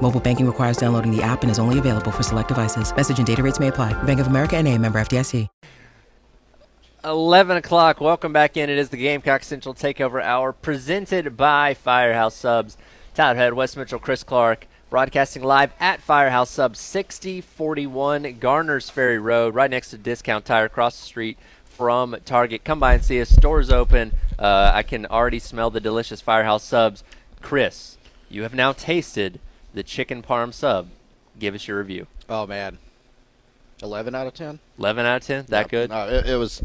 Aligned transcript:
Mobile 0.00 0.20
banking 0.20 0.46
requires 0.46 0.78
downloading 0.78 1.14
the 1.14 1.22
app 1.22 1.42
and 1.42 1.50
is 1.50 1.58
only 1.58 1.78
available 1.78 2.10
for 2.10 2.22
select 2.22 2.48
devices. 2.48 2.94
Message 2.94 3.18
and 3.18 3.26
data 3.26 3.42
rates 3.42 3.60
may 3.60 3.68
apply. 3.68 3.92
Bank 4.04 4.20
of 4.20 4.28
America 4.28 4.56
and 4.56 4.66
a 4.66 4.78
member 4.78 4.98
FDIC. 4.98 5.46
11 7.04 7.56
o'clock. 7.56 8.00
Welcome 8.00 8.32
back 8.32 8.56
in. 8.56 8.68
It 8.68 8.76
is 8.76 8.88
the 8.88 8.96
Gamecock 8.96 9.44
Central 9.44 9.74
Takeover 9.74 10.20
Hour 10.20 10.52
presented 10.52 11.36
by 11.36 11.74
Firehouse 11.74 12.34
Subs. 12.34 12.76
Tyler 13.14 13.36
Head, 13.36 13.54
Wes 13.54 13.76
Mitchell, 13.76 13.98
Chris 13.98 14.24
Clark. 14.24 14.66
Broadcasting 14.90 15.42
live 15.42 15.72
at 15.80 16.00
Firehouse 16.00 16.50
Sub 16.50 16.74
6041 16.74 18.38
Garners 18.38 18.88
Ferry 18.88 19.18
Road, 19.18 19.54
right 19.54 19.70
next 19.70 19.90
to 19.90 19.98
Discount 19.98 20.46
Tire, 20.46 20.64
across 20.64 20.98
the 20.98 21.04
street 21.04 21.38
from 21.64 22.16
Target. 22.24 22.64
Come 22.64 22.80
by 22.80 22.94
and 22.94 23.04
see 23.04 23.20
us. 23.20 23.28
Stores 23.28 23.70
open. 23.70 24.12
Uh, 24.38 24.72
I 24.74 24.82
can 24.82 25.04
already 25.06 25.40
smell 25.40 25.70
the 25.70 25.80
delicious 25.80 26.20
Firehouse 26.20 26.64
Subs. 26.64 27.04
Chris, 27.42 27.98
you 28.30 28.44
have 28.44 28.54
now 28.54 28.72
tasted 28.72 29.40
the 29.74 29.82
chicken 29.82 30.22
parm 30.22 30.52
sub. 30.52 30.88
Give 31.38 31.54
us 31.54 31.68
your 31.68 31.78
review. 31.78 32.06
Oh 32.28 32.46
man, 32.46 32.78
eleven 33.82 34.14
out 34.14 34.26
of 34.26 34.34
ten. 34.34 34.58
Eleven 34.78 35.06
out 35.06 35.20
of 35.22 35.26
ten. 35.26 35.44
That 35.48 35.66
No, 35.66 35.68
good? 35.68 35.90
No, 35.90 36.08
it, 36.08 36.26
it 36.26 36.36
was 36.36 36.62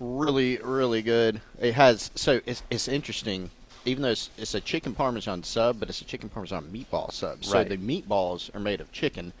really, 0.00 0.58
really 0.58 1.02
good. 1.02 1.40
It 1.60 1.74
has 1.74 2.10
so 2.14 2.40
it's 2.46 2.62
it's 2.70 2.88
interesting. 2.88 3.50
Even 3.86 4.02
though 4.02 4.10
it's, 4.10 4.30
it's 4.38 4.54
a 4.54 4.62
chicken 4.62 4.94
parmesan 4.94 5.42
sub, 5.42 5.78
but 5.78 5.90
it's 5.90 6.00
a 6.00 6.04
chicken 6.06 6.30
parmesan 6.30 6.64
meatball 6.72 7.12
sub. 7.12 7.44
So 7.44 7.52
Right. 7.58 7.68
the 7.68 7.76
meatballs 7.76 8.54
are 8.54 8.58
made 8.60 8.80
of 8.80 8.90
chicken. 8.92 9.34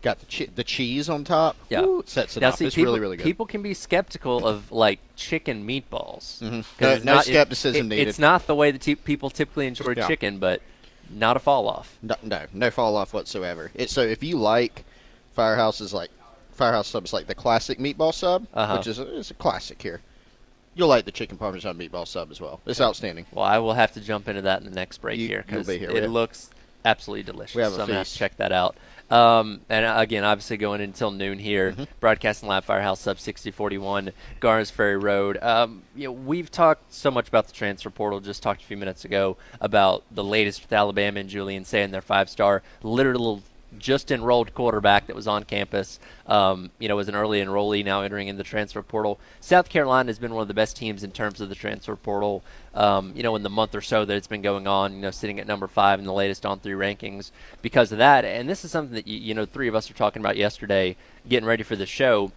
Got 0.00 0.18
the 0.18 0.26
chi- 0.26 0.50
the 0.52 0.64
cheese 0.64 1.10
on 1.10 1.24
top. 1.24 1.56
Yeah. 1.68 1.82
Woo, 1.82 2.02
sets 2.06 2.36
it 2.36 2.40
Now, 2.40 2.48
up. 2.48 2.56
see, 2.56 2.64
it's 2.66 2.74
people, 2.74 2.86
really, 2.94 3.00
really 3.00 3.16
good. 3.18 3.22
people 3.24 3.44
can 3.46 3.60
be 3.62 3.74
skeptical 3.74 4.46
of 4.46 4.72
like 4.72 4.98
chicken 5.14 5.64
meatballs. 5.66 6.40
Mhm. 6.40 6.64
'Cause 6.78 7.04
No- 7.04 7.12
no 7.12 7.14
not- 7.18 7.26
it- 7.28 7.30
skepticism 7.32 7.86
it- 7.86 7.88
needed. 7.96 8.08
It's 8.08 8.18
not 8.18 8.46
the 8.46 8.54
way 8.54 8.70
that 8.70 8.80
te- 8.80 8.94
people 8.96 9.28
typically 9.30 9.66
enjoy 9.66 9.92
Yeah. 9.96 10.08
chicken, 10.08 10.38
but 10.38 10.62
not 11.10 11.36
a 11.36 11.40
fall 11.40 11.68
off. 11.68 11.98
No, 12.02 12.16
no, 12.22 12.46
no 12.52 12.70
fall 12.70 12.96
off 12.96 13.12
whatsoever. 13.14 13.70
It, 13.74 13.90
so 13.90 14.00
if 14.02 14.22
you 14.22 14.36
like 14.36 14.84
Firehouse's 15.36 15.92
like 15.92 16.10
Firehouse 16.52 16.88
subs 16.88 17.12
like 17.12 17.26
the 17.26 17.34
classic 17.34 17.78
meatball 17.78 18.12
sub, 18.14 18.46
Uh-huh. 18.52 18.76
which 18.76 18.86
is 18.86 18.98
a, 18.98 19.18
it's 19.18 19.30
a 19.30 19.34
classic 19.34 19.80
here. 19.80 20.00
You'll 20.74 20.88
like 20.88 21.04
the 21.04 21.12
chicken 21.12 21.36
parmesan 21.36 21.76
meatball 21.78 22.06
sub 22.06 22.30
as 22.30 22.40
well. 22.40 22.60
It's 22.66 22.80
outstanding. 22.80 23.26
Well, 23.32 23.44
I 23.44 23.58
will 23.58 23.74
have 23.74 23.92
to 23.92 24.00
jump 24.00 24.28
into 24.28 24.42
that 24.42 24.60
in 24.60 24.64
the 24.68 24.74
next 24.74 24.98
break 24.98 25.18
You- 25.18 25.28
here 25.28 25.44
because 25.46 25.66
be 25.66 25.74
it 25.76 25.92
We- 25.92 26.06
looks 26.06 26.50
absolutely 26.84 27.22
delicious. 27.24 27.54
We 27.56 27.62
have 27.62 27.72
a 27.72 27.76
so 27.76 27.82
I'm 27.82 27.86
gonna 27.88 27.98
have 27.98 28.08
to 28.08 28.14
check 28.14 28.36
that 28.38 28.52
out. 28.52 28.76
Um, 29.12 29.60
and 29.68 29.84
uh, 29.84 29.94
again, 29.98 30.24
obviously 30.24 30.56
going 30.56 30.80
until 30.80 31.10
noon 31.10 31.38
here, 31.38 31.72
Mm-hmm. 31.72 31.84
broadcasting 32.00 32.48
live 32.48 32.64
Firehouse 32.64 33.00
Sub 33.00 33.18
6041 33.20 34.12
Garners 34.40 34.70
Ferry 34.70 34.96
Road. 34.96 35.38
Um, 35.42 35.82
you 35.94 36.04
know, 36.04 36.12
we've 36.12 36.50
talked 36.50 36.92
so 36.92 37.10
much 37.10 37.28
about 37.28 37.46
the 37.46 37.52
transfer 37.52 37.90
portal. 37.90 38.20
Just 38.20 38.42
talked 38.42 38.62
a 38.62 38.64
few 38.64 38.76
minutes 38.76 39.04
ago 39.04 39.36
about 39.60 40.04
the 40.10 40.24
latest 40.24 40.62
with 40.62 40.72
Alabama 40.72 41.20
and 41.20 41.28
Julian 41.28 41.64
Sayin 41.64 41.90
their 41.90 42.00
five-star, 42.00 42.62
literal 42.82 43.42
just 43.78 44.10
enrolled 44.10 44.54
quarterback 44.54 45.06
that 45.06 45.16
was 45.16 45.26
on 45.26 45.44
campus. 45.44 45.98
Um, 46.26 46.70
you 46.78 46.88
know, 46.88 46.96
was 46.96 47.08
an 47.08 47.14
early 47.14 47.42
enrollee 47.42 47.84
now 47.84 48.02
entering 48.02 48.28
in 48.28 48.36
the 48.36 48.44
transfer 48.44 48.82
portal. 48.82 49.18
South 49.40 49.68
Carolina 49.68 50.08
has 50.08 50.18
been 50.18 50.34
one 50.34 50.42
of 50.42 50.48
the 50.48 50.54
best 50.54 50.76
teams 50.76 51.02
in 51.02 51.12
terms 51.12 51.40
of 51.40 51.48
the 51.48 51.54
transfer 51.54 51.96
portal. 51.96 52.42
Um, 52.74 53.12
you 53.14 53.22
know, 53.22 53.36
in 53.36 53.42
the 53.42 53.50
month 53.50 53.74
or 53.74 53.80
so 53.80 54.04
that 54.04 54.16
it's 54.16 54.26
been 54.26 54.42
going 54.42 54.66
on, 54.66 54.94
you 54.94 55.00
know, 55.00 55.10
sitting 55.10 55.38
at 55.38 55.46
number 55.46 55.66
five 55.66 55.98
in 55.98 56.06
the 56.06 56.12
latest 56.12 56.44
On3 56.44 56.62
rankings 56.62 57.30
because 57.60 57.92
of 57.92 57.98
that. 57.98 58.24
And 58.24 58.48
this 58.48 58.64
is 58.64 58.70
something 58.70 58.94
that 58.94 59.06
you, 59.06 59.18
you 59.18 59.34
know, 59.34 59.44
three 59.44 59.68
of 59.68 59.74
us 59.74 59.88
were 59.88 59.96
talking 59.96 60.20
about 60.20 60.36
yesterday, 60.36 60.96
getting 61.28 61.46
ready 61.46 61.62
for 61.62 61.76
the 61.76 61.86
show. 61.86 62.32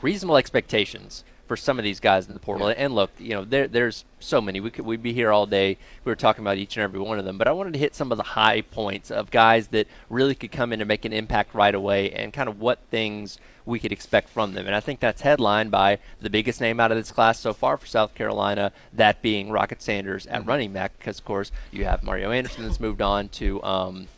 Reasonable 0.00 0.36
expectations 0.36 1.22
for 1.46 1.56
some 1.56 1.78
of 1.78 1.84
these 1.84 2.00
guys 2.00 2.26
in 2.26 2.34
the 2.34 2.40
portal. 2.40 2.72
And 2.74 2.94
look, 2.94 3.10
you 3.18 3.30
know, 3.30 3.44
there, 3.44 3.68
there's 3.68 4.04
so 4.20 4.40
many. 4.40 4.60
We 4.60 4.70
could 4.70 4.84
we'd 4.84 5.02
be 5.02 5.12
here 5.12 5.30
all 5.30 5.46
day. 5.46 5.76
We 6.04 6.10
were 6.10 6.16
talking 6.16 6.42
about 6.42 6.56
each 6.56 6.76
and 6.76 6.84
every 6.84 7.00
one 7.00 7.18
of 7.18 7.24
them, 7.24 7.38
but 7.38 7.48
I 7.48 7.52
wanted 7.52 7.74
to 7.74 7.78
hit 7.78 7.94
some 7.94 8.12
of 8.12 8.18
the 8.18 8.24
high 8.24 8.60
points 8.62 9.10
of 9.10 9.30
guys 9.30 9.68
that 9.68 9.86
really 10.08 10.34
could 10.34 10.52
come 10.52 10.72
in 10.72 10.80
and 10.80 10.88
make 10.88 11.04
an 11.04 11.12
impact 11.12 11.54
right 11.54 11.74
away, 11.74 12.10
and 12.12 12.32
kind 12.32 12.48
of 12.48 12.60
what 12.60 12.78
things 12.90 13.38
we 13.64 13.78
could 13.78 13.92
expect 13.92 14.28
from 14.28 14.54
them. 14.54 14.66
And 14.66 14.74
I 14.74 14.80
think 14.80 15.00
that's 15.00 15.22
headlined 15.22 15.70
by 15.70 15.98
the 16.20 16.30
biggest 16.30 16.60
name 16.60 16.80
out 16.80 16.90
of 16.90 16.96
this 16.96 17.12
class 17.12 17.38
so 17.38 17.52
far 17.52 17.76
for 17.76 17.86
South 17.86 18.14
Carolina, 18.14 18.72
that 18.92 19.22
being 19.22 19.50
Rocket 19.50 19.82
Sanders 19.82 20.26
at 20.26 20.46
running 20.46 20.72
back, 20.72 20.98
because 20.98 21.18
of 21.18 21.24
course 21.24 21.52
you 21.70 21.84
have 21.84 22.02
Mario 22.02 22.30
Anderson 22.30 22.64
that's 22.64 22.80
moved 22.80 23.02
on 23.02 23.28
to. 23.30 23.62
Um, 23.62 24.08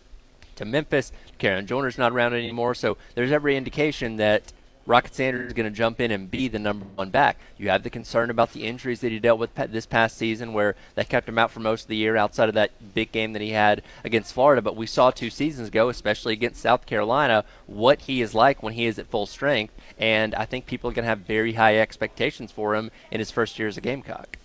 to 0.57 0.65
Memphis. 0.65 1.11
Dakereon 1.39 1.67
Joyner's 1.67 1.99
not 1.99 2.13
around 2.13 2.35
anymore, 2.35 2.75
so 2.77 2.97
there's 3.17 3.33
every 3.33 3.57
indication 3.57 4.19
that 4.19 4.53
Rocket 4.87 5.15
Sanders 5.15 5.47
is 5.47 5.53
going 5.55 5.71
to 5.71 5.77
jump 5.77 6.01
in 6.01 6.11
and 6.11 6.31
be 6.31 6.49
the 6.49 6.59
number 6.59 6.85
one 6.95 7.11
back. 7.11 7.39
You 7.57 7.71
have 7.71 7.83
the 7.83 7.91
concern 7.91 8.29
about 8.29 8.53
the 8.53 8.65
injuries 8.65 9.01
that 9.01 9.13
he 9.13 9.19
dealt 9.19 9.39
with 9.39 9.55
this 9.55 9.87
past 9.87 10.19
season, 10.19 10.53
where 10.53 10.77
they 10.95 11.05
kept 11.05 11.29
him 11.29 11.39
out 11.39 11.51
for 11.51 11.61
most 11.61 11.83
of 11.83 11.89
the 11.89 11.97
year 11.97 12.17
outside 12.17 12.49
of 12.49 12.55
that 12.57 12.95
big 12.95 13.11
game 13.11 13.33
that 13.33 13.43
he 13.43 13.51
had 13.51 13.83
against 14.05 14.35
Florida. 14.35 14.61
But 14.61 14.77
we 14.77 14.87
saw 14.87 15.11
two 15.11 15.31
seasons 15.31 15.69
ago, 15.69 15.89
especially 15.89 16.35
against 16.35 16.61
South 16.61 16.85
Carolina, 16.85 17.45
what 17.67 18.03
he 18.03 18.21
is 18.21 18.35
like 18.35 18.63
when 18.63 18.75
he 18.75 18.85
is 18.85 18.99
at 18.99 19.07
full 19.07 19.27
strength. 19.27 19.73
And 19.99 20.35
I 20.35 20.45
think 20.45 20.67
people 20.67 20.91
are 20.91 20.95
going 20.95 21.05
to 21.05 21.09
have 21.09 21.21
very 21.21 21.55
high 21.55 21.79
expectations 21.79 22.53
for 22.53 22.75
him 22.75 22.91
in 23.11 23.21
his 23.21 23.31
first 23.31 23.59
year 23.59 23.69
as 23.69 23.79
a 23.79 23.81
Gamecock. 23.81 24.37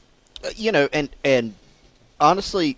Uh, 0.44 0.50
you 0.56 0.72
know, 0.72 0.88
and 0.94 1.10
and 1.26 1.56
honestly, 2.20 2.78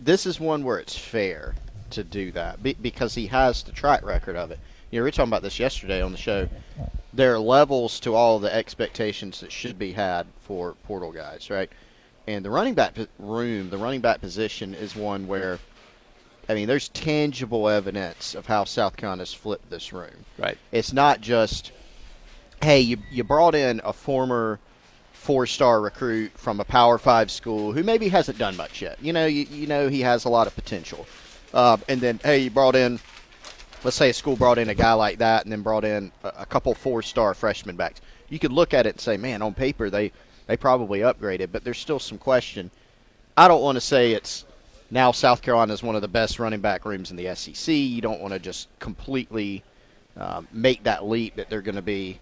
this 0.00 0.26
is 0.26 0.40
one 0.40 0.64
where 0.64 0.78
it's 0.78 0.96
fair 0.96 1.54
to 1.90 2.02
do 2.02 2.32
that 2.32 2.60
because 2.82 3.14
he 3.14 3.28
has 3.28 3.62
the 3.62 3.72
track 3.72 4.04
record 4.04 4.34
of 4.34 4.50
it. 4.50 4.58
You 4.94 5.00
know, 5.00 5.04
we 5.06 5.08
were 5.08 5.10
talking 5.10 5.30
about 5.30 5.42
this 5.42 5.58
yesterday 5.58 6.00
on 6.00 6.12
the 6.12 6.18
show. 6.18 6.48
There 7.12 7.34
are 7.34 7.38
levels 7.40 7.98
to 7.98 8.14
all 8.14 8.38
the 8.38 8.54
expectations 8.54 9.40
that 9.40 9.50
should 9.50 9.76
be 9.76 9.90
had 9.90 10.24
for 10.42 10.74
portal 10.84 11.10
guys, 11.10 11.50
right? 11.50 11.68
And 12.28 12.44
the 12.44 12.50
running 12.50 12.74
back 12.74 12.94
room, 13.18 13.70
the 13.70 13.76
running 13.76 14.02
back 14.02 14.20
position, 14.20 14.72
is 14.72 14.94
one 14.94 15.26
where, 15.26 15.58
I 16.48 16.54
mean, 16.54 16.68
there's 16.68 16.90
tangible 16.90 17.68
evidence 17.68 18.36
of 18.36 18.46
how 18.46 18.62
South 18.62 18.96
Carolina's 18.96 19.34
flipped 19.34 19.68
this 19.68 19.92
room. 19.92 20.14
Right. 20.38 20.56
It's 20.70 20.92
not 20.92 21.20
just, 21.20 21.72
hey, 22.62 22.78
you, 22.80 22.98
you 23.10 23.24
brought 23.24 23.56
in 23.56 23.80
a 23.82 23.92
former 23.92 24.60
four 25.12 25.48
star 25.48 25.80
recruit 25.80 26.30
from 26.36 26.60
a 26.60 26.64
Power 26.64 26.98
Five 26.98 27.32
school 27.32 27.72
who 27.72 27.82
maybe 27.82 28.06
hasn't 28.10 28.38
done 28.38 28.56
much 28.56 28.80
yet. 28.80 29.02
You 29.02 29.12
know, 29.12 29.26
you, 29.26 29.42
you 29.50 29.66
know 29.66 29.88
he 29.88 30.02
has 30.02 30.24
a 30.24 30.28
lot 30.28 30.46
of 30.46 30.54
potential. 30.54 31.04
Uh, 31.52 31.78
and 31.88 32.00
then, 32.00 32.20
hey, 32.22 32.38
you 32.38 32.50
brought 32.50 32.76
in, 32.76 33.00
let's 33.84 33.96
say 33.96 34.10
a 34.10 34.14
school 34.14 34.34
brought 34.34 34.58
in 34.58 34.70
a 34.70 34.74
guy 34.74 34.94
like 34.94 35.18
that 35.18 35.44
and 35.44 35.52
then 35.52 35.62
brought 35.62 35.84
in 35.84 36.10
a, 36.24 36.32
a 36.38 36.46
couple 36.46 36.74
four 36.74 37.02
star 37.02 37.34
freshman 37.34 37.76
backs. 37.76 38.00
You 38.28 38.38
could 38.38 38.52
look 38.52 38.74
at 38.74 38.86
it 38.86 38.94
and 38.94 39.00
say, 39.00 39.16
man, 39.16 39.42
on 39.42 39.54
paper 39.54 39.90
they, 39.90 40.10
they 40.46 40.56
probably 40.56 41.00
upgraded, 41.00 41.52
but 41.52 41.62
there's 41.62 41.78
still 41.78 41.98
some 41.98 42.18
question. 42.18 42.70
I 43.36 43.46
don't 43.46 43.62
want 43.62 43.76
to 43.76 43.80
say 43.80 44.12
it's 44.12 44.44
now 44.90 45.12
South 45.12 45.42
Carolina 45.42 45.72
is 45.72 45.82
one 45.82 45.96
of 45.96 46.02
the 46.02 46.08
best 46.08 46.38
running 46.38 46.60
back 46.60 46.84
rooms 46.84 47.10
in 47.10 47.16
the 47.16 47.34
SEC. 47.34 47.74
You 47.74 48.00
don't 48.00 48.20
want 48.20 48.32
to 48.32 48.40
just 48.40 48.68
completely 48.78 49.62
um, 50.16 50.48
make 50.52 50.84
that 50.84 51.04
leap 51.04 51.36
that 51.36 51.50
they're 51.50 51.62
going 51.62 51.74
to 51.74 51.82
be 51.82 52.20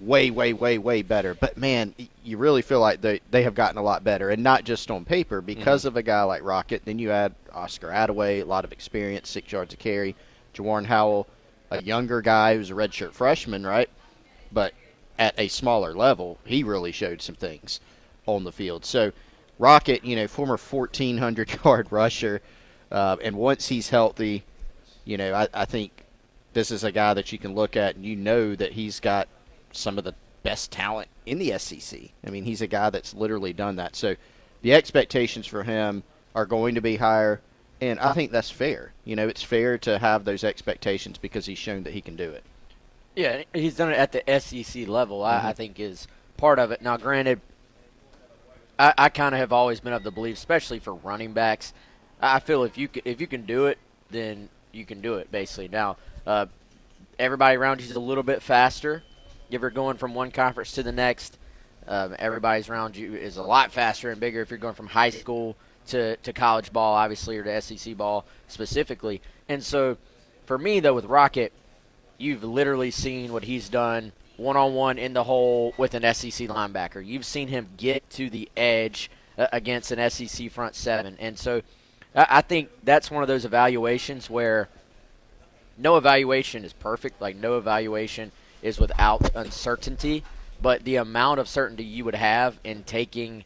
way, 0.00 0.30
way, 0.30 0.52
way, 0.52 0.78
way 0.78 1.02
better. 1.02 1.34
But 1.34 1.56
man, 1.56 1.94
you 2.24 2.36
really 2.36 2.62
feel 2.62 2.80
like 2.80 3.00
they 3.00 3.20
they 3.30 3.42
have 3.42 3.54
gotten 3.54 3.78
a 3.78 3.82
lot 3.82 4.04
better, 4.04 4.30
and 4.30 4.42
not 4.42 4.64
just 4.64 4.90
on 4.90 5.04
paper 5.04 5.40
because 5.40 5.84
of 5.84 5.96
a 5.96 6.02
guy 6.02 6.22
like 6.22 6.42
Rocket. 6.42 6.82
Then 6.84 6.98
you 6.98 7.10
add 7.10 7.34
Oscar 7.52 7.88
Adaway, 7.88 8.42
a 8.42 8.44
lot 8.44 8.64
of 8.64 8.72
experience, 8.72 9.28
six 9.28 9.50
yards 9.52 9.72
of 9.72 9.78
carry. 9.78 10.14
Jawarn 10.54 10.86
Howell, 10.86 11.26
a 11.70 11.82
younger 11.82 12.20
guy 12.20 12.56
who's 12.56 12.70
a 12.70 12.74
redshirt 12.74 13.12
freshman, 13.12 13.66
right? 13.66 13.88
But 14.52 14.74
at 15.18 15.38
a 15.38 15.48
smaller 15.48 15.94
level, 15.94 16.38
he 16.44 16.62
really 16.62 16.92
showed 16.92 17.22
some 17.22 17.34
things 17.34 17.80
on 18.26 18.44
the 18.44 18.52
field. 18.52 18.84
So 18.84 19.12
Rocket, 19.60 20.02
you 20.04 20.16
know, 20.16 20.26
former 20.26 20.56
1,400 20.56 21.58
yard 21.64 21.88
rusher, 21.90 22.40
uh, 22.90 23.16
and 23.22 23.36
once 23.36 23.68
he's 23.68 23.90
healthy, 23.90 24.42
you 25.04 25.18
know, 25.18 25.34
I, 25.34 25.48
I 25.52 25.64
think 25.66 26.04
this 26.54 26.70
is 26.70 26.82
a 26.82 26.90
guy 26.90 27.12
that 27.12 27.30
you 27.30 27.38
can 27.38 27.54
look 27.54 27.76
at 27.76 27.94
and 27.94 28.04
you 28.04 28.16
know 28.16 28.54
that 28.54 28.72
he's 28.72 29.00
got 29.00 29.28
some 29.72 29.98
of 29.98 30.04
the 30.04 30.14
best 30.42 30.72
talent 30.72 31.08
in 31.26 31.38
the 31.38 31.58
SEC. 31.58 32.00
I 32.26 32.30
mean, 32.30 32.44
he's 32.44 32.62
a 32.62 32.66
guy 32.66 32.88
that's 32.88 33.12
literally 33.12 33.52
done 33.52 33.76
that. 33.76 33.96
So 33.96 34.16
the 34.62 34.72
expectations 34.72 35.46
for 35.46 35.62
him 35.62 36.02
are 36.34 36.46
going 36.46 36.74
to 36.76 36.80
be 36.80 36.96
higher, 36.96 37.42
and 37.82 38.00
I 38.00 38.14
think 38.14 38.32
that's 38.32 38.50
fair. 38.50 38.92
You 39.10 39.16
know, 39.16 39.26
it's 39.26 39.42
fair 39.42 39.76
to 39.78 39.98
have 39.98 40.24
those 40.24 40.44
expectations 40.44 41.18
because 41.18 41.44
he's 41.44 41.58
shown 41.58 41.82
that 41.82 41.92
he 41.92 42.00
can 42.00 42.14
do 42.14 42.30
it. 42.30 42.44
Yeah, 43.16 43.42
he's 43.52 43.74
done 43.74 43.90
it 43.90 43.96
at 43.96 44.12
the 44.12 44.38
SEC 44.38 44.86
level. 44.86 45.24
I, 45.24 45.48
I 45.48 45.52
think 45.52 45.80
is 45.80 46.06
part 46.36 46.60
of 46.60 46.70
it. 46.70 46.80
Now, 46.80 46.96
granted, 46.96 47.40
I, 48.78 48.94
I 48.96 49.08
kind 49.08 49.34
of 49.34 49.40
have 49.40 49.52
always 49.52 49.80
been 49.80 49.94
of 49.94 50.04
the 50.04 50.12
belief, 50.12 50.36
especially 50.36 50.78
for 50.78 50.94
running 50.94 51.32
backs. 51.32 51.74
I 52.20 52.38
feel 52.38 52.62
if 52.62 52.78
you 52.78 52.88
c- 52.94 53.02
if 53.04 53.20
you 53.20 53.26
can 53.26 53.46
do 53.46 53.66
it, 53.66 53.78
then 54.10 54.48
you 54.70 54.86
can 54.86 55.00
do 55.00 55.14
it. 55.14 55.32
Basically, 55.32 55.66
now 55.66 55.96
uh, 56.24 56.46
everybody 57.18 57.56
around 57.56 57.80
you 57.80 57.88
is 57.90 57.96
a 57.96 58.00
little 58.00 58.22
bit 58.22 58.44
faster, 58.44 59.02
if 59.50 59.60
you're 59.60 59.70
going 59.70 59.96
from 59.96 60.14
one 60.14 60.30
conference 60.30 60.70
to 60.74 60.84
the 60.84 60.92
next. 60.92 61.36
Um, 61.88 62.14
everybody's 62.16 62.68
around 62.68 62.96
you 62.96 63.16
is 63.16 63.38
a 63.38 63.42
lot 63.42 63.72
faster 63.72 64.12
and 64.12 64.20
bigger 64.20 64.40
if 64.40 64.50
you're 64.50 64.58
going 64.60 64.74
from 64.74 64.86
high 64.86 65.10
school 65.10 65.56
to, 65.88 66.16
to 66.16 66.32
college 66.32 66.72
ball, 66.72 66.94
obviously, 66.94 67.36
or 67.36 67.44
to 67.44 67.60
SEC 67.60 67.96
ball 67.96 68.24
specifically. 68.48 69.20
And 69.48 69.62
so, 69.62 69.96
for 70.46 70.58
me, 70.58 70.80
though, 70.80 70.94
with 70.94 71.04
Rocket, 71.06 71.52
you've 72.18 72.44
literally 72.44 72.90
seen 72.90 73.32
what 73.32 73.44
he's 73.44 73.68
done 73.68 74.12
one 74.36 74.56
on 74.56 74.74
one 74.74 74.98
in 74.98 75.12
the 75.12 75.24
hole 75.24 75.74
with 75.76 75.94
an 75.94 76.02
SEC 76.14 76.48
linebacker. 76.48 77.04
You've 77.04 77.26
seen 77.26 77.48
him 77.48 77.68
get 77.76 78.08
to 78.10 78.30
the 78.30 78.48
edge 78.56 79.10
uh, 79.36 79.48
against 79.52 79.92
an 79.92 80.10
SEC 80.10 80.50
front 80.50 80.74
seven. 80.74 81.16
And 81.18 81.38
so, 81.38 81.62
I 82.14 82.40
think 82.40 82.70
that's 82.82 83.10
one 83.10 83.22
of 83.22 83.28
those 83.28 83.44
evaluations 83.44 84.28
where 84.28 84.68
no 85.78 85.96
evaluation 85.96 86.64
is 86.64 86.72
perfect. 86.72 87.20
Like, 87.20 87.36
no 87.36 87.56
evaluation 87.56 88.32
is 88.62 88.78
without 88.78 89.34
uncertainty. 89.34 90.24
But 90.60 90.84
the 90.84 90.96
amount 90.96 91.40
of 91.40 91.48
certainty 91.48 91.84
you 91.84 92.04
would 92.04 92.14
have 92.14 92.58
in 92.64 92.82
taking 92.82 93.44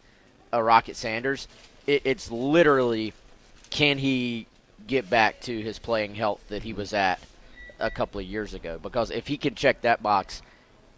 a 0.52 0.62
Rocket 0.62 0.96
Sanders, 0.96 1.46
it, 1.86 2.02
it's 2.04 2.30
literally 2.30 3.12
can 3.70 3.98
he 3.98 4.46
get 4.86 5.08
back 5.10 5.40
to 5.42 5.60
his 5.60 5.78
playing 5.78 6.14
health 6.14 6.40
that 6.48 6.62
he 6.62 6.72
was 6.72 6.92
at 6.92 7.18
a 7.78 7.90
couple 7.90 8.20
of 8.20 8.26
years 8.26 8.54
ago? 8.54 8.78
Because 8.82 9.10
if 9.10 9.26
he 9.26 9.36
can 9.36 9.54
check 9.54 9.82
that 9.82 10.02
box, 10.02 10.42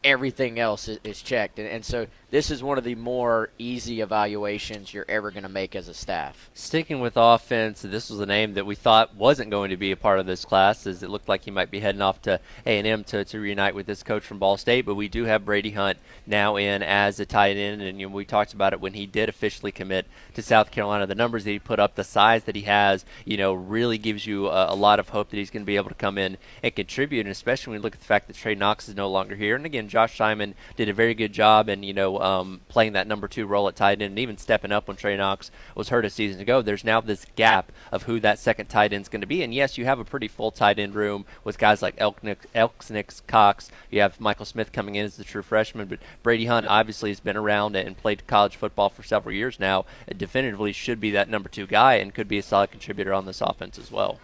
everything 0.06 0.60
else 0.60 0.86
is, 0.86 0.98
is 1.02 1.20
checked. 1.20 1.58
And, 1.58 1.68
and, 1.68 1.84
so 1.84 2.06
this 2.30 2.50
is 2.50 2.62
one 2.62 2.78
of 2.78 2.84
the 2.84 2.94
more 2.94 3.50
easy 3.58 4.00
evaluations 4.00 4.94
you're 4.94 5.04
ever 5.08 5.32
going 5.32 5.42
to 5.42 5.48
make 5.48 5.74
as 5.74 5.88
a 5.88 5.94
staff. 5.94 6.48
Sticking 6.54 7.00
with 7.00 7.14
offense, 7.16 7.82
this 7.82 8.08
was 8.08 8.20
a 8.20 8.26
name 8.26 8.54
that 8.54 8.64
we 8.64 8.76
thought 8.76 9.16
wasn't 9.16 9.50
going 9.50 9.70
to 9.70 9.76
be 9.76 9.90
a 9.90 9.96
part 9.96 10.20
of 10.20 10.26
this 10.26 10.44
class, 10.44 10.86
as 10.86 11.02
it 11.02 11.10
looked 11.10 11.28
like 11.28 11.44
he 11.44 11.50
might 11.50 11.72
be 11.72 11.80
heading 11.80 12.00
off 12.00 12.22
to 12.22 12.40
A&M 12.64 13.02
to, 13.04 13.24
to 13.24 13.40
reunite 13.40 13.74
with 13.74 13.86
this 13.86 14.04
coach 14.04 14.22
from 14.22 14.38
Ball 14.38 14.56
State. 14.56 14.86
But 14.86 14.94
we 14.94 15.08
do 15.08 15.24
have 15.24 15.44
Brady 15.44 15.72
Hunt 15.72 15.98
now 16.24 16.56
in 16.56 16.82
as 16.84 17.18
a 17.18 17.26
tight 17.26 17.56
end, 17.56 17.82
and 17.82 18.00
you 18.00 18.08
know, 18.08 18.14
we 18.14 18.24
talked 18.24 18.54
about 18.54 18.72
it 18.72 18.80
when 18.80 18.94
he 18.94 19.06
did 19.06 19.28
officially 19.28 19.72
commit 19.72 20.06
to 20.34 20.42
South 20.42 20.70
Carolina. 20.70 21.06
The 21.06 21.16
numbers 21.16 21.44
that 21.44 21.50
he 21.50 21.58
put 21.58 21.80
up, 21.80 21.96
the 21.96 22.04
size 22.04 22.44
that 22.44 22.54
he 22.54 22.62
has, 22.62 23.04
you 23.24 23.36
know, 23.36 23.54
really 23.54 23.98
gives 23.98 24.24
you 24.24 24.46
a, 24.46 24.72
a 24.72 24.76
lot 24.76 25.00
of 25.00 25.08
hope 25.08 25.30
that 25.30 25.36
he's 25.36 25.50
going 25.50 25.62
to 25.62 25.66
be 25.66 25.76
able 25.76 25.88
to 25.88 25.94
come 25.94 26.16
in 26.16 26.36
and 26.62 26.74
contribute. 26.76 27.20
And 27.20 27.30
especially 27.30 27.72
when 27.72 27.80
you 27.80 27.82
look 27.82 27.94
at 27.94 28.00
the 28.00 28.06
fact 28.06 28.28
that 28.28 28.36
Trey 28.36 28.54
Knox 28.54 28.88
is 28.88 28.94
no 28.94 29.10
longer 29.10 29.34
here, 29.34 29.56
and 29.56 29.66
again, 29.66 29.88
Josh 29.96 30.16
Simon 30.19 30.54
did 30.76 30.90
a 30.90 30.93
very 30.93 31.14
good 31.14 31.32
job, 31.32 31.69
and 31.69 31.82
you 31.82 31.94
know. 31.94 32.20
Um, 32.20 32.60
playing 32.69 32.93
that 32.93 33.06
number 33.06 33.26
two 33.26 33.46
role 33.46 33.69
at 33.69 33.76
tight 33.76 34.02
end 34.02 34.10
and 34.10 34.19
even 34.19 34.37
stepping 34.37 34.72
up 34.72 34.87
when 34.87 34.98
Trey 34.98 35.16
Knox 35.16 35.50
was 35.75 35.88
hurt 35.88 36.04
a 36.04 36.10
season 36.10 36.40
ago. 36.40 36.60
There's 36.60 36.84
now 36.84 37.00
this 37.00 37.25
gap 37.37 37.72
of 37.90 38.02
who 38.02 38.20
that 38.20 38.38
second 38.38 38.66
tight 38.66 38.93
end 38.93 39.02
is 39.02 39.08
going 39.08 39.22
to 39.22 39.26
be. 39.26 39.43
And 39.43 39.54
yes, 39.54 39.78
you 39.78 39.84
have 39.87 39.98
a 39.98 40.04
pretty 40.04 40.28
full 40.28 40.50
tight 40.50 40.78
end 40.78 40.94
room 40.94 41.25
with 41.44 41.58
guys 41.58 41.81
like 41.81 41.96
Elksnis, 41.96 43.26
Cox. 43.26 43.70
You 43.90 44.00
have 44.00 44.20
Michael 44.20 44.44
Smith 44.44 44.72
coming 44.72 44.96
in 44.96 45.04
as 45.04 45.16
the 45.16 45.25
true 45.25 45.43
freshman, 45.43 45.88
but 45.88 46.00
Brady 46.22 46.46
Hunt 46.46 46.66
obviously 46.66 47.10
has 47.10 47.20
been 47.20 47.37
around 47.37 47.76
and 47.76 47.96
played 47.96 48.26
college 48.26 48.56
football 48.56 48.90
for 48.90 49.02
several 49.02 49.34
years 49.34 49.58
now. 49.58 49.87
It 50.06 50.19
definitively 50.19 50.72
should 50.72 51.00
be 51.00 51.12
that 51.12 51.31
number 51.31 51.49
two 51.49 51.66
guy 51.66 51.94
and 51.94 52.14
could 52.14 52.28
be 52.28 52.38
a 52.38 52.42
solid 52.42 52.70
contributor 52.70 53.14
on 53.14 53.26
this 53.26 53.40
offense 53.40 53.78
as 53.78 53.90
well. 53.90 54.20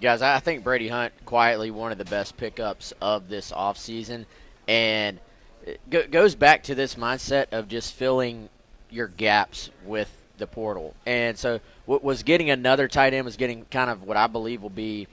Guys, 0.00 0.22
I 0.22 0.40
think 0.40 0.64
Brady 0.64 0.88
Hunt 0.88 1.12
quietly 1.24 1.70
one 1.70 1.92
of 1.92 1.98
the 1.98 2.04
best 2.04 2.36
pickups 2.36 2.92
of 3.00 3.28
this 3.28 3.52
offseason. 3.52 4.26
And– 4.66 5.18
it 5.64 6.10
goes 6.10 6.34
back 6.34 6.62
to 6.64 6.74
this 6.74 6.94
mindset 6.96 7.46
of 7.52 7.68
just 7.68 7.94
filling 7.94 8.48
your 8.90 9.08
gaps 9.08 9.70
with 9.84 10.10
the 10.38 10.46
portal. 10.46 10.94
And 11.06 11.38
so, 11.38 11.60
what 11.86 12.02
was 12.02 12.22
getting 12.22 12.50
another 12.50 12.88
tight 12.88 13.14
end 13.14 13.24
was 13.24 13.36
getting 13.36 13.64
kind 13.66 13.90
of 13.90 14.02
what 14.02 14.16
I 14.16 14.26
believe 14.26 14.62
will 14.62 14.70
be 14.70 15.06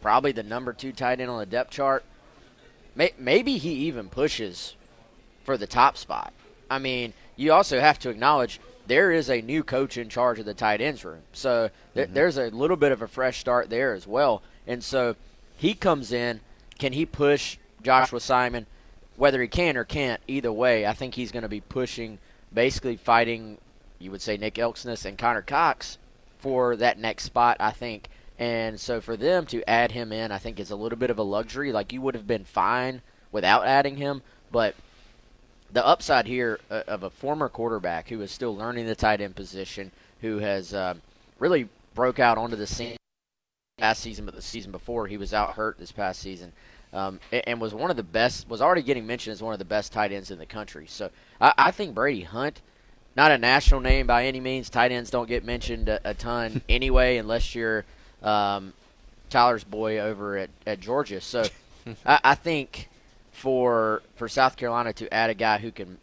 probably 0.00 0.32
the 0.32 0.42
number 0.42 0.72
two 0.72 0.92
tight 0.92 1.20
end 1.20 1.30
on 1.30 1.38
the 1.38 1.46
depth 1.46 1.70
chart. 1.70 2.04
Maybe 2.94 3.58
he 3.58 3.72
even 3.72 4.08
pushes 4.08 4.74
for 5.44 5.58
the 5.58 5.66
top 5.66 5.98
spot. 5.98 6.32
I 6.70 6.78
mean, 6.78 7.12
you 7.36 7.52
also 7.52 7.78
have 7.78 7.98
to 8.00 8.08
acknowledge 8.08 8.58
there 8.86 9.12
is 9.12 9.28
a 9.28 9.42
new 9.42 9.62
coach 9.62 9.98
in 9.98 10.08
charge 10.08 10.38
of 10.38 10.46
the 10.46 10.54
tight 10.54 10.80
ends 10.80 11.04
room. 11.04 11.20
So 11.34 11.68
th- 11.94 12.06
mm-hmm. 12.06 12.14
there's 12.14 12.38
a 12.38 12.48
little 12.48 12.76
bit 12.76 12.92
of 12.92 13.02
a 13.02 13.08
fresh 13.08 13.38
start 13.38 13.68
there 13.68 13.92
as 13.92 14.06
well. 14.06 14.42
And 14.66 14.82
so 14.82 15.14
he 15.58 15.74
comes 15.74 16.10
in. 16.10 16.40
Can 16.78 16.94
he 16.94 17.04
push 17.04 17.58
Joshua 17.82 18.20
Simon? 18.20 18.66
Whether 19.16 19.40
he 19.40 19.48
can 19.48 19.76
or 19.76 19.84
can't, 19.84 20.20
either 20.28 20.52
way, 20.52 20.86
I 20.86 20.92
think 20.92 21.14
he's 21.14 21.32
going 21.32 21.42
to 21.42 21.48
be 21.48 21.60
pushing, 21.60 22.18
basically 22.52 22.96
fighting, 22.96 23.58
you 23.98 24.10
would 24.10 24.22
say, 24.22 24.36
Nick 24.36 24.54
Elksnis 24.54 25.04
and 25.04 25.18
Connor 25.18 25.42
Cox 25.42 25.98
for 26.38 26.76
that 26.76 26.98
next 26.98 27.24
spot, 27.24 27.56
I 27.58 27.70
think. 27.70 28.08
And 28.38 28.78
so 28.78 29.00
for 29.00 29.16
them 29.16 29.46
to 29.46 29.68
add 29.68 29.92
him 29.92 30.12
in, 30.12 30.30
I 30.30 30.38
think 30.38 30.60
is 30.60 30.70
a 30.70 30.76
little 30.76 30.98
bit 30.98 31.10
of 31.10 31.18
a 31.18 31.22
luxury. 31.22 31.72
Like 31.72 31.92
you 31.92 32.02
would 32.02 32.14
have 32.14 32.26
been 32.26 32.44
fine 32.44 33.00
without 33.32 33.66
adding 33.66 33.96
him, 33.96 34.22
but 34.52 34.74
the 35.72 35.84
upside 35.84 36.26
here 36.26 36.60
uh, 36.70 36.82
of 36.86 37.02
a 37.02 37.10
former 37.10 37.48
quarterback 37.48 38.08
who 38.08 38.20
is 38.20 38.30
still 38.30 38.54
learning 38.54 38.86
the 38.86 38.94
tight 38.94 39.22
end 39.22 39.34
position, 39.34 39.90
who 40.20 40.38
has 40.38 40.74
uh, 40.74 40.94
really 41.38 41.68
broke 41.94 42.18
out 42.18 42.36
onto 42.36 42.56
the 42.56 42.66
scene 42.66 42.96
last 43.78 44.02
season, 44.02 44.26
but 44.26 44.34
the 44.34 44.42
season 44.42 44.70
before 44.70 45.06
he 45.06 45.16
was 45.16 45.32
out 45.32 45.54
hurt 45.54 45.78
this 45.78 45.92
past 45.92 46.20
season 46.20 46.52
um, 46.92 47.20
and 47.32 47.60
was 47.60 47.74
one 47.74 47.90
of 47.90 47.96
the 47.96 48.02
best. 48.02 48.48
Was 48.48 48.62
already 48.62 48.82
getting 48.82 49.06
mentioned 49.06 49.32
as 49.32 49.42
one 49.42 49.52
of 49.52 49.58
the 49.58 49.64
best 49.64 49.92
tight 49.92 50.12
ends 50.12 50.30
in 50.30 50.38
the 50.38 50.46
country. 50.46 50.86
So 50.86 51.10
I, 51.40 51.52
I 51.58 51.70
think 51.70 51.94
Brady 51.94 52.22
Hunt, 52.22 52.62
not 53.16 53.30
a 53.30 53.38
national 53.38 53.80
name 53.80 54.06
by 54.06 54.26
any 54.26 54.40
means. 54.40 54.70
Tight 54.70 54.92
ends 54.92 55.10
don't 55.10 55.28
get 55.28 55.44
mentioned 55.44 55.88
a, 55.88 56.00
a 56.04 56.14
ton 56.14 56.62
anyway, 56.68 57.18
unless 57.18 57.54
you're 57.54 57.84
um, 58.22 58.72
Tyler's 59.30 59.64
boy 59.64 59.98
over 59.98 60.36
at, 60.36 60.50
at 60.66 60.80
Georgia. 60.80 61.20
So 61.20 61.44
I, 62.06 62.20
I 62.22 62.34
think 62.34 62.88
for 63.32 64.02
for 64.16 64.28
South 64.28 64.56
Carolina 64.56 64.92
to 64.94 65.12
add 65.12 65.30
a 65.30 65.34
guy 65.34 65.58
who 65.58 65.70
can 65.70 65.98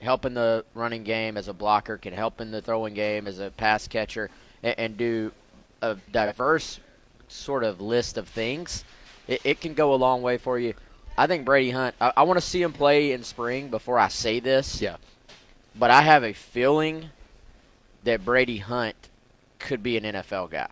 help 0.00 0.26
in 0.26 0.34
the 0.34 0.64
running 0.74 1.04
game 1.04 1.36
as 1.36 1.48
a 1.48 1.54
blocker, 1.54 1.96
can 1.96 2.12
help 2.12 2.40
in 2.40 2.50
the 2.50 2.60
throwing 2.60 2.92
game 2.92 3.26
as 3.26 3.38
a 3.38 3.50
pass 3.50 3.88
catcher, 3.88 4.30
and, 4.62 4.78
and 4.78 4.96
do 4.96 5.32
a 5.80 5.96
diverse 6.12 6.80
sort 7.28 7.64
of 7.64 7.80
list 7.80 8.18
of 8.18 8.28
things 8.28 8.84
it, 9.28 9.40
it 9.44 9.60
can 9.60 9.74
go 9.74 9.94
a 9.94 9.96
long 9.96 10.22
way 10.22 10.38
for 10.38 10.58
you. 10.58 10.74
I 11.16 11.26
think 11.26 11.44
Brady 11.44 11.70
Hunt. 11.70 11.94
I, 12.00 12.12
I 12.16 12.22
want 12.24 12.38
to 12.38 12.46
see 12.46 12.62
him 12.62 12.72
play 12.72 13.12
in 13.12 13.22
spring 13.22 13.68
before 13.68 13.98
I 13.98 14.08
say 14.08 14.40
this. 14.40 14.80
Yeah. 14.80 14.96
But 15.76 15.90
I 15.90 16.02
have 16.02 16.24
a 16.24 16.32
feeling 16.32 17.10
that 18.04 18.24
Brady 18.24 18.58
Hunt 18.58 18.96
could 19.58 19.82
be 19.82 19.96
an 19.96 20.04
NFL 20.04 20.50
guy. 20.50 20.68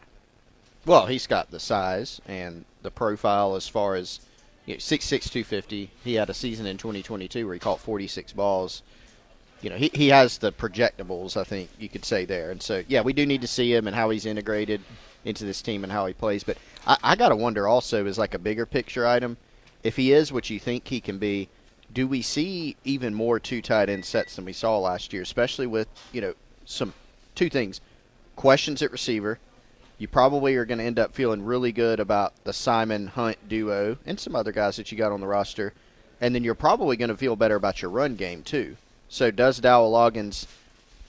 Well, 0.85 1.07
he's 1.07 1.27
got 1.27 1.51
the 1.51 1.61
size 1.61 2.21
and 2.27 2.65
the 2.83 2.91
profile 2.91 3.55
as 3.55 3.69
far 3.69 3.95
as 3.95 4.21
you 4.67 4.75
know, 4.75 4.79
6'6", 4.79 5.09
250. 5.09 5.91
He 6.05 6.15
had 6.15 6.29
a 6.29 6.35
season 6.35 6.67
in 6.67 6.77
2022 6.77 7.47
where 7.47 7.55
he 7.55 7.61
caught 7.61 7.81
46 7.81 8.33
balls. 8.33 8.83
You 9.61 9.71
know, 9.71 9.77
he, 9.77 9.91
he 9.95 10.09
has 10.09 10.39
the 10.39 10.53
projectables, 10.53 11.37
I 11.37 11.45
think 11.45 11.71
you 11.79 11.89
could 11.89 12.05
say 12.05 12.25
there. 12.25 12.51
And 12.51 12.61
so, 12.61 12.83
yeah, 12.89 13.03
we 13.03 13.13
do 13.13 13.25
need 13.25 13.43
to 13.43 13.47
see 13.47 13.73
him 13.73 13.87
and 13.87 13.95
how 13.95 14.11
he's 14.11 14.27
integrated 14.27 14.81
into 15.25 15.45
this 15.45 15.63
team 15.63 15.85
and 15.85 15.93
how 15.93 16.07
he 16.07 16.13
plays. 16.13 16.45
But 16.45 16.59
I, 16.87 16.97
I 17.03 17.17
got 17.17 17.31
to 17.31 17.37
wonder 17.37 17.67
also, 17.67 18.07
as 18.07 18.19
like 18.19 18.35
a 18.35 18.39
bigger 18.39 18.67
picture 18.67 19.07
item, 19.07 19.37
if 19.83 19.97
he 19.97 20.13
is 20.13 20.33
what 20.33 20.51
you 20.51 20.59
think 20.59 20.89
he 20.89 21.01
can 21.01 21.19
be, 21.19 21.49
do 21.93 22.07
we 22.07 22.23
see 22.23 22.77
even 22.85 23.15
more 23.15 23.39
two 23.39 23.61
tight 23.61 23.89
end 23.89 24.05
sets 24.05 24.37
than 24.37 24.45
we 24.45 24.53
saw 24.53 24.79
last 24.79 25.13
year, 25.13 25.23
especially 25.23 25.67
with, 25.67 25.89
you 26.13 26.21
know, 26.21 26.35
some 26.65 26.95
two 27.35 27.51
things 27.51 27.81
questions 28.37 28.83
at 28.83 28.93
receiver. 28.93 29.39
You 29.99 30.09
probably 30.09 30.57
are 30.57 30.65
going 30.65 30.79
to 30.79 30.85
end 30.85 30.99
up 30.99 31.15
feeling 31.15 31.45
really 31.45 31.71
good 31.71 32.01
about 32.01 32.33
the 32.45 32.53
Simon 32.53 33.09
Hunt 33.09 33.49
duo 33.49 33.99
and 34.05 34.19
some 34.19 34.35
other 34.35 34.51
guys 34.51 34.77
that 34.77 34.91
you 34.91 34.99
got 34.99 35.13
on 35.13 35.21
the 35.21 35.27
roster. 35.27 35.75
And 36.21 36.35
then 36.35 36.43
you're 36.43 36.55
probably 36.55 36.97
going 36.97 37.11
to 37.11 37.17
feel 37.17 37.37
better 37.37 37.57
about 37.57 37.83
your 37.83 37.91
run 37.91 38.17
game, 38.17 38.43
too. 38.43 38.77
So, 39.09 39.31
does 39.31 39.59
Dowell 39.59 39.93
Loggins 39.93 40.47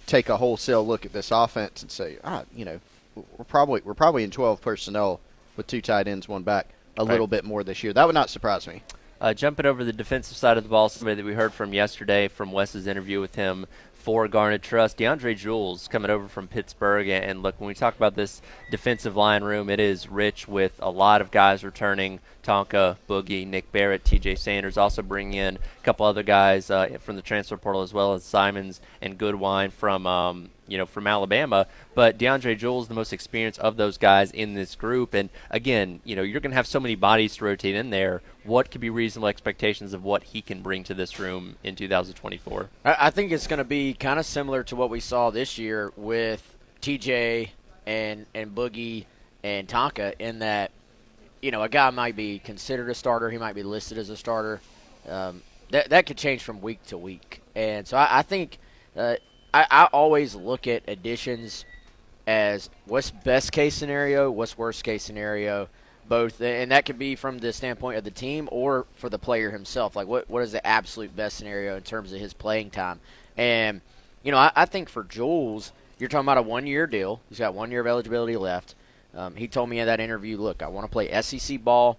take 0.06 0.28
a 0.28 0.38
wholesale 0.38 0.86
look 0.86 1.06
at 1.06 1.14
this 1.14 1.32
offense 1.32 1.82
and 1.82 1.90
say, 1.90 2.18
ah, 2.24 2.44
you 2.54 2.66
know, 2.66 2.80
we're 3.16 3.46
probably 3.46 3.82
we're 3.84 3.94
probably 3.94 4.24
in 4.24 4.32
12 4.32 4.62
personnel 4.62 5.20
with 5.56 5.68
two 5.68 5.82
tight 5.82 6.08
ends, 6.08 6.28
one 6.28 6.44
back, 6.44 6.70
a 6.98 7.04
right. 7.04 7.12
little 7.12 7.28
bit 7.28 7.44
more 7.44 7.64
this 7.64 7.84
year. 7.84 7.94
That 7.94 8.06
would 8.06 8.16
not 8.16 8.30
surprise 8.30 8.68
me. 8.68 8.84
Uh, 9.24 9.34
jumping 9.34 9.66
over 9.66 9.86
the 9.86 9.94
defensive 9.94 10.36
side 10.36 10.58
of 10.58 10.64
the 10.64 10.70
ball, 10.70 10.90
somebody 10.90 11.16
that 11.16 11.26
we 11.26 11.34
heard 11.34 11.54
from 11.54 11.74
yesterday 11.74 12.28
from 12.28 12.52
Wes's 12.52 12.88
interview 12.88 13.22
with 13.22 13.36
him 13.36 13.66
for 13.94 14.28
Garnet 14.28 14.62
Trust, 14.62 14.98
DeAndre 14.98 15.38
Jules 15.38 15.88
coming 15.88 16.12
over 16.12 16.28
from 16.28 16.50
Pittsburgh. 16.50 17.08
And 17.08 17.42
look, 17.42 17.58
when 17.58 17.70
we 17.70 17.74
talk 17.74 17.96
about 17.96 18.16
this 18.16 18.42
defensive 18.70 19.16
line 19.16 19.42
room, 19.42 19.70
it 19.70 19.80
is 19.80 20.10
rich 20.10 20.46
with 20.46 20.74
a 20.82 20.90
lot 20.90 21.22
of 21.22 21.32
guys 21.32 21.64
returning. 21.64 22.20
Tonka, 22.44 22.98
Boogie, 23.08 23.48
Nick 23.48 23.72
Barrett, 23.72 24.04
T.J. 24.04 24.36
Sanders, 24.36 24.78
also 24.78 25.02
bringing 25.02 25.36
in 25.36 25.56
a 25.56 25.84
couple 25.84 26.06
other 26.06 26.24
guys 26.24 26.70
uh, 26.70 26.98
from 27.00 27.16
the 27.16 27.22
transfer 27.22 27.56
portal 27.56 27.82
as 27.82 27.94
well 27.94 28.16
as 28.16 28.26
Simons 28.26 28.82
and 29.02 29.18
Goodwine 29.18 29.72
from 29.72 30.06
um, 30.06 30.50
you 30.68 30.78
know, 30.78 30.86
from 30.86 31.08
Alabama. 31.08 31.68
But 31.96 32.18
DeAndre 32.18 32.58
Jules, 32.58 32.88
the 32.88 32.94
most 32.94 33.14
experienced 33.14 33.60
of 33.60 33.78
those 33.78 33.98
guys 33.98 34.32
in 34.32 34.54
this 34.54 34.76
group. 34.76 35.14
And 35.14 35.30
again, 35.50 36.00
you 36.04 36.16
know, 36.16 36.22
you're 36.22 36.42
going 36.42 36.52
to 36.52 36.56
have 36.58 36.68
so 36.68 36.80
many 36.80 36.96
bodies 36.96 37.36
to 37.38 37.46
rotate 37.46 37.76
in 37.76 37.90
there. 37.90 38.22
What 38.46 38.72
could 38.72 38.82
be 38.82 38.90
reasonable 38.90 39.28
expectations 39.28 39.94
of 39.94 40.04
what 40.04 40.24
he 40.24 40.42
can 40.42 40.62
bring 40.62 40.84
to 40.86 40.94
this 40.94 41.18
room 41.20 41.56
in 41.64 41.76
2024? 41.76 42.70
I 42.84 43.10
think 43.10 43.32
it's 43.32 43.48
going 43.48 43.60
to 43.60 43.64
be 43.64 43.94
kind 43.94 44.20
of 44.20 44.26
similar 44.26 44.64
to 44.64 44.76
what 44.76 44.90
we 44.90 45.00
saw 45.00 45.30
this 45.30 45.58
year 45.58 45.94
with 45.96 46.56
TJ 46.82 47.50
and 47.86 48.26
and 48.34 48.54
Boogie 48.54 49.06
and 49.44 49.68
Tonka 49.68 50.14
in 50.20 50.40
that, 50.40 50.72
you 51.42 51.52
know, 51.52 51.64
a 51.64 51.70
guy 51.70 51.90
might 51.90 52.16
be 52.16 52.40
considered 52.40 52.90
a 52.90 52.96
starter. 52.96 53.30
He 53.30 53.38
might 53.38 53.56
be 53.56 53.64
listed 53.64 53.98
as 53.98 54.10
a 54.10 54.18
starter. 54.18 54.62
Um, 55.08 55.42
that 55.72 55.90
that 55.90 56.06
could 56.06 56.18
change 56.18 56.44
from 56.44 56.62
week 56.62 56.84
to 56.88 56.98
week, 56.98 57.42
and 57.56 57.88
so 57.88 57.98
I, 57.98 58.20
I 58.20 58.22
think 58.22 58.60
uh, 58.96 59.16
I, 59.54 59.66
I 59.70 59.86
always 59.86 60.36
look 60.36 60.68
at 60.68 60.84
additions 60.88 61.66
as 62.28 62.70
what's 62.86 63.12
best 63.12 63.52
case 63.52 63.76
scenario, 63.76 64.32
what's 64.32 64.58
worst 64.58 64.84
case 64.84 65.04
scenario, 65.04 65.68
both, 66.08 66.42
and 66.42 66.72
that 66.72 66.86
could 66.86 67.00
be 67.00 67.16
from 67.16 67.40
the 67.40 67.54
standpoint 67.54 67.98
of 67.98 68.04
the 68.04 68.12
team 68.12 68.50
or 68.52 68.86
for 68.96 69.10
the 69.10 69.20
player 69.20 69.52
himself. 69.52 69.96
Like 69.96 70.08
what 70.08 70.30
what 70.30 70.44
is 70.44 70.52
the 70.52 70.66
absolute 70.66 71.16
best 71.16 71.38
scenario 71.38 71.76
in 71.76 71.84
terms 71.84 72.14
of 72.14 72.20
his 72.20 72.34
playing 72.34 72.72
time? 72.72 73.00
And 73.38 73.82
you 74.24 74.32
know, 74.32 74.38
I, 74.38 74.52
I 74.56 74.66
think 74.66 74.90
for 74.90 75.04
Jules, 75.04 75.72
you're 76.00 76.10
talking 76.10 76.26
about 76.26 76.38
a 76.38 76.42
one 76.42 76.68
year 76.68 76.88
deal. 76.88 77.22
He's 77.30 77.40
got 77.40 77.54
one 77.54 77.72
year 77.72 77.82
of 77.82 77.88
eligibility 77.88 78.38
left. 78.38 78.76
Um, 79.16 79.36
he 79.36 79.48
told 79.48 79.70
me 79.70 79.80
in 79.80 79.86
that 79.86 80.00
interview, 80.00 80.38
look, 80.38 80.64
I 80.64 80.68
want 80.68 80.86
to 80.86 80.92
play 80.92 81.22
SEC 81.22 81.64
ball. 81.64 81.98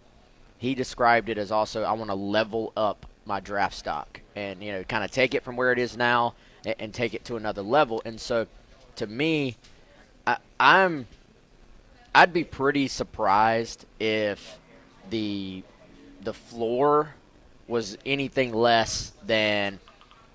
He 0.58 0.74
described 0.74 1.28
it 1.28 1.38
as 1.38 1.52
also 1.52 1.82
I 1.82 1.92
want 1.92 2.10
to 2.10 2.14
level 2.14 2.72
up 2.76 3.06
my 3.26 3.40
draft 3.40 3.74
stock 3.74 4.20
and 4.36 4.62
you 4.62 4.72
know 4.72 4.84
kind 4.84 5.04
of 5.04 5.10
take 5.10 5.34
it 5.34 5.42
from 5.42 5.56
where 5.56 5.72
it 5.72 5.78
is 5.78 5.96
now 5.96 6.34
and, 6.66 6.74
and 6.78 6.94
take 6.94 7.14
it 7.14 7.24
to 7.26 7.36
another 7.36 7.62
level. 7.62 8.02
And 8.04 8.20
so, 8.20 8.46
to 8.96 9.06
me, 9.06 9.56
I, 10.26 10.38
I'm 10.58 11.06
I'd 12.14 12.32
be 12.32 12.44
pretty 12.44 12.88
surprised 12.88 13.86
if 13.98 14.58
the 15.10 15.62
the 16.22 16.32
floor 16.32 17.14
was 17.68 17.98
anything 18.06 18.52
less 18.52 19.12
than 19.26 19.80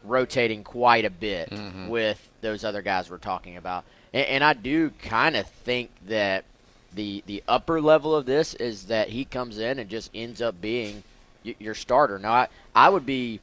rotating 0.04 0.64
quite 0.64 1.06
a 1.06 1.10
bit 1.10 1.50
mm-hmm. 1.50 1.88
with 1.88 2.30
those 2.42 2.64
other 2.64 2.82
guys 2.82 3.10
we're 3.10 3.18
talking 3.18 3.58
about. 3.58 3.86
And, 4.14 4.26
and 4.28 4.44
I 4.44 4.54
do 4.54 4.92
kind 5.02 5.36
of 5.36 5.48
think 5.48 5.90
that 6.08 6.46
the 6.94 7.24
the 7.28 7.44
upper 7.48 7.80
level 7.82 8.16
of 8.16 8.26
this 8.26 8.54
is 8.56 8.86
that 8.86 9.10
he 9.10 9.26
comes 9.26 9.60
in 9.60 9.80
and 9.80 9.90
just 9.90 10.10
ends 10.14 10.42
up 10.42 10.60
being 10.60 11.04
y- 11.46 11.56
your 11.60 11.76
starter. 11.76 12.20
Now 12.20 12.34
I, 12.34 12.48
I 12.76 12.90
would 12.90 13.06
be 13.06 13.40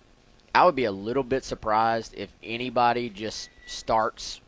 I 0.55 0.64
would 0.64 0.75
be 0.75 0.85
a 0.85 0.93
little 0.93 1.23
bit 1.23 1.45
surprised 1.45 2.14
if 2.16 2.31
anybody 2.43 3.09
just 3.09 3.50
starts 3.66 4.40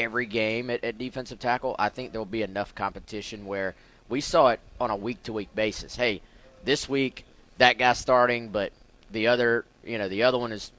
every 0.00 0.26
game 0.26 0.70
at, 0.70 0.82
at 0.84 0.98
defensive 0.98 1.38
tackle. 1.38 1.76
I 1.78 1.88
think 1.88 2.12
there'll 2.12 2.24
be 2.24 2.42
enough 2.42 2.74
competition 2.74 3.46
where 3.46 3.74
we 4.08 4.20
saw 4.20 4.48
it 4.48 4.60
on 4.80 4.90
a 4.90 4.96
week 4.96 5.22
to 5.24 5.32
week 5.32 5.54
basis. 5.54 5.96
Hey, 5.96 6.22
this 6.64 6.88
week 6.88 7.24
that 7.58 7.78
guy's 7.78 7.98
starting, 7.98 8.48
but 8.48 8.72
the 9.12 9.26
other 9.26 9.64
you 9.84 9.98
know 9.98 10.08
the 10.08 10.22
other 10.22 10.38
one 10.38 10.52
is 10.52 10.72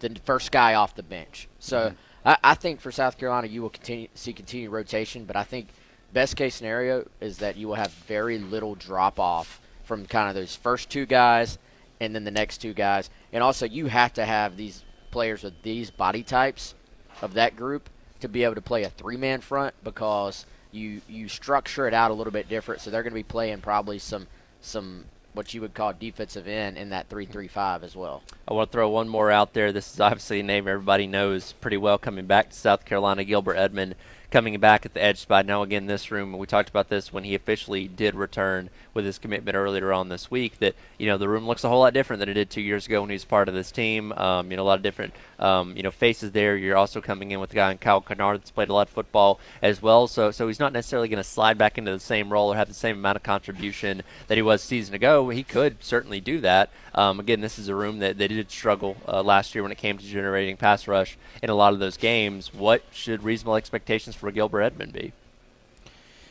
the 0.00 0.14
first 0.24 0.52
guy 0.52 0.74
off 0.74 0.94
the 0.94 1.02
bench. 1.02 1.48
So 1.58 1.78
mm-hmm. 1.78 2.28
I, 2.28 2.36
I 2.42 2.54
think 2.54 2.80
for 2.80 2.92
South 2.92 3.18
Carolina 3.18 3.46
you 3.46 3.62
will 3.62 3.70
continue 3.70 4.08
see 4.14 4.32
continued 4.32 4.70
rotation, 4.70 5.24
but 5.24 5.36
I 5.36 5.44
think 5.44 5.68
best 6.12 6.36
case 6.36 6.54
scenario 6.54 7.06
is 7.20 7.38
that 7.38 7.56
you 7.56 7.68
will 7.68 7.74
have 7.74 7.92
very 7.92 8.38
little 8.38 8.74
drop 8.74 9.18
off 9.18 9.60
from 9.84 10.06
kind 10.06 10.28
of 10.28 10.34
those 10.34 10.56
first 10.56 10.90
two 10.90 11.06
guys 11.06 11.58
and 12.00 12.14
then 12.14 12.24
the 12.24 12.30
next 12.30 12.58
two 12.58 12.74
guys. 12.74 13.10
And 13.32 13.42
also, 13.42 13.66
you 13.66 13.86
have 13.86 14.12
to 14.14 14.24
have 14.24 14.56
these 14.56 14.84
players 15.10 15.42
with 15.42 15.62
these 15.62 15.90
body 15.90 16.22
types 16.22 16.74
of 17.22 17.34
that 17.34 17.56
group 17.56 17.88
to 18.20 18.28
be 18.28 18.44
able 18.44 18.54
to 18.54 18.62
play 18.62 18.84
a 18.84 18.90
three 18.90 19.16
man 19.16 19.40
front 19.40 19.74
because 19.84 20.46
you 20.72 21.00
you 21.08 21.28
structure 21.28 21.86
it 21.88 21.94
out 21.94 22.10
a 22.10 22.14
little 22.14 22.32
bit 22.32 22.48
different. 22.48 22.80
So 22.80 22.90
they're 22.90 23.02
going 23.02 23.12
to 23.12 23.14
be 23.14 23.22
playing 23.22 23.60
probably 23.60 23.98
some 23.98 24.26
some 24.60 25.04
what 25.32 25.52
you 25.52 25.60
would 25.60 25.74
call 25.74 25.92
defensive 25.92 26.48
end 26.48 26.78
in 26.78 26.90
that 26.90 27.08
three 27.08 27.26
three 27.26 27.48
five 27.48 27.84
as 27.84 27.94
well. 27.94 28.22
I 28.48 28.54
want 28.54 28.70
to 28.70 28.72
throw 28.72 28.88
one 28.88 29.08
more 29.08 29.30
out 29.30 29.52
there. 29.52 29.72
This 29.72 29.92
is 29.92 30.00
obviously 30.00 30.40
a 30.40 30.42
name 30.42 30.66
everybody 30.66 31.06
knows 31.06 31.52
pretty 31.60 31.76
well 31.76 31.98
coming 31.98 32.26
back 32.26 32.50
to 32.50 32.56
South 32.56 32.84
Carolina. 32.84 33.24
Gilbert 33.24 33.56
Edmond 33.56 33.94
coming 34.36 34.60
back 34.60 34.84
at 34.84 34.92
the 34.92 35.02
edge 35.02 35.16
spot. 35.16 35.46
Now 35.46 35.62
again, 35.62 35.86
this 35.86 36.10
room, 36.10 36.36
we 36.36 36.46
talked 36.46 36.68
about 36.68 36.90
this 36.90 37.10
when 37.10 37.24
he 37.24 37.34
officially 37.34 37.88
did 37.88 38.14
return 38.14 38.68
with 38.92 39.06
his 39.06 39.18
commitment 39.18 39.56
earlier 39.56 39.94
on 39.94 40.10
this 40.10 40.30
week. 40.30 40.58
That 40.58 40.74
you 40.98 41.06
know 41.06 41.16
the 41.16 41.26
room 41.26 41.46
looks 41.46 41.64
a 41.64 41.70
whole 41.70 41.80
lot 41.80 41.94
different 41.94 42.20
than 42.20 42.28
it 42.28 42.34
did 42.34 42.50
two 42.50 42.60
years 42.60 42.86
ago 42.86 43.00
when 43.00 43.08
he 43.08 43.14
was 43.14 43.24
part 43.24 43.48
of 43.48 43.54
this 43.54 43.70
team. 43.70 44.12
Um, 44.12 44.50
you 44.50 44.58
know 44.58 44.62
a 44.62 44.64
lot 44.64 44.78
of 44.78 44.82
different 44.82 45.14
um, 45.38 45.74
you 45.74 45.82
know 45.82 45.90
faces 45.90 46.32
there. 46.32 46.54
You're 46.54 46.76
also 46.76 47.00
coming 47.00 47.30
in 47.30 47.40
with 47.40 47.52
a 47.52 47.54
guy 47.54 47.72
in 47.72 47.78
Kyle 47.78 48.02
Kennard 48.02 48.40
that's 48.40 48.50
played 48.50 48.68
a 48.68 48.74
lot 48.74 48.88
of 48.88 48.92
football 48.92 49.40
as 49.62 49.80
well. 49.80 50.06
So 50.06 50.30
so 50.30 50.46
he's 50.48 50.60
not 50.60 50.74
necessarily 50.74 51.08
going 51.08 51.16
to 51.16 51.24
slide 51.24 51.56
back 51.56 51.78
into 51.78 51.92
the 51.92 51.98
same 52.00 52.30
role 52.30 52.52
or 52.52 52.56
have 52.56 52.68
the 52.68 52.74
same 52.74 52.96
amount 52.98 53.16
of 53.16 53.22
contribution 53.22 54.02
that 54.26 54.36
he 54.36 54.42
was 54.42 54.62
season 54.62 54.94
ago. 54.94 55.30
He 55.30 55.44
could 55.44 55.82
certainly 55.82 56.20
do 56.20 56.40
that. 56.40 56.68
Um, 56.94 57.20
again, 57.20 57.42
this 57.42 57.58
is 57.58 57.68
a 57.68 57.74
room 57.74 57.98
that 57.98 58.16
they 58.16 58.28
did 58.28 58.50
struggle 58.50 58.96
uh, 59.06 59.22
last 59.22 59.54
year 59.54 59.62
when 59.62 59.72
it 59.72 59.78
came 59.78 59.98
to 59.98 60.04
generating 60.04 60.56
pass 60.56 60.88
rush 60.88 61.18
in 61.42 61.50
a 61.50 61.54
lot 61.54 61.74
of 61.74 61.78
those 61.78 61.98
games. 61.98 62.54
What 62.54 62.82
should 62.90 63.22
reasonable 63.22 63.56
expectations 63.56 64.16
for 64.16 64.25
Gilbert 64.32 64.62
Edmond 64.62 64.92
be? 64.92 65.12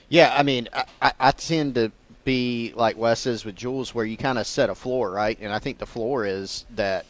Yeah, 0.10 0.34
I 0.38 0.44
mean, 0.44 0.70
I, 1.02 1.14
I 1.20 1.32
tend 1.32 1.76
to 1.76 1.92
be 2.24 2.74
like 2.76 2.98
Wes 2.98 3.26
is 3.26 3.46
with 3.46 3.56
Jules, 3.56 3.96
where 3.96 4.06
you 4.06 4.18
kind 4.18 4.38
of 4.38 4.48
set 4.48 4.70
a 4.70 4.76
floor, 4.76 5.12
right? 5.12 5.38
And 5.40 5.54
I 5.54 5.60
think 5.60 5.78
the 5.78 5.86
floor 5.86 6.26
is 6.26 6.66
that 6.76 7.06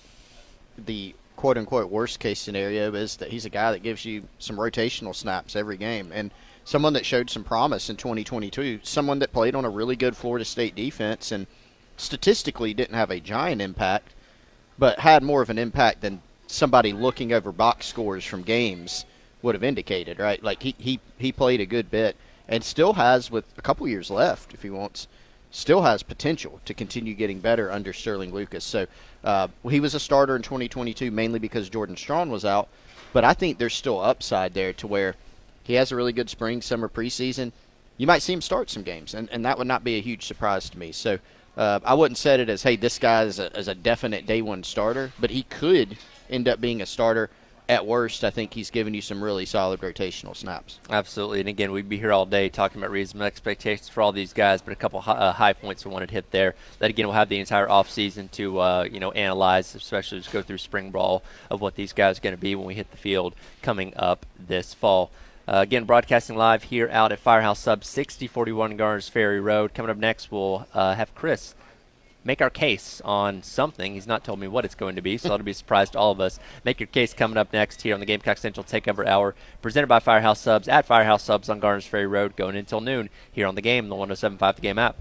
the 0.78 1.16
quote 1.36 1.58
unquote 1.58 1.90
worst 1.90 2.20
case 2.20 2.40
scenario 2.40 2.94
is 2.94 3.18
that 3.18 3.30
he's 3.30 3.46
a 3.46 3.50
guy 3.50 3.72
that 3.72 3.84
gives 3.84 4.06
you 4.06 4.24
some 4.40 4.58
rotational 4.58 5.16
snaps 5.16 5.56
every 5.56 5.78
game 5.78 6.12
and 6.14 6.32
someone 6.64 6.94
that 6.94 7.06
showed 7.06 7.30
some 7.30 7.44
promise 7.44 7.90
in 7.90 7.96
2022, 7.96 8.80
someone 8.84 9.20
that 9.20 9.32
played 9.32 9.56
on 9.56 9.66
a 9.66 9.70
really 9.70 9.96
good 9.96 10.18
Florida 10.18 10.44
State 10.44 10.76
defense 10.76 11.32
and 11.32 11.48
statistically 11.98 12.74
didn't 12.74 12.96
have 12.96 13.12
a 13.12 13.20
giant 13.20 13.62
impact, 13.62 14.14
but 14.78 15.00
had 15.00 15.24
more 15.24 15.42
of 15.42 15.50
an 15.50 15.60
impact 15.60 16.02
than 16.02 16.22
somebody 16.48 16.92
looking 16.92 17.32
over 17.32 17.52
box 17.52 17.86
scores 17.86 18.26
from 18.26 18.42
games 18.42 19.06
would 19.46 19.56
have 19.56 19.64
indicated, 19.64 20.20
right? 20.20 20.44
Like 20.44 20.62
he, 20.62 20.76
he, 20.78 21.00
he 21.18 21.32
played 21.32 21.62
a 21.62 21.66
good 21.66 21.90
bit 21.90 22.18
and 22.48 22.64
still 22.64 22.94
has, 22.94 23.32
with 23.32 23.46
a 23.58 23.62
couple 23.62 23.88
years 23.88 24.12
left, 24.12 24.54
if 24.54 24.64
he 24.64 24.70
wants, 24.70 25.08
still 25.52 25.84
has 25.84 26.04
potential 26.04 26.60
to 26.66 26.74
continue 26.74 27.14
getting 27.14 27.40
better 27.40 27.72
under 27.72 27.94
Sterling 27.94 28.34
Lucas. 28.34 28.66
So 28.66 28.88
uh, 29.24 29.48
he 29.70 29.80
was 29.80 29.96
a 29.96 30.00
starter 30.00 30.36
in 30.36 30.42
2022 30.42 31.12
mainly 31.12 31.40
because 31.40 31.70
Jordan 31.70 31.96
Strong 31.96 32.30
was 32.30 32.44
out, 32.44 32.68
but 33.14 33.24
I 33.24 33.34
think 33.34 33.58
there's 33.58 33.74
still 33.74 34.02
upside 34.02 34.54
there 34.54 34.74
to 34.74 34.88
where 34.88 35.16
he 35.64 35.76
has 35.76 35.92
a 35.92 35.96
really 35.96 36.12
good 36.12 36.30
spring, 36.30 36.62
summer 36.62 36.90
preseason. 36.90 37.52
You 37.98 38.08
might 38.08 38.22
see 38.22 38.34
him 38.34 38.42
start 38.42 38.70
some 38.70 38.84
games, 38.84 39.14
and, 39.14 39.30
and 39.32 39.46
that 39.46 39.58
would 39.58 39.68
not 39.68 39.84
be 39.84 39.98
a 39.98 40.02
huge 40.02 40.26
surprise 40.26 40.70
to 40.70 40.78
me. 40.78 40.92
So 40.92 41.20
uh, 41.56 41.80
I 41.86 41.94
wouldn't 41.94 42.18
set 42.18 42.40
it 42.40 42.50
as, 42.50 42.64
hey, 42.64 42.76
this 42.76 43.00
guy 43.00 43.24
is 43.24 43.40
a, 43.40 43.58
is 43.58 43.68
a 43.68 43.76
definite 43.76 44.26
day 44.26 44.42
one 44.42 44.64
starter, 44.64 45.12
but 45.20 45.30
he 45.30 45.44
could 45.44 45.98
end 46.30 46.48
up 46.48 46.60
being 46.60 46.82
a 46.82 46.86
starter. 46.86 47.30
At 47.68 47.88
worst, 47.88 48.24
I 48.24 48.30
think 48.30 48.54
he's 48.54 48.70
given 48.70 48.94
you 48.94 49.02
some 49.02 49.24
really 49.24 49.46
solid 49.46 49.82
rotational 49.82 50.36
snaps. 50.36 50.80
Absolutely, 50.88 51.40
and 51.40 51.50
again, 51.50 51.72
we'd 51.72 51.90
be 51.90 51.98
here 51.98 52.14
all 52.14 52.28
day 52.28 52.48
talking 52.48 52.80
about 52.80 52.92
reasonable 52.92 53.26
expectations 53.26 53.90
for 53.90 54.04
all 54.04 54.12
these 54.12 54.34
guys, 54.34 54.62
but 54.62 54.72
a 54.72 54.76
couple 54.76 55.02
high, 55.02 55.14
uh, 55.14 55.34
high 55.34 55.54
points 55.54 55.84
we 55.84 55.92
wanted 55.92 56.10
to 56.10 56.14
hit 56.14 56.30
there. 56.30 56.54
That 56.78 56.92
again, 56.92 57.08
we'll 57.08 57.16
have 57.16 57.30
the 57.30 57.40
entire 57.40 57.66
offseason 57.66 58.30
to 58.32 58.60
uh, 58.60 58.88
you 58.92 59.00
know 59.00 59.12
analyze, 59.12 59.74
especially 59.74 60.20
just 60.20 60.32
go 60.32 60.44
through 60.44 60.60
spring 60.60 60.92
ball 60.92 61.24
of 61.50 61.60
what 61.60 61.76
these 61.76 61.92
guys 61.92 62.20
are 62.20 62.22
going 62.22 62.36
to 62.36 62.42
be 62.42 62.54
when 62.54 62.68
we 62.68 62.76
hit 62.76 62.92
the 62.92 62.98
field 62.98 63.34
coming 63.64 63.94
up 63.96 64.28
this 64.38 64.76
fall. 64.76 65.10
Uh, 65.48 65.58
again, 65.58 65.86
broadcasting 65.86 66.36
live 66.36 66.64
here 66.64 66.90
out 66.92 67.12
at 67.12 67.20
Firehouse 67.20 67.60
Sub 67.60 67.84
6041 67.84 68.78
Garners 68.78 69.10
Ferry 69.10 69.40
Road. 69.40 69.74
Coming 69.74 69.90
up 69.90 69.98
next, 69.98 70.32
we'll 70.32 70.68
uh, 70.74 70.94
have 70.94 71.14
Chris 71.16 71.56
make 72.26 72.42
our 72.42 72.50
case 72.50 73.02
on 73.06 73.42
something. 73.44 73.94
He's 73.94 74.08
not 74.08 74.26
told 74.26 74.40
me 74.40 74.48
what 74.48 74.66
it's 74.66 74.76
going 74.76 74.96
to 74.98 75.02
be, 75.02 75.18
so 75.18 75.30
that'll 75.30 75.46
be 75.46 75.52
a 75.52 75.54
surprise 75.54 75.92
to 75.92 76.00
all 76.00 76.12
of 76.12 76.20
us. 76.20 76.40
Make 76.66 76.82
your 76.82 76.88
case 76.88 77.14
coming 77.14 77.38
up 77.38 77.54
next 77.54 77.84
here 77.84 77.94
on 77.94 78.02
the 78.02 78.06
Gamecock 78.06 78.40
Central 78.40 78.66
Takeover 78.66 79.08
Hour, 79.08 79.36
presented 79.62 79.88
by 79.88 80.00
Firehouse 80.00 80.42
Subs 80.42 80.68
at 80.68 80.86
Firehouse 80.86 81.24
Subs 81.24 81.48
on 81.48 81.60
Garners 81.62 81.86
Ferry 81.86 82.08
Road, 82.08 82.36
going 82.36 82.58
until 82.58 82.82
noon 82.82 83.10
here 83.32 83.48
on 83.48 83.56
the 83.56 83.62
game, 83.62 83.88
the 83.88 83.96
1075 83.96 84.56
The 84.56 84.62
Game 84.62 84.80
app. 84.80 84.98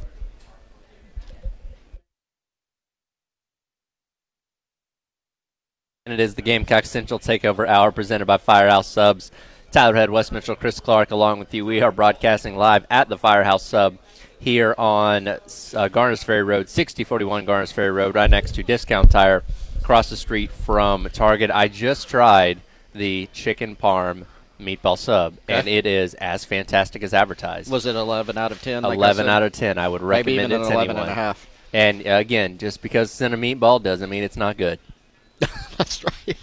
And 6.07 6.13
it 6.13 6.21
is 6.21 6.35
the 6.35 6.43
Gamecock 6.43 6.85
Central 6.85 7.19
Takeover 7.19 7.67
Hour 7.67 7.91
presented 7.91 8.27
by 8.27 8.37
Firehouse 8.37 8.87
Subs. 8.87 9.33
Tyler 9.73 9.97
Head, 9.97 10.11
Wes 10.11 10.31
Mitchell, 10.31 10.55
Chris 10.55 10.79
Clark, 10.79 11.11
along 11.11 11.41
with 11.41 11.53
you. 11.53 11.65
We 11.65 11.81
are 11.81 11.91
broadcasting 11.91 12.57
live 12.57 12.87
at 12.91 13.09
the 13.09 13.19
Firehouse 13.19 13.65
Sub 13.65 13.99
here 14.45 14.75
on 14.77 15.27
uh, 15.27 15.89
Garners 15.89 16.23
Ferry 16.23 16.43
Road, 16.43 16.69
6041 16.69 17.47
Garners 17.47 17.73
Ferry 17.73 17.91
Road, 17.91 18.15
right 18.15 18.31
next 18.31 18.55
to 18.55 18.63
Discount 18.63 19.11
Tire, 19.11 19.43
across 19.81 20.11
the 20.11 20.17
street 20.17 20.51
from 20.51 21.09
Target. 21.13 21.51
I 21.51 21.69
just 21.69 22.09
tried 22.09 22.61
the 22.93 23.27
chicken 23.33 23.75
parm 23.75 24.27
meatball 24.61 24.99
sub, 24.99 25.39
okay. 25.45 25.55
and 25.55 25.67
it 25.67 25.87
is 25.87 26.13
as 26.15 26.45
fantastic 26.45 27.03
as 27.03 27.15
advertised. 27.15 27.71
Was 27.71 27.87
it 27.87 27.97
11 27.97 28.37
out 28.37 28.53
of 28.53 28.61
10? 28.61 28.85
11 28.85 29.29
out 29.29 29.43
of 29.43 29.53
10. 29.53 29.79
I 29.79 29.89
would 29.89 30.03
recommend 30.03 30.37
Maybe 30.37 30.55
even 30.55 30.61
it 30.61 30.69
to 30.69 30.75
11 30.75 30.91
anyone. 30.91 31.03
and 31.05 31.11
a 31.11 31.15
half. 31.15 31.49
And 31.73 32.07
uh, 32.07 32.11
again, 32.11 32.59
just 32.59 32.83
because 32.83 33.11
it's 33.11 33.21
in 33.23 33.33
a 33.33 33.39
meatball 33.39 33.83
doesn't 33.83 34.11
mean 34.11 34.23
it's 34.23 34.37
not 34.37 34.59
good. 34.59 34.79
That's 35.79 36.05
right 36.05 36.37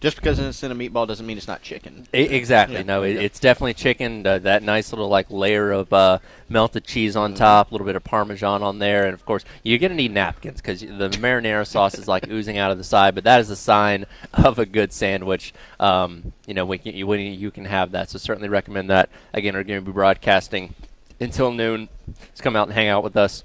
just 0.00 0.16
because 0.16 0.38
it's 0.38 0.62
in 0.62 0.70
a 0.70 0.74
meatball 0.74 1.06
doesn't 1.06 1.26
mean 1.26 1.36
it's 1.36 1.48
not 1.48 1.62
chicken. 1.62 2.06
exactly. 2.12 2.76
Yeah, 2.76 2.82
no, 2.82 3.02
it, 3.02 3.16
it's 3.16 3.40
definitely 3.40 3.74
chicken. 3.74 4.26
Uh, 4.26 4.38
that 4.38 4.62
nice 4.62 4.92
little 4.92 5.08
like 5.08 5.30
layer 5.30 5.72
of 5.72 5.92
uh, 5.92 6.18
melted 6.48 6.84
cheese 6.84 7.16
on 7.16 7.30
mm-hmm. 7.30 7.38
top, 7.38 7.70
a 7.70 7.74
little 7.74 7.86
bit 7.86 7.96
of 7.96 8.04
parmesan 8.04 8.62
on 8.62 8.78
there, 8.78 9.04
and 9.04 9.14
of 9.14 9.24
course 9.24 9.44
you're 9.62 9.78
gonna 9.78 9.94
need 9.94 10.12
napkins 10.12 10.60
because 10.60 10.80
the 10.80 11.10
marinara 11.20 11.66
sauce 11.66 11.96
is 11.96 12.06
like 12.06 12.28
oozing 12.28 12.58
out 12.58 12.70
of 12.70 12.78
the 12.78 12.84
side. 12.84 13.14
But 13.14 13.24
that 13.24 13.40
is 13.40 13.50
a 13.50 13.56
sign 13.56 14.06
of 14.34 14.58
a 14.58 14.66
good 14.66 14.92
sandwich. 14.92 15.52
Um, 15.80 16.32
you 16.46 16.54
know, 16.54 16.64
when 16.64 16.80
you, 16.82 17.06
when 17.06 17.20
you 17.20 17.50
can 17.50 17.66
have 17.66 17.92
that. 17.92 18.10
So 18.10 18.18
certainly 18.18 18.48
recommend 18.48 18.88
that. 18.90 19.10
Again, 19.32 19.54
we're 19.54 19.64
going 19.64 19.80
to 19.80 19.86
be 19.86 19.92
broadcasting 19.92 20.74
until 21.20 21.52
noon. 21.52 21.88
Just 22.30 22.42
come 22.42 22.56
out 22.56 22.68
and 22.68 22.74
hang 22.74 22.88
out 22.88 23.04
with 23.04 23.16
us. 23.16 23.44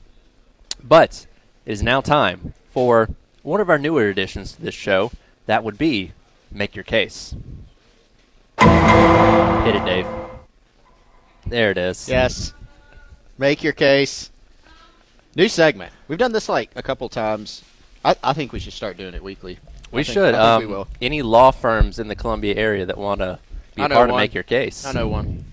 But 0.84 1.28
it 1.66 1.72
is 1.74 1.84
now 1.84 2.02
time 2.02 2.54
for 2.72 3.10
one 3.42 3.62
of 3.62 3.70
our 3.70 3.78
newer 3.78 4.08
additions 4.08 4.54
to 4.54 4.62
this 4.62 4.74
show. 4.74 5.12
That 5.46 5.64
would 5.64 5.78
be 5.78 6.14
make 6.54 6.76
your 6.76 6.84
case. 6.84 7.36
Hit 8.60 9.76
it, 9.76 9.86
Dave. 9.86 10.08
There 11.48 11.72
it 11.72 11.78
is. 11.78 12.08
Yes. 12.08 12.54
Make 13.38 13.64
your 13.64 13.74
case. 13.74 14.30
New 15.36 15.50
segment. 15.50 15.92
We've 16.08 16.20
done 16.20 16.32
this 16.32 16.48
like 16.48 16.72
a 16.76 16.84
couple 16.84 17.10
times. 17.10 17.64
I, 18.06 18.16
I 18.24 18.34
think 18.34 18.54
we 18.54 18.60
should 18.60 18.74
start 18.74 18.98
doing 18.98 19.14
it 19.14 19.24
weekly. 19.24 19.58
We 19.92 20.02
I 20.02 20.04
should. 20.04 20.34
Think 20.34 20.38
um, 20.38 20.60
we 20.62 20.66
will. 20.68 20.88
Any 21.02 21.22
law 21.22 21.52
firms 21.52 22.00
in 22.00 22.08
the 22.08 22.16
Columbia 22.16 22.56
area 22.56 22.86
that 22.86 22.98
want 22.98 23.20
to 23.20 23.40
be 23.76 23.82
I 23.82 23.88
part 23.88 24.10
of 24.10 24.16
make 24.16 24.34
your 24.34 24.44
case? 24.44 24.86
I 24.86 24.92
know 24.92 25.08
one. 25.08 25.46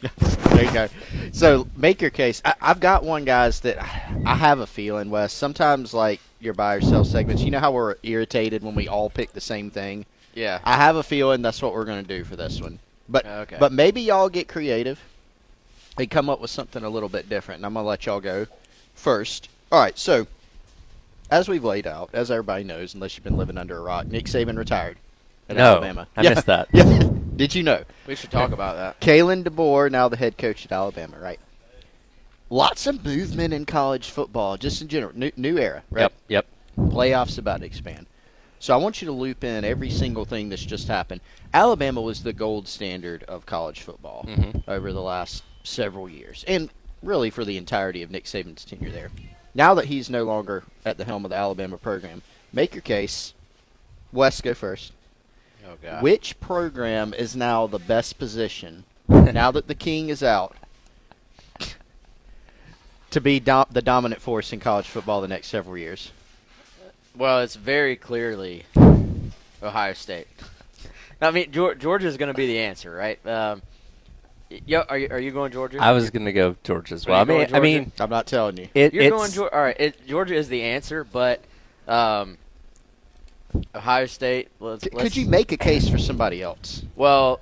there 0.18 0.64
you 0.64 0.72
go. 0.72 0.88
So 1.32 1.68
make 1.76 2.00
your 2.00 2.10
case. 2.10 2.40
I, 2.44 2.54
I've 2.60 2.80
got 2.80 3.04
one, 3.04 3.24
guys, 3.24 3.60
that 3.60 3.78
I 3.78 4.34
have 4.34 4.60
a 4.60 4.66
feeling, 4.66 5.10
Wes. 5.10 5.32
Sometimes, 5.32 5.92
like 5.92 6.20
your 6.40 6.54
buy 6.54 6.76
or 6.76 6.80
sell 6.80 7.04
segments, 7.04 7.42
you 7.42 7.50
know 7.50 7.60
how 7.60 7.72
we're 7.72 7.96
irritated 8.02 8.62
when 8.62 8.74
we 8.74 8.88
all 8.88 9.10
pick 9.10 9.32
the 9.32 9.40
same 9.40 9.70
thing. 9.70 10.06
Yeah. 10.40 10.60
I 10.64 10.76
have 10.76 10.96
a 10.96 11.02
feeling 11.02 11.42
that's 11.42 11.60
what 11.60 11.74
we're 11.74 11.84
going 11.84 12.02
to 12.04 12.08
do 12.18 12.24
for 12.24 12.34
this 12.36 12.60
one. 12.60 12.78
But 13.08 13.26
Okay. 13.26 13.56
but 13.60 13.72
maybe 13.72 14.00
y'all 14.00 14.28
get 14.28 14.48
creative 14.48 14.98
and 15.98 16.10
come 16.10 16.30
up 16.30 16.40
with 16.40 16.50
something 16.50 16.82
a 16.82 16.88
little 16.88 17.08
bit 17.08 17.28
different. 17.28 17.58
And 17.58 17.66
I'm 17.66 17.74
going 17.74 17.84
to 17.84 17.88
let 17.88 18.06
y'all 18.06 18.20
go 18.20 18.46
first. 18.94 19.48
All 19.70 19.80
right. 19.80 19.98
So 19.98 20.26
as 21.30 21.48
we've 21.48 21.64
laid 21.64 21.86
out, 21.86 22.10
as 22.12 22.30
everybody 22.30 22.64
knows, 22.64 22.94
unless 22.94 23.16
you've 23.16 23.24
been 23.24 23.36
living 23.36 23.58
under 23.58 23.76
a 23.76 23.80
rock, 23.80 24.06
Nick 24.06 24.24
Saban 24.26 24.56
retired 24.56 24.96
at 25.48 25.56
No, 25.56 25.62
Alabama. 25.74 26.06
I 26.16 26.22
Yeah. 26.22 26.30
missed 26.30 26.46
that. 26.46 26.68
Yeah. 26.72 27.08
Did 27.36 27.54
you 27.54 27.62
know? 27.62 27.84
We 28.06 28.14
should 28.14 28.30
talk 28.30 28.52
about 28.52 28.76
that. 28.76 29.00
Kalen 29.00 29.44
DeBoer, 29.44 29.90
now 29.90 30.08
the 30.08 30.16
head 30.16 30.38
coach 30.38 30.64
at 30.66 30.72
Alabama, 30.72 31.18
right? 31.20 31.40
Lots 32.50 32.86
of 32.86 33.04
movement 33.04 33.54
in 33.54 33.64
college 33.64 34.10
football, 34.10 34.56
just 34.56 34.82
in 34.82 34.88
general. 34.88 35.12
New, 35.14 35.30
new 35.36 35.56
era, 35.58 35.82
right? 35.90 36.02
Yep. 36.02 36.12
Yep. 36.28 36.46
Playoffs 36.90 37.38
about 37.38 37.60
to 37.60 37.66
expand. 37.66 38.06
So 38.60 38.74
I 38.74 38.76
want 38.76 39.00
you 39.00 39.06
to 39.06 39.12
loop 39.12 39.42
in 39.42 39.64
every 39.64 39.88
single 39.90 40.24
thing 40.26 40.50
that's 40.50 40.64
just 40.64 40.86
happened. 40.86 41.22
Alabama 41.52 42.00
was 42.02 42.22
the 42.22 42.32
gold 42.34 42.68
standard 42.68 43.22
of 43.24 43.46
college 43.46 43.80
football 43.80 44.24
Mhm. 44.28 44.62
over 44.68 44.92
the 44.92 45.00
last 45.00 45.42
several 45.64 46.08
years, 46.08 46.44
and 46.46 46.68
really 47.02 47.30
for 47.30 47.44
the 47.44 47.56
entirety 47.56 48.02
of 48.02 48.10
Nick 48.10 48.24
Saban's 48.26 48.64
tenure 48.64 48.90
there. 48.90 49.10
Now 49.54 49.72
that 49.74 49.86
he's 49.86 50.10
no 50.10 50.24
longer 50.24 50.64
at 50.84 50.98
the 50.98 51.04
helm 51.06 51.24
of 51.24 51.30
the 51.30 51.36
Alabama 51.36 51.78
program, 51.78 52.20
make 52.52 52.74
your 52.74 52.82
case. 52.82 53.32
Wes, 54.12 54.40
go 54.42 54.52
first. 54.54 54.92
Oh 55.66 55.76
god. 55.82 56.02
Which 56.02 56.38
program 56.40 57.14
is 57.14 57.34
now 57.34 57.66
the 57.66 57.78
best 57.78 58.18
position 58.18 58.84
now 59.08 59.50
that 59.50 59.68
the 59.68 59.74
king 59.74 60.08
is 60.10 60.22
out 60.22 60.54
to 63.10 63.20
be 63.20 63.40
dom- 63.40 63.66
the 63.70 63.82
dominant 63.82 64.20
force 64.20 64.52
in 64.52 64.60
college 64.60 64.86
football 64.86 65.20
the 65.20 65.28
next 65.28 65.48
several 65.48 65.76
years? 65.78 66.12
Well, 67.20 67.40
it's 67.40 67.54
very 67.54 67.96
clearly 67.96 68.64
Ohio 69.62 69.92
State. 69.92 70.26
I 71.20 71.30
mean, 71.30 71.52
Geor- 71.52 71.78
Georgia 71.78 72.06
is 72.06 72.16
going 72.16 72.28
to 72.32 72.34
be 72.34 72.46
the 72.46 72.60
answer, 72.60 72.90
right? 72.90 73.18
Um, 73.26 73.60
y- 74.50 74.62
yo, 74.64 74.80
are 74.88 74.96
you 74.96 75.08
are 75.10 75.18
you 75.18 75.30
going 75.30 75.52
Georgia? 75.52 75.76
I 75.82 75.92
was 75.92 76.08
gonna 76.08 76.32
go 76.32 76.56
Georgia 76.64 76.94
as 76.94 77.04
well. 77.04 77.20
I 77.20 77.24
mean, 77.24 77.54
I 77.54 77.60
mean, 77.60 77.92
I'm 78.00 78.08
not 78.08 78.26
telling 78.26 78.56
you. 78.56 78.68
it, 78.72 78.94
You're 78.94 79.10
going 79.10 79.30
Georgia. 79.30 79.54
All 79.54 79.60
right, 79.60 79.76
it, 79.78 80.06
Georgia 80.06 80.34
is 80.34 80.48
the 80.48 80.62
answer, 80.62 81.04
but 81.04 81.44
um, 81.86 82.38
Ohio 83.74 84.06
State. 84.06 84.48
Let's, 84.58 84.84
C- 84.84 84.90
let's, 84.90 85.02
could 85.02 85.16
you 85.16 85.26
make 85.26 85.52
a 85.52 85.58
case 85.58 85.90
for 85.90 85.98
somebody 85.98 86.42
else? 86.42 86.84
Well, 86.96 87.40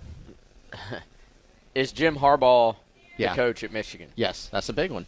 is 1.77 1.93
Jim 1.93 2.17
Harbaugh 2.17 2.75
Yeah. 3.17 3.31
the 3.31 3.37
coach 3.37 3.63
at 3.63 3.71
Michigan? 3.73 4.09
Yes, 4.17 4.49
that's 4.51 4.69
a 4.69 4.73
big 4.73 4.91
one. 4.91 5.07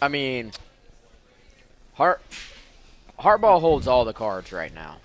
I 0.00 0.08
mean, 0.08 0.52
Har- 1.92 2.20
Harbaugh 3.18 3.60
holds 3.60 3.88
all 3.88 4.04
the 4.04 4.12
cards 4.12 4.52
right 4.52 4.72
now, 4.74 4.96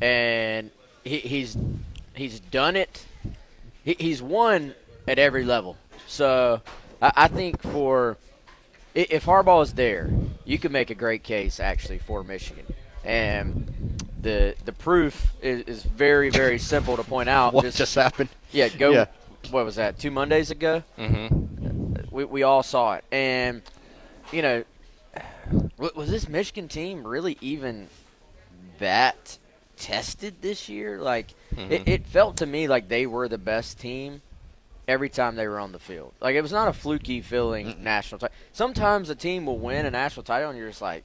and 0.00 0.70
he, 1.04 1.18
he's 1.18 1.56
he's 2.14 2.40
done 2.40 2.76
it. 2.76 3.06
He, 3.84 3.96
he's 3.98 4.22
won 4.22 4.74
at 5.08 5.18
every 5.18 5.44
level. 5.44 5.76
So 6.06 6.60
I, 7.00 7.12
I 7.16 7.28
think 7.28 7.62
for 7.62 8.16
if 8.94 9.24
Harbaugh 9.24 9.62
is 9.62 9.72
there, 9.74 10.10
you 10.44 10.58
can 10.58 10.72
make 10.72 10.90
a 10.90 10.94
great 10.94 11.22
case 11.22 11.60
actually 11.60 11.98
for 11.98 12.22
Michigan, 12.22 12.66
and 13.04 14.02
the 14.20 14.54
the 14.64 14.72
proof 14.72 15.32
is, 15.40 15.62
is 15.62 15.82
very 15.82 16.30
very 16.30 16.58
simple 16.58 16.96
to 16.96 17.04
point 17.04 17.28
out. 17.28 17.54
What 17.54 17.72
just 17.72 17.94
happened? 17.94 18.28
yeah, 18.52 18.68
go. 18.68 18.90
Yeah. 18.90 19.06
What 19.50 19.64
was 19.64 19.76
that? 19.76 19.98
Two 19.98 20.10
Mondays 20.10 20.50
ago 20.50 20.84
mhm. 20.96 22.10
we, 22.12 22.24
we 22.24 22.42
all 22.42 22.62
saw 22.62 22.94
it. 22.94 23.04
And, 23.10 23.62
you 24.30 24.42
know, 24.42 24.64
was 25.94 26.10
this 26.10 26.28
Michigan 26.28 26.68
team 26.68 27.06
really 27.06 27.36
even 27.40 27.88
that 28.78 29.38
tested 29.76 30.40
this 30.40 30.68
year? 30.68 30.98
Like, 31.00 31.32
it, 31.56 31.84
Mhm. 31.84 31.88
it 31.88 32.06
felt 32.06 32.36
to 32.38 32.46
me 32.46 32.68
like 32.68 32.88
they 32.88 33.06
were 33.06 33.28
the 33.28 33.38
best 33.38 33.78
team 33.78 34.22
every 34.88 35.08
time 35.08 35.36
they 35.36 35.46
were 35.46 35.58
on 35.58 35.72
the 35.72 35.78
field. 35.78 36.12
Like, 36.20 36.34
it 36.34 36.40
was 36.42 36.52
not 36.52 36.68
a 36.68 36.72
fluky 36.72 37.20
feeling 37.20 37.82
national 37.82 38.18
title. 38.20 38.34
Sometimes 38.52 39.10
a 39.10 39.14
team 39.14 39.46
will 39.46 39.58
win 39.58 39.86
a 39.86 39.90
national 39.90 40.24
title, 40.24 40.50
and 40.50 40.58
you're 40.58 40.68
just 40.68 40.82
like, 40.82 41.04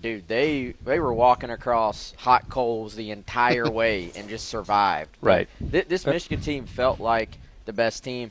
dude, 0.00 0.28
they 0.28 0.74
they 0.84 0.98
were 0.98 1.12
walking 1.14 1.50
across 1.50 2.12
hot 2.18 2.48
coals 2.48 2.94
the 2.94 3.10
entire 3.10 3.70
way 3.70 4.10
and 4.16 4.28
just 4.28 4.48
survived. 4.48 5.10
Right. 5.20 5.48
Th- 5.70 5.86
this 5.88 6.04
Michigan 6.06 6.40
team 6.40 6.66
felt 6.66 7.00
like 7.00 7.38
the 7.64 7.72
best 7.72 8.04
team. 8.04 8.30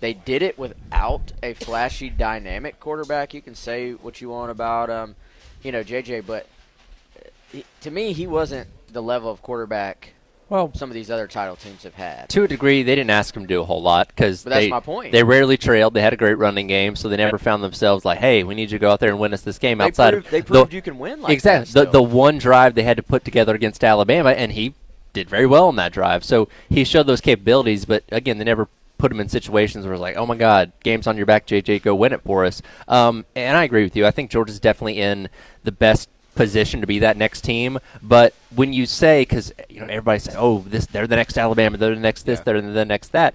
They 0.00 0.12
did 0.12 0.42
it 0.42 0.58
without 0.58 1.32
a 1.42 1.54
flashy, 1.54 2.10
dynamic 2.10 2.78
quarterback. 2.80 3.32
You 3.32 3.40
can 3.42 3.54
say 3.54 3.92
what 3.92 4.20
you 4.20 4.28
want 4.28 4.50
about, 4.50 4.90
um, 4.90 5.16
you 5.62 5.72
know, 5.72 5.82
JJ, 5.82 6.26
but 6.26 6.46
uh, 7.18 7.28
he, 7.52 7.64
to 7.80 7.90
me, 7.90 8.12
he 8.12 8.26
wasn't 8.26 8.68
the 8.92 9.02
level 9.02 9.30
of 9.30 9.40
quarterback 9.42 10.10
Well, 10.50 10.70
some 10.74 10.90
of 10.90 10.94
these 10.94 11.10
other 11.10 11.26
title 11.26 11.56
teams 11.56 11.82
have 11.84 11.94
had. 11.94 12.28
to 12.28 12.44
a 12.44 12.48
degree, 12.48 12.82
they 12.82 12.94
didn't 12.94 13.10
ask 13.10 13.34
him 13.34 13.42
to 13.44 13.48
do 13.48 13.60
a 13.62 13.64
whole 13.64 13.80
lot 13.82 14.08
because 14.08 14.44
But 14.44 14.50
that's 14.50 14.66
they 14.66 14.70
my 14.70 14.80
point. 14.80 15.12
they 15.12 15.22
rarely 15.22 15.56
trailed. 15.56 15.94
They 15.94 16.02
had 16.02 16.12
a 16.12 16.16
great 16.18 16.34
running 16.38 16.66
game, 16.66 16.94
so 16.94 17.08
they 17.08 17.16
never 17.16 17.38
found 17.38 17.64
themselves 17.64 18.04
like, 18.04 18.18
"Hey, 18.18 18.44
we 18.44 18.54
need 18.54 18.70
you 18.70 18.78
to 18.78 18.82
go 18.82 18.90
out 18.90 19.00
there 19.00 19.10
and 19.10 19.18
win 19.18 19.32
us 19.34 19.40
this 19.42 19.58
game." 19.58 19.78
They 19.78 19.84
outside 19.84 20.12
proved, 20.12 20.26
of 20.26 20.30
they 20.30 20.40
the- 20.40 20.46
proved 20.46 20.72
you 20.74 20.82
can 20.82 20.98
win 20.98 21.22
like 21.22 21.32
exactly 21.32 21.72
that 21.72 21.86
the 21.92 21.98
the 21.98 22.02
one 22.02 22.36
drive 22.38 22.74
they 22.74 22.82
had 22.84 22.96
to 22.98 23.02
put 23.02 23.24
together 23.24 23.54
against 23.54 23.82
Alabama, 23.82 24.30
and 24.30 24.52
he 24.52 24.74
did 25.14 25.28
very 25.30 25.46
well 25.46 25.66
on 25.68 25.76
that 25.76 25.92
drive. 25.92 26.22
So 26.22 26.48
he 26.68 26.84
showed 26.84 27.06
those 27.06 27.20
capabilities, 27.22 27.84
but 27.86 28.04
again, 28.12 28.36
they 28.38 28.44
never 28.44 28.68
put 28.98 29.12
him 29.12 29.20
in 29.20 29.28
situations 29.28 29.84
where 29.84 29.94
it's 29.94 30.00
like, 30.00 30.16
"Oh 30.16 30.26
my 30.26 30.36
God, 30.36 30.72
game's 30.82 31.06
on 31.06 31.16
your 31.16 31.26
back, 31.26 31.46
JJ, 31.46 31.82
go 31.82 31.94
win 31.94 32.12
it 32.12 32.22
for 32.22 32.44
us." 32.44 32.62
Um, 32.88 33.24
and 33.34 33.56
I 33.56 33.64
agree 33.64 33.82
with 33.84 33.96
you. 33.96 34.06
I 34.06 34.10
think 34.10 34.30
Georgia's 34.30 34.60
definitely 34.60 35.00
in 35.00 35.28
the 35.64 35.72
best 35.72 36.08
position 36.34 36.82
to 36.82 36.86
be 36.86 36.98
that 36.98 37.16
next 37.16 37.40
team. 37.42 37.78
But 38.02 38.34
when 38.54 38.72
you 38.74 38.84
say, 38.86 39.22
because 39.22 39.52
you 39.68 39.80
know 39.80 39.86
everybody 39.86 40.18
says, 40.18 40.34
"Oh, 40.38 40.64
this 40.66 40.86
they're 40.86 41.06
the 41.06 41.16
next 41.16 41.38
Alabama, 41.38 41.76
they're 41.78 41.94
the 41.94 42.00
next 42.00 42.24
this, 42.24 42.38
Yeah. 42.40 42.44
they're 42.44 42.60
the 42.60 42.84
next 42.84 43.12
that," 43.12 43.34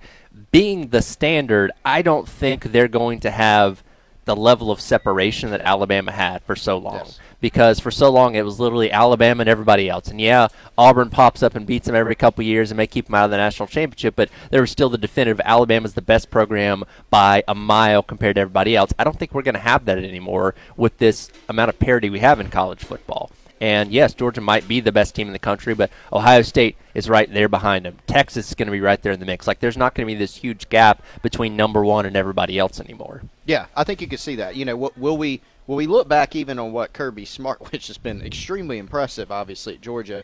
being 0.52 0.90
the 0.90 1.02
standard, 1.02 1.72
I 1.84 2.02
don't 2.02 2.28
think 2.30 2.72
they're 2.72 2.88
going 2.88 3.20
to 3.22 3.32
have 3.32 3.84
the 4.26 4.36
level 4.36 4.72
of 4.72 4.80
separation 4.80 5.50
that 5.52 5.62
Alabama 5.62 6.12
had 6.12 6.44
for 6.44 6.56
so 6.56 6.78
long. 6.78 6.98
Yes. 6.98 7.20
Because 7.40 7.80
for 7.80 7.90
so 7.90 8.12
long 8.12 8.36
it 8.36 8.46
was 8.46 8.60
literally 8.60 8.92
Alabama 8.92 9.42
and 9.42 9.50
everybody 9.50 9.90
else. 9.90 10.10
And 10.10 10.22
yeah, 10.22 10.48
Auburn 10.78 11.10
pops 11.10 11.42
up 11.42 11.56
and 11.56 11.66
beats 11.66 11.88
them 11.88 11.96
every 11.96 12.14
couple 12.14 12.44
years 12.44 12.70
and 12.70 12.78
may 12.78 12.86
keep 12.86 13.08
them 13.08 13.16
out 13.16 13.26
of 13.26 13.32
the 13.32 13.38
national 13.38 13.68
championship, 13.68 14.16
but 14.16 14.30
there 14.52 14.62
was 14.62 14.70
still 14.70 14.90
the 14.90 14.98
definitive 14.98 15.42
Alabama's 15.44 15.96
the 15.96 16.04
best 16.04 16.30
program 16.30 16.84
by 17.10 17.44
a 17.48 17.56
mile 17.56 18.04
compared 18.04 18.36
to 18.36 18.42
everybody 18.42 18.76
else. 18.76 18.94
I 19.00 19.04
don't 19.04 19.18
think 19.18 19.34
we're 19.34 19.42
going 19.42 19.56
to 19.56 19.60
have 19.60 19.86
that 19.86 19.98
anymore 19.98 20.54
with 20.78 21.00
this 21.00 21.32
amount 21.50 21.70
of 21.70 21.80
parity 21.80 22.10
we 22.12 22.20
have 22.20 22.40
in 22.40 22.50
college 22.50 22.84
football. 22.84 23.32
And 23.62 23.92
yes, 23.92 24.16
Georgia 24.16 24.42
might 24.42 24.68
be 24.68 24.80
the 24.80 24.92
best 24.92 25.14
team 25.14 25.28
in 25.28 25.34
the 25.34 25.40
country, 25.40 25.76
but 25.76 25.92
Ohio 26.12 26.42
State 26.42 26.76
is 26.96 27.08
right 27.08 27.32
there 27.32 27.48
behind 27.48 27.86
them. 27.86 27.98
Texas 28.08 28.50
is 28.50 28.56
going 28.56 28.66
to 28.66 28.72
be 28.72 28.82
right 28.82 29.00
there 29.02 29.12
in 29.12 29.20
the 29.20 29.26
mix. 29.26 29.46
Like 29.46 29.60
there's 29.60 29.78
not 29.78 29.94
going 29.94 30.08
to 30.08 30.12
be 30.14 30.18
this 30.18 30.36
huge 30.38 30.68
gap 30.70 31.04
between 31.22 31.56
number 31.56 31.86
one 31.86 32.08
and 32.08 32.16
everybody 32.16 32.58
else 32.58 32.80
anymore. 32.80 33.22
Yeah, 33.46 33.68
I 33.76 33.84
think 33.84 34.02
you 34.02 34.08
could 34.08 34.20
see 34.20 34.36
that. 34.38 34.56
You 34.56 34.66
know, 34.66 34.76
what- 34.76 34.98
will 34.98 35.16
we 35.16 35.42
will 35.68 35.76
we 35.76 35.86
look 35.86 36.08
back 36.08 36.36
even 36.36 36.58
on 36.58 36.72
what 36.74 36.92
Kirby 36.92 37.24
Smart, 37.24 37.60
which 37.72 37.86
has 37.86 38.00
been 38.00 38.24
extremely 38.24 38.80
impressive, 38.80 39.32
obviously 39.32 39.76
at 39.76 39.82
Georgia, 39.82 40.24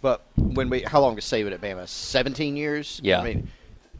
but 0.00 0.22
when 0.36 0.70
we 0.70 0.82
how 0.82 1.00
long 1.00 1.16
was 1.16 1.24
Saban 1.24 1.52
at 1.52 1.60
Bama? 1.60 1.88
Seventeen 1.88 2.56
years. 2.56 3.00
Yeah. 3.02 3.20
I 3.20 3.24
mean, 3.24 3.48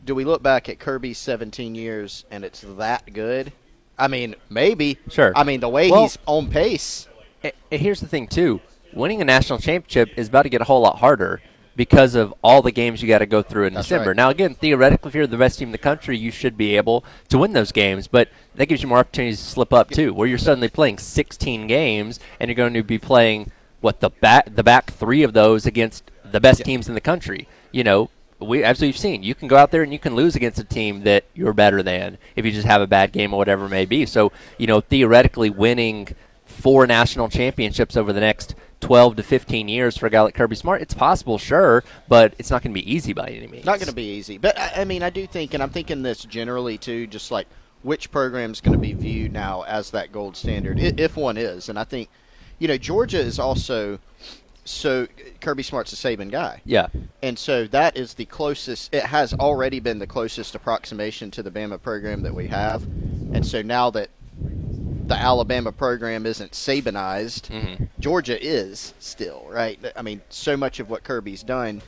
do 0.05 0.15
we 0.15 0.25
look 0.25 0.45
back 0.45 0.69
at 0.69 0.79
Kirby's 0.79 1.19
seventeen 1.19 1.75
years 1.75 2.25
and 2.31 2.45
it's 2.45 2.61
that 2.79 3.13
good? 3.13 3.53
I 3.99 4.07
mean, 4.07 4.37
maybe. 4.49 4.97
Sure. 5.11 5.33
I 5.35 5.43
mean, 5.43 5.59
the 5.59 5.69
way 5.69 5.91
Well- 5.91 6.03
he's 6.03 6.19
on 6.27 6.51
pace. 6.51 7.09
And 7.42 7.53
here's 7.70 8.00
the 8.00 8.09
thing 8.09 8.26
too: 8.26 8.61
winning 8.92 9.20
a 9.20 9.24
national 9.24 9.59
championship 9.59 10.11
is 10.16 10.29
about 10.29 10.42
to 10.42 10.48
get 10.48 10.61
a 10.61 10.64
whole 10.64 10.81
lot 10.81 10.98
harder 10.98 11.40
because 11.76 12.14
of 12.14 12.35
all 12.42 12.61
the 12.61 12.72
games 12.72 13.00
you 13.00 13.09
got 13.09 13.18
to 13.18 13.26
go 13.26 13.42
through 13.42 13.64
in 13.66 13.74
That's 13.74 13.87
December. 13.87 14.11
right. 14.11 14.16
Now, 14.16 14.29
again, 14.29 14.55
theoretically, 14.55 15.09
if 15.09 15.14
you're 15.14 15.26
the 15.26 15.38
best 15.38 15.59
team 15.59 15.68
in 15.68 15.72
the 15.72 15.79
country, 15.79 16.18
you 16.18 16.31
should 16.31 16.57
be 16.57 16.76
able 16.76 17.05
to 17.29 17.38
win 17.38 17.53
those 17.53 17.72
games, 17.72 18.07
but 18.07 18.29
that 18.57 18.66
gives 18.66 18.83
you 18.83 18.88
more 18.88 18.98
opportunities 18.98 19.38
to 19.38 19.48
slip 19.48 19.72
up 19.72 19.88
too, 19.90 20.12
where 20.12 20.29
you're 20.29 20.37
suddenly 20.37 20.68
playing 20.68 20.98
16 20.98 21.66
games 21.66 22.20
and 22.38 22.48
you're 22.48 22.57
going 22.57 22.74
to 22.74 22.83
be 22.83 22.98
playing 22.98 23.50
what 23.81 24.00
the 24.00 24.11
back 24.11 24.55
the 24.55 24.62
back 24.62 24.90
three 24.90 25.22
of 25.22 25.33
those 25.33 25.64
against 25.64 26.11
the 26.22 26.40
best 26.40 26.64
teams 26.64 26.88
in 26.88 26.94
the 26.94 27.00
country. 27.00 27.48
You 27.72 27.85
know. 27.85 28.11
We, 28.42 28.64
as 28.64 28.81
we've 28.81 28.96
seen, 28.96 29.22
you 29.22 29.35
can 29.35 29.48
go 29.48 29.59
out 29.59 29.70
there 29.70 29.83
and 29.83 29.92
you 29.92 29.98
can 29.98 30.14
lose 30.14 30.35
against 30.35 30.59
a 30.59 30.64
team 30.64 31.03
that 31.03 31.24
you're 31.35 31.53
better 31.53 31.83
than 31.83 32.16
if 32.37 32.46
you 32.46 32.53
just 32.53 32.66
have 32.66 32.81
a 32.81 32.87
bad 32.87 33.12
game 33.12 33.35
or 33.35 33.37
whatever 33.37 33.66
it 33.66 33.68
may 33.68 33.85
be. 33.85 34.07
So, 34.07 34.33
you 34.57 34.66
know, 34.66 34.81
theoretically, 34.81 35.50
winning 35.50 36.09
four 36.61 36.87
national 36.87 37.29
championships 37.29 37.96
over 37.96 38.12
the 38.12 38.20
next 38.20 38.55
12 38.81 39.16
to 39.16 39.23
15 39.23 39.68
years 39.68 39.96
for 39.96 40.07
a 40.07 40.11
guy 40.11 40.23
like 40.23 40.35
Kirby 40.35 40.57
Smart. 40.57 40.83
It's 40.83 40.94
possible, 40.94 41.38
sure, 41.38 41.85
but 42.09 42.35
it's 42.38 42.51
not 42.51 42.62
going 42.62 42.75
to 42.75 42.81
be 42.81 42.92
easy 42.92 43.12
by 43.12 43.29
any 43.29 43.46
means. 43.46 43.64
Not 43.64 43.79
going 43.79 43.88
to 43.88 43.94
be 43.94 44.05
easy. 44.05 44.38
But 44.38 44.59
I, 44.59 44.83
I 44.83 44.85
mean, 44.85 45.03
I 45.03 45.11
do 45.11 45.27
think, 45.27 45.55
and 45.55 45.62
I'm 45.62 45.70
thinking 45.70 46.03
this 46.03 46.25
generally 46.25 46.79
too, 46.79 47.07
just 47.07 47.31
like 47.31 47.46
which 47.83 48.11
program 48.11 48.53
is 48.53 48.61
going 48.61 48.77
to 48.77 48.81
be 48.81 48.92
viewed 48.92 49.33
now 49.33 49.62
as 49.62 49.90
that 49.90 50.12
gold 50.12 50.37
standard, 50.37 50.79
if 50.79 51.16
one 51.16 51.37
is. 51.37 51.68
And 51.68 51.79
I 51.79 51.85
think, 51.85 52.09
you 52.59 52.68
know, 52.68 52.77
Georgia 52.77 53.18
is 53.18 53.38
also 53.38 53.99
so 54.64 55.07
Kirby 55.40 55.62
Smart's 55.62 55.92
a 55.92 55.96
Saban 55.96 56.31
guy. 56.31 56.61
Yeah. 56.64 56.88
And 57.23 57.38
so 57.38 57.66
that 57.68 57.96
is 57.96 58.14
the 58.14 58.27
closest 58.27 58.94
it 58.94 59.05
has 59.05 59.33
already 59.35 59.81
been 59.81 59.99
the 59.99 60.07
closest 60.07 60.55
approximation 60.55 61.31
to 61.33 61.42
the 61.42 61.51
Bama 61.51 61.81
program 61.81 62.23
that 62.23 62.35
we 62.35 62.46
have. 62.49 62.83
And 63.33 63.44
so 63.46 63.62
now 63.62 63.90
that 63.90 64.11
the 65.11 65.16
Alabama 65.16 65.73
program 65.73 66.25
isn't 66.25 66.53
Sabanized, 66.53 67.49
mm-hmm. 67.51 67.85
Georgia 67.99 68.42
is 68.42 68.94
still, 68.99 69.46
right? 69.51 69.79
I 69.96 70.03
mean, 70.03 70.23
so 70.31 70.57
much 70.57 70.81
of 70.81 70.88
what 70.88 71.05
Kirby's 71.05 71.42
done 71.42 71.83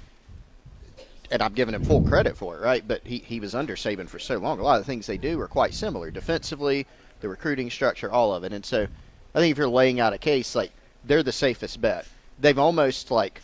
and 1.31 1.41
I'm 1.41 1.55
giving 1.55 1.75
him 1.75 1.83
full 1.83 2.03
credit 2.03 2.37
for 2.37 2.59
it, 2.59 2.61
right? 2.61 2.87
But 2.87 3.01
he, 3.07 3.19
he 3.19 3.41
was 3.41 3.55
under 3.55 3.75
Saban 3.75 4.07
for 4.07 4.19
so 4.19 4.37
long. 4.37 4.61
A 4.61 4.63
lot 4.63 4.79
of 4.79 4.85
the 4.85 4.87
things 4.87 5.07
they 5.07 5.17
do 5.17 5.41
are 5.41 5.49
quite 5.49 5.73
similar 5.73 6.11
defensively, 6.11 6.87
the 7.21 7.29
recruiting 7.31 7.71
structure, 7.71 8.11
all 8.11 8.35
of 8.35 8.45
it. 8.45 8.53
And 8.53 8.67
so 8.67 8.87
I 9.35 9.39
think 9.39 9.53
if 9.53 9.57
you're 9.57 9.67
laying 9.67 9.99
out 9.99 10.13
a 10.13 10.19
case, 10.19 10.55
like 10.55 10.73
they're 11.05 11.23
the 11.23 11.33
safest 11.33 11.81
bet 11.81 12.07
they've 12.43 12.59
almost 12.59 13.11
like 13.11 13.41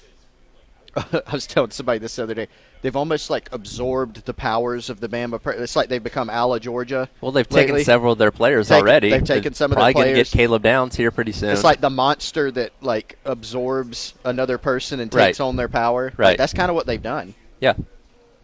I 0.96 1.22
was 1.32 1.46
telling 1.46 1.70
somebody 1.70 1.98
this 1.98 2.16
the 2.16 2.24
other 2.24 2.34
day. 2.34 2.48
They've 2.80 2.94
almost 2.94 3.28
like 3.28 3.48
absorbed 3.52 4.24
the 4.24 4.34
powers 4.34 4.88
of 4.88 5.00
the 5.00 5.08
Bama. 5.08 5.44
It's 5.60 5.74
like 5.74 5.88
they've 5.88 6.02
become 6.02 6.30
a 6.30 6.46
la 6.46 6.58
Georgia. 6.58 7.08
Well, 7.20 7.32
they've 7.32 7.50
lately. 7.50 7.72
taken 7.72 7.84
several 7.84 8.12
of 8.12 8.18
their 8.18 8.30
players 8.30 8.68
taken, 8.68 8.86
already. 8.86 9.10
They've 9.10 9.24
taken 9.24 9.54
some 9.54 9.72
of 9.72 9.76
their 9.76 9.82
players. 9.82 9.94
Probably 9.94 10.12
going 10.12 10.24
to 10.24 10.30
get 10.30 10.30
Caleb 10.30 10.62
Downs 10.62 10.94
here 10.94 11.10
pretty 11.10 11.32
soon. 11.32 11.50
It's 11.50 11.64
like 11.64 11.80
the 11.80 11.90
monster 11.90 12.50
that 12.52 12.72
like 12.80 13.18
absorbs 13.24 14.14
another 14.24 14.58
person 14.58 15.00
and 15.00 15.10
takes 15.10 15.40
right. 15.40 15.46
on 15.46 15.56
their 15.56 15.68
power. 15.68 16.12
Right. 16.16 16.28
Like, 16.28 16.38
that's 16.38 16.54
kind 16.54 16.70
of 16.70 16.76
what 16.76 16.86
they've 16.86 17.02
done. 17.02 17.34
Yeah. 17.60 17.74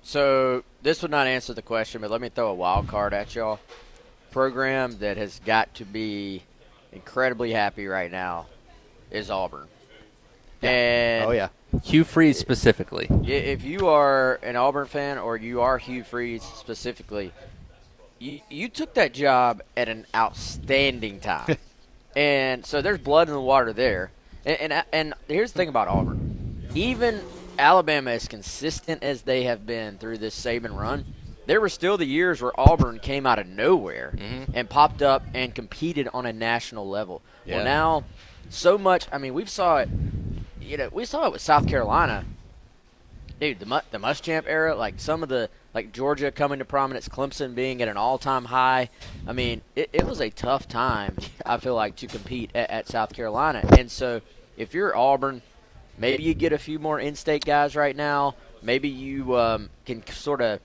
So 0.02 0.64
this 0.82 1.00
would 1.02 1.10
not 1.10 1.26
answer 1.26 1.54
the 1.54 1.62
question, 1.62 2.00
but 2.00 2.10
let 2.10 2.20
me 2.20 2.28
throw 2.28 2.48
a 2.48 2.54
wild 2.54 2.88
card 2.88 3.14
at 3.14 3.34
y'all. 3.34 3.60
Program 4.32 4.98
that 4.98 5.16
has 5.16 5.40
got 5.46 5.72
to 5.74 5.84
be 5.84 6.42
incredibly 6.92 7.52
happy 7.52 7.86
right 7.86 8.10
now 8.10 8.46
is 9.10 9.30
Auburn. 9.30 9.68
And 10.62 11.24
oh 11.24 11.30
yeah, 11.32 11.48
Hugh 11.82 12.04
Freeze 12.04 12.38
specifically. 12.38 13.08
If 13.24 13.64
you 13.64 13.88
are 13.88 14.36
an 14.42 14.56
Auburn 14.56 14.86
fan 14.86 15.18
or 15.18 15.36
you 15.36 15.60
are 15.60 15.78
Hugh 15.78 16.04
Freeze 16.04 16.42
specifically, 16.42 17.32
you, 18.18 18.40
you 18.48 18.68
took 18.68 18.94
that 18.94 19.12
job 19.12 19.62
at 19.76 19.88
an 19.88 20.06
outstanding 20.14 21.20
time, 21.20 21.56
and 22.16 22.64
so 22.64 22.80
there's 22.82 22.98
blood 22.98 23.28
in 23.28 23.34
the 23.34 23.40
water 23.40 23.72
there. 23.72 24.10
And, 24.46 24.72
and 24.72 24.84
and 24.92 25.14
here's 25.28 25.52
the 25.52 25.58
thing 25.58 25.68
about 25.68 25.88
Auburn, 25.88 26.68
even 26.74 27.20
Alabama, 27.58 28.10
as 28.10 28.28
consistent 28.28 29.02
as 29.02 29.22
they 29.22 29.44
have 29.44 29.66
been 29.66 29.98
through 29.98 30.18
this 30.18 30.38
Saban 30.38 30.78
run, 30.78 31.04
there 31.46 31.60
were 31.60 31.68
still 31.68 31.96
the 31.96 32.06
years 32.06 32.40
where 32.40 32.58
Auburn 32.58 32.98
came 32.98 33.26
out 33.26 33.38
of 33.38 33.46
nowhere 33.46 34.14
mm-hmm. 34.16 34.52
and 34.54 34.68
popped 34.68 35.02
up 35.02 35.22
and 35.34 35.54
competed 35.54 36.08
on 36.12 36.26
a 36.26 36.32
national 36.32 36.88
level. 36.88 37.22
Yeah. 37.44 37.56
Well, 37.56 37.64
now 37.64 38.04
so 38.48 38.78
much. 38.78 39.06
I 39.12 39.18
mean, 39.18 39.34
we've 39.34 39.50
saw 39.50 39.78
it 39.78 39.88
you 40.64 40.76
know, 40.76 40.88
we 40.92 41.04
saw 41.04 41.26
it 41.26 41.32
with 41.32 41.42
South 41.42 41.66
Carolina. 41.68 42.24
Dude, 43.40 43.58
the 43.58 43.82
the 43.90 43.98
Muschamp 43.98 44.44
era, 44.46 44.74
like 44.74 44.94
some 44.98 45.22
of 45.22 45.28
the 45.28 45.50
like 45.74 45.92
Georgia 45.92 46.30
coming 46.30 46.60
to 46.60 46.64
prominence, 46.64 47.08
Clemson 47.08 47.54
being 47.54 47.82
at 47.82 47.88
an 47.88 47.96
all-time 47.96 48.46
high. 48.46 48.88
I 49.26 49.32
mean, 49.32 49.60
it, 49.74 49.90
it 49.92 50.06
was 50.06 50.20
a 50.20 50.30
tough 50.30 50.68
time. 50.68 51.16
I 51.46 51.58
feel 51.58 51.74
like 51.74 51.96
to 51.96 52.06
compete 52.06 52.50
at, 52.54 52.70
at 52.70 52.88
South 52.88 53.12
Carolina, 53.12 53.64
and 53.76 53.90
so 53.90 54.20
if 54.56 54.72
you're 54.72 54.96
Auburn, 54.96 55.42
maybe 55.98 56.22
you 56.22 56.32
get 56.34 56.52
a 56.52 56.58
few 56.58 56.78
more 56.78 57.00
in-state 57.00 57.44
guys 57.44 57.76
right 57.76 57.96
now. 57.96 58.36
Maybe 58.62 58.88
you 58.88 59.36
um, 59.36 59.68
can 59.84 60.06
sort 60.06 60.40
of 60.40 60.60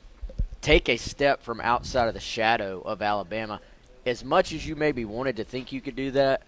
take 0.61 0.87
a 0.87 0.97
step 0.97 1.41
from 1.41 1.59
outside 1.59 2.07
of 2.07 2.13
the 2.13 2.19
shadow 2.19 2.81
of 2.81 3.01
Alabama. 3.01 3.59
As 4.05 4.23
much 4.23 4.53
as 4.53 4.65
you 4.65 4.75
maybe 4.75 5.05
wanted 5.05 5.35
to 5.37 5.43
think 5.43 5.71
you 5.71 5.81
could 5.81 5.95
do 5.95 6.11
that, 6.11 6.43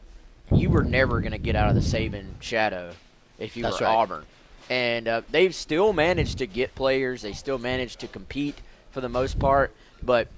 you 0.53 0.69
were 0.69 0.83
never 0.83 1.19
going 1.19 1.31
to 1.31 1.37
get 1.37 1.55
out 1.55 1.69
of 1.69 1.75
the 1.75 1.81
Saban 1.81 2.41
shadow 2.41 2.93
if 3.41 3.57
you 3.57 3.63
That's 3.63 3.79
were 3.79 3.85
right. 3.85 3.95
Auburn. 3.95 4.25
And 4.69 5.07
uh, 5.07 5.21
they've 5.31 5.53
still 5.53 5.91
managed 5.91 6.37
to 6.37 6.47
get 6.47 6.75
players. 6.75 7.23
They 7.23 7.33
still 7.33 7.57
managed 7.57 7.99
to 7.99 8.07
compete 8.07 8.55
for 8.91 9.01
the 9.01 9.09
most 9.09 9.39
part. 9.39 9.73
But 10.03 10.29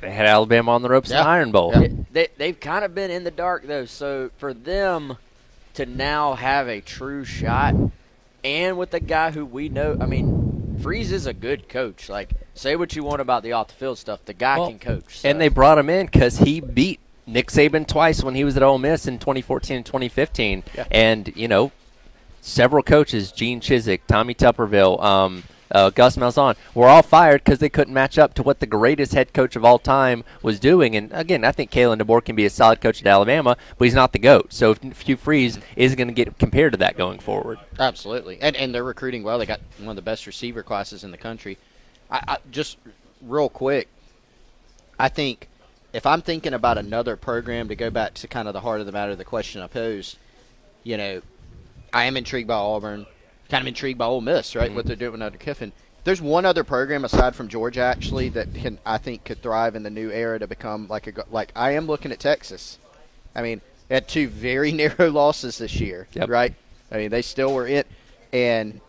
they 0.00 0.10
had 0.10 0.26
Alabama 0.26 0.72
on 0.72 0.82
the 0.82 0.88
ropes 0.88 1.10
yeah. 1.10 1.18
in 1.18 1.24
the 1.24 1.28
Iron 1.28 1.52
Bowl. 1.52 1.72
Yeah. 1.74 1.88
They, 2.10 2.28
they've 2.36 2.58
kind 2.58 2.84
of 2.84 2.94
been 2.94 3.10
in 3.10 3.24
the 3.24 3.30
dark 3.30 3.66
though. 3.66 3.84
So 3.84 4.30
for 4.38 4.52
them 4.52 5.16
to 5.74 5.86
now 5.86 6.34
have 6.34 6.68
a 6.68 6.80
true 6.80 7.24
shot, 7.24 7.74
and 8.42 8.78
with 8.78 8.92
a 8.94 9.00
guy 9.00 9.30
who 9.30 9.46
we 9.46 9.68
know, 9.68 9.96
I 10.00 10.06
mean, 10.06 10.78
Freeze 10.82 11.12
is 11.12 11.26
a 11.26 11.32
good 11.32 11.68
coach. 11.68 12.08
Like, 12.08 12.30
say 12.54 12.74
what 12.74 12.96
you 12.96 13.04
want 13.04 13.20
about 13.20 13.42
the 13.44 13.52
off 13.52 13.68
the 13.68 13.74
field 13.74 13.98
stuff, 13.98 14.24
the 14.24 14.32
guy 14.32 14.58
well, 14.58 14.68
can 14.68 14.78
coach. 14.78 15.18
So. 15.18 15.28
And 15.28 15.40
they 15.40 15.48
brought 15.48 15.78
him 15.78 15.88
in 15.88 16.06
because 16.06 16.38
he 16.38 16.60
beat 16.60 16.98
Nick 17.26 17.48
Saban 17.48 17.86
twice 17.86 18.24
when 18.24 18.34
he 18.34 18.42
was 18.42 18.56
at 18.56 18.64
Ole 18.64 18.78
Miss 18.78 19.06
in 19.06 19.18
2014 19.18 19.76
and 19.76 19.86
2015. 19.86 20.64
Yeah. 20.74 20.86
And, 20.90 21.32
you 21.36 21.46
know, 21.46 21.70
several 22.42 22.82
coaches, 22.82 23.32
Gene 23.32 23.60
Chizik, 23.60 24.00
Tommy 24.06 24.34
Tuberville, 24.34 25.02
um, 25.02 25.44
uh, 25.70 25.88
Gus 25.88 26.16
Malzahn, 26.16 26.54
were 26.74 26.88
all 26.88 27.02
fired 27.02 27.42
because 27.42 27.60
they 27.60 27.70
couldn't 27.70 27.94
match 27.94 28.18
up 28.18 28.34
to 28.34 28.42
what 28.42 28.60
the 28.60 28.66
greatest 28.66 29.14
head 29.14 29.32
coach 29.32 29.56
of 29.56 29.64
all 29.64 29.78
time 29.78 30.22
was 30.42 30.60
doing. 30.60 30.94
And 30.94 31.10
again, 31.12 31.44
I 31.44 31.52
think 31.52 31.70
Kalen 31.70 31.98
DeBoer 32.02 32.22
can 32.22 32.36
be 32.36 32.44
a 32.44 32.50
solid 32.50 32.82
coach 32.82 33.00
at 33.00 33.06
Alabama, 33.06 33.56
but 33.78 33.84
he's 33.84 33.94
not 33.94 34.12
the 34.12 34.18
GOAT. 34.18 34.52
So 34.52 34.74
Hugh 34.74 35.16
Freeze 35.16 35.58
is 35.76 35.94
going 35.94 36.08
to 36.08 36.14
get 36.14 36.38
compared 36.38 36.72
to 36.72 36.78
that 36.78 36.98
going 36.98 37.20
forward. 37.20 37.58
Absolutely. 37.78 38.38
And, 38.42 38.54
and 38.56 38.74
they're 38.74 38.84
recruiting 38.84 39.22
well. 39.22 39.38
They 39.38 39.46
got 39.46 39.60
one 39.78 39.90
of 39.90 39.96
the 39.96 40.02
best 40.02 40.26
receiver 40.26 40.62
classes 40.62 41.04
in 41.04 41.10
the 41.10 41.16
country. 41.16 41.56
I, 42.10 42.22
I 42.28 42.36
just 42.50 42.76
real 43.22 43.48
quick, 43.48 43.88
I 44.98 45.08
think 45.08 45.48
if 45.94 46.04
I'm 46.04 46.20
thinking 46.20 46.52
about 46.52 46.76
another 46.76 47.16
program 47.16 47.68
to 47.68 47.76
go 47.76 47.88
back 47.88 48.14
to 48.14 48.28
kind 48.28 48.46
of 48.46 48.52
the 48.52 48.60
heart 48.60 48.80
of 48.80 48.86
the 48.86 48.92
matter, 48.92 49.16
the 49.16 49.24
question 49.24 49.62
I 49.62 49.68
posed, 49.68 50.18
you 50.84 50.96
know, 50.96 51.22
I 51.92 52.04
am 52.04 52.16
intrigued 52.16 52.48
by 52.48 52.54
Auburn. 52.54 53.06
Kind 53.48 53.62
of 53.62 53.68
intrigued 53.68 53.98
by 53.98 54.06
Ole 54.06 54.20
Miss, 54.20 54.54
right? 54.56 54.66
Mm-hmm. 54.66 54.76
What 54.76 54.86
they're 54.86 54.96
doing 54.96 55.20
under 55.20 55.38
Kiffin. 55.38 55.72
There's 56.04 56.20
one 56.20 56.44
other 56.44 56.64
program 56.64 57.04
aside 57.04 57.36
from 57.36 57.48
Georgia 57.48 57.82
actually 57.82 58.28
that 58.30 58.54
can 58.54 58.78
I 58.84 58.98
think 58.98 59.24
could 59.24 59.42
thrive 59.42 59.76
in 59.76 59.82
the 59.82 59.90
new 59.90 60.10
era 60.10 60.38
to 60.38 60.48
become 60.48 60.88
like 60.88 61.06
a 61.06 61.24
like 61.30 61.52
I 61.54 61.72
am 61.72 61.86
looking 61.86 62.10
at 62.10 62.18
Texas. 62.18 62.78
I 63.34 63.42
mean, 63.42 63.60
had 63.90 64.08
two 64.08 64.28
very 64.28 64.72
narrow 64.82 65.10
losses 65.10 65.58
this 65.58 65.78
year, 65.80 66.08
yep. 66.12 66.28
right? 66.28 66.54
I 66.90 66.96
mean, 66.96 67.10
they 67.10 67.22
still 67.22 67.54
were 67.54 67.66
it, 67.66 67.86
and 68.32 68.80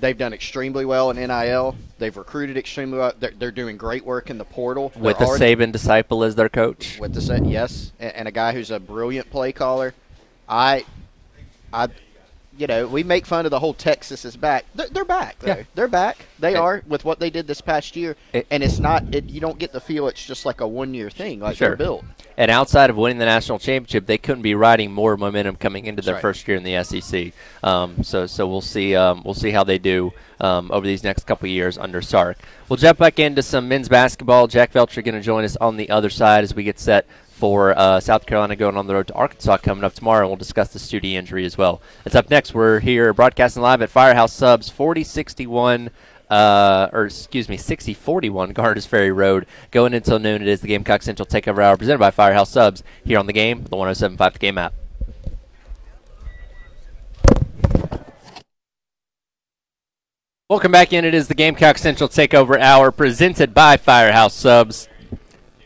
they've 0.00 0.16
done 0.16 0.32
extremely 0.32 0.84
well 0.84 1.10
in 1.10 1.16
NIL. 1.16 1.76
They've 1.98 2.16
recruited 2.16 2.56
extremely 2.56 2.98
well. 2.98 3.12
They're, 3.18 3.32
they're 3.38 3.50
doing 3.50 3.76
great 3.76 4.04
work 4.04 4.30
in 4.30 4.38
the 4.38 4.44
portal 4.44 4.92
with 4.96 5.20
a 5.20 5.24
Saban 5.24 5.72
disciple 5.72 6.24
as 6.24 6.34
their 6.34 6.48
coach. 6.48 6.98
With 6.98 7.14
the 7.14 7.42
yes, 7.44 7.92
and, 7.98 8.14
and 8.14 8.28
a 8.28 8.32
guy 8.32 8.52
who's 8.52 8.70
a 8.70 8.80
brilliant 8.80 9.30
play 9.30 9.52
caller. 9.52 9.94
I, 10.48 10.84
I, 11.72 11.88
you 12.56 12.66
know, 12.66 12.86
we 12.86 13.02
make 13.02 13.26
fun 13.26 13.44
of 13.44 13.50
the 13.50 13.58
whole 13.58 13.74
Texas 13.74 14.24
is 14.24 14.36
back. 14.36 14.64
They're, 14.74 14.88
they're 14.88 15.04
back. 15.04 15.38
Though. 15.40 15.48
Yeah. 15.48 15.62
They're 15.74 15.88
back. 15.88 16.18
They 16.38 16.54
are 16.54 16.82
with 16.86 17.04
what 17.04 17.18
they 17.18 17.30
did 17.30 17.46
this 17.46 17.60
past 17.60 17.96
year, 17.96 18.16
it, 18.32 18.46
and 18.50 18.62
it's 18.62 18.78
not. 18.78 19.14
It, 19.14 19.24
you 19.24 19.40
don't 19.40 19.58
get 19.58 19.72
the 19.72 19.80
feel 19.80 20.08
it's 20.08 20.24
just 20.24 20.46
like 20.46 20.60
a 20.60 20.68
one 20.68 20.94
year 20.94 21.10
thing. 21.10 21.40
Like 21.40 21.56
sure. 21.56 21.68
they're 21.68 21.76
built. 21.76 22.04
And 22.36 22.50
outside 22.50 22.90
of 22.90 22.96
winning 22.96 23.18
the 23.18 23.26
national 23.26 23.60
championship, 23.60 24.06
they 24.06 24.18
couldn't 24.18 24.42
be 24.42 24.54
riding 24.54 24.90
more 24.92 25.16
momentum 25.16 25.56
coming 25.56 25.86
into 25.86 26.00
That's 26.00 26.06
their 26.06 26.14
right. 26.16 26.22
first 26.22 26.46
year 26.48 26.56
in 26.56 26.64
the 26.64 26.82
SEC. 26.82 27.32
Um, 27.62 28.02
so, 28.02 28.26
so 28.26 28.46
we'll 28.48 28.60
see. 28.60 28.96
Um, 28.96 29.22
we'll 29.24 29.34
see 29.34 29.50
how 29.50 29.62
they 29.62 29.78
do 29.78 30.12
um, 30.40 30.70
over 30.72 30.86
these 30.86 31.04
next 31.04 31.26
couple 31.26 31.48
years 31.48 31.78
under 31.78 32.02
Sark. 32.02 32.38
We'll 32.68 32.76
jump 32.76 32.98
back 32.98 33.18
into 33.18 33.42
some 33.42 33.68
men's 33.68 33.88
basketball. 33.88 34.48
Jack 34.48 34.72
Veltri 34.72 35.04
going 35.04 35.14
to 35.14 35.20
join 35.20 35.44
us 35.44 35.56
on 35.56 35.76
the 35.76 35.90
other 35.90 36.10
side 36.10 36.42
as 36.44 36.54
we 36.54 36.64
get 36.64 36.78
set 36.78 37.06
for 37.44 37.78
uh, 37.78 38.00
South 38.00 38.24
Carolina 38.24 38.56
going 38.56 38.74
on 38.74 38.86
the 38.86 38.94
road 38.94 39.06
to 39.06 39.12
Arkansas 39.12 39.58
coming 39.58 39.84
up 39.84 39.92
tomorrow, 39.92 40.22
and 40.22 40.30
we'll 40.30 40.36
discuss 40.36 40.72
the 40.72 40.78
Stute 40.78 41.12
injury 41.12 41.44
as 41.44 41.58
well. 41.58 41.82
That's 42.02 42.16
up 42.16 42.30
next. 42.30 42.54
We're 42.54 42.80
here 42.80 43.12
broadcasting 43.12 43.60
live 43.60 43.82
at 43.82 43.90
Firehouse 43.90 44.32
Subs 44.32 44.70
4061. 44.70 45.90
Uh, 46.30 46.88
or 46.94 47.04
excuse 47.04 47.50
me, 47.50 47.58
6041 47.58 48.54
Garners 48.54 48.86
Ferry 48.86 49.12
Road. 49.12 49.44
Going 49.72 49.92
until 49.92 50.18
noon, 50.18 50.40
it 50.40 50.48
is 50.48 50.62
the 50.62 50.68
Gamecock 50.68 51.02
Central 51.02 51.26
Takeover 51.26 51.62
Hour 51.62 51.76
presented 51.76 51.98
by 51.98 52.10
Firehouse 52.10 52.48
Subs 52.48 52.82
here 53.04 53.18
on 53.18 53.26
the 53.26 53.34
game, 53.34 53.64
the 53.64 53.76
1075 53.76 54.32
The 54.32 54.38
Game 54.38 54.56
app. 54.56 54.72
Welcome 60.48 60.72
back 60.72 60.94
in. 60.94 61.04
It 61.04 61.12
is 61.12 61.28
the 61.28 61.34
Gamecock 61.34 61.76
Central 61.76 62.08
Takeover 62.08 62.58
Hour 62.58 62.90
presented 62.90 63.52
by 63.52 63.76
Firehouse 63.76 64.32
Subs. 64.32 64.88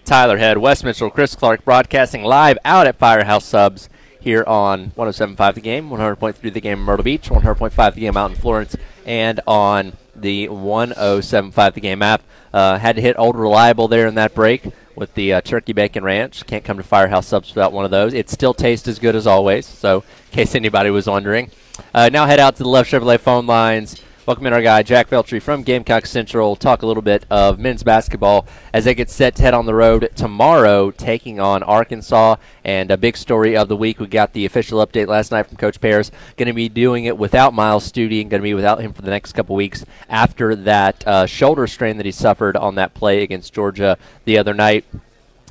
Tyler 0.08 0.38
Head, 0.38 0.56
Wes 0.56 0.82
Mitchell, 0.82 1.10
Chris 1.10 1.34
Clark 1.34 1.66
broadcasting 1.66 2.24
live 2.24 2.56
out 2.64 2.86
at 2.86 2.96
Firehouse 2.96 3.44
Subs 3.44 3.90
here 4.18 4.42
on 4.46 4.92
107.5 4.92 5.54
The 5.56 5.60
Game, 5.60 5.90
100.3 5.90 6.40
The 6.50 6.62
Game 6.62 6.78
Myrtle 6.78 7.04
Beach, 7.04 7.28
100.5 7.28 7.94
The 7.94 8.00
Game 8.00 8.16
out 8.16 8.30
in 8.30 8.36
Florence, 8.38 8.74
and 9.04 9.38
on 9.46 9.92
the 10.16 10.48
107.5 10.48 11.74
The 11.74 11.80
Game 11.82 12.00
app. 12.00 12.22
Uh, 12.54 12.78
had 12.78 12.96
to 12.96 13.02
hit 13.02 13.18
old 13.18 13.36
reliable 13.36 13.86
there 13.86 14.06
in 14.06 14.14
that 14.14 14.34
break. 14.34 14.68
with 14.98 15.14
the 15.14 15.34
uh, 15.34 15.40
turkey 15.42 15.74
bacon 15.74 16.02
ranch. 16.02 16.46
Can't 16.46 16.64
come 16.64 16.78
to 16.78 16.82
Firehouse 16.82 17.26
Subs 17.26 17.54
without 17.54 17.72
one 17.72 17.84
of 17.84 17.90
those. 17.90 18.14
It 18.14 18.30
still 18.30 18.54
tastes 18.54 18.88
as 18.88 18.98
good 18.98 19.14
as 19.14 19.26
always. 19.26 19.66
So, 19.66 19.98
in 20.30 20.32
case 20.32 20.54
anybody 20.54 20.88
was 20.88 21.06
wondering, 21.06 21.50
uh, 21.94 22.08
now 22.12 22.26
head 22.26 22.40
out 22.40 22.56
to 22.56 22.62
the 22.62 22.68
Love 22.68 22.86
Chevrolet 22.86 23.20
phone 23.20 23.46
lines. 23.46 24.02
Welcome 24.28 24.46
in 24.46 24.52
our 24.52 24.60
guy 24.60 24.82
Jack 24.82 25.08
Veltri 25.08 25.40
from 25.40 25.62
Gamecock 25.62 26.04
Central. 26.04 26.54
Talk 26.54 26.82
a 26.82 26.86
little 26.86 27.02
bit 27.02 27.24
of 27.30 27.58
men's 27.58 27.82
basketball 27.82 28.46
as 28.74 28.84
they 28.84 28.94
get 28.94 29.08
set 29.08 29.34
to 29.36 29.42
head 29.42 29.54
on 29.54 29.64
the 29.64 29.72
road 29.72 30.10
tomorrow, 30.16 30.90
taking 30.90 31.40
on 31.40 31.62
Arkansas. 31.62 32.36
And 32.62 32.90
a 32.90 32.98
big 32.98 33.16
story 33.16 33.56
of 33.56 33.68
the 33.68 33.76
week, 33.76 33.98
we 33.98 34.06
got 34.06 34.34
the 34.34 34.44
official 34.44 34.86
update 34.86 35.06
last 35.06 35.30
night 35.32 35.44
from 35.44 35.56
Coach 35.56 35.80
Paris. 35.80 36.10
Going 36.36 36.48
to 36.48 36.52
be 36.52 36.68
doing 36.68 37.06
it 37.06 37.16
without 37.16 37.54
Myles 37.54 37.90
Stute, 37.90 38.10
going 38.10 38.28
to 38.28 38.40
be 38.40 38.52
without 38.52 38.82
him 38.82 38.92
for 38.92 39.00
the 39.00 39.10
next 39.10 39.32
couple 39.32 39.56
weeks 39.56 39.86
after 40.10 40.54
that 40.54 41.08
uh, 41.08 41.24
shoulder 41.24 41.66
strain 41.66 41.96
that 41.96 42.04
he 42.04 42.12
suffered 42.12 42.54
on 42.54 42.74
that 42.74 42.92
play 42.92 43.22
against 43.22 43.54
Georgia 43.54 43.96
the 44.26 44.36
other 44.36 44.52
night. 44.52 44.84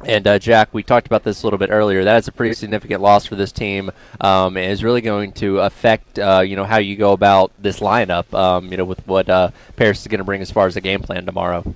And 0.05 0.27
uh, 0.27 0.39
Jack, 0.39 0.73
we 0.73 0.83
talked 0.83 1.07
about 1.07 1.23
this 1.23 1.41
a 1.41 1.45
little 1.45 1.57
bit 1.57 1.69
earlier. 1.71 2.03
That 2.03 2.17
is 2.17 2.27
a 2.27 2.31
pretty 2.31 2.53
significant 2.53 3.01
loss 3.01 3.25
for 3.25 3.35
this 3.35 3.51
team. 3.51 3.91
Um, 4.21 4.55
and 4.55 4.71
is 4.71 4.83
really 4.83 5.01
going 5.01 5.31
to 5.33 5.59
affect, 5.59 6.19
uh, 6.19 6.41
you 6.45 6.55
know, 6.55 6.65
how 6.65 6.77
you 6.77 6.95
go 6.95 7.13
about 7.13 7.51
this 7.59 7.79
lineup. 7.79 8.31
Um, 8.33 8.71
you 8.71 8.77
know, 8.77 8.85
with 8.85 9.05
what 9.07 9.29
uh, 9.29 9.51
Paris 9.75 10.01
is 10.01 10.07
going 10.07 10.19
to 10.19 10.23
bring 10.23 10.41
as 10.41 10.51
far 10.51 10.67
as 10.67 10.75
the 10.75 10.81
game 10.81 11.01
plan 11.01 11.25
tomorrow. 11.25 11.75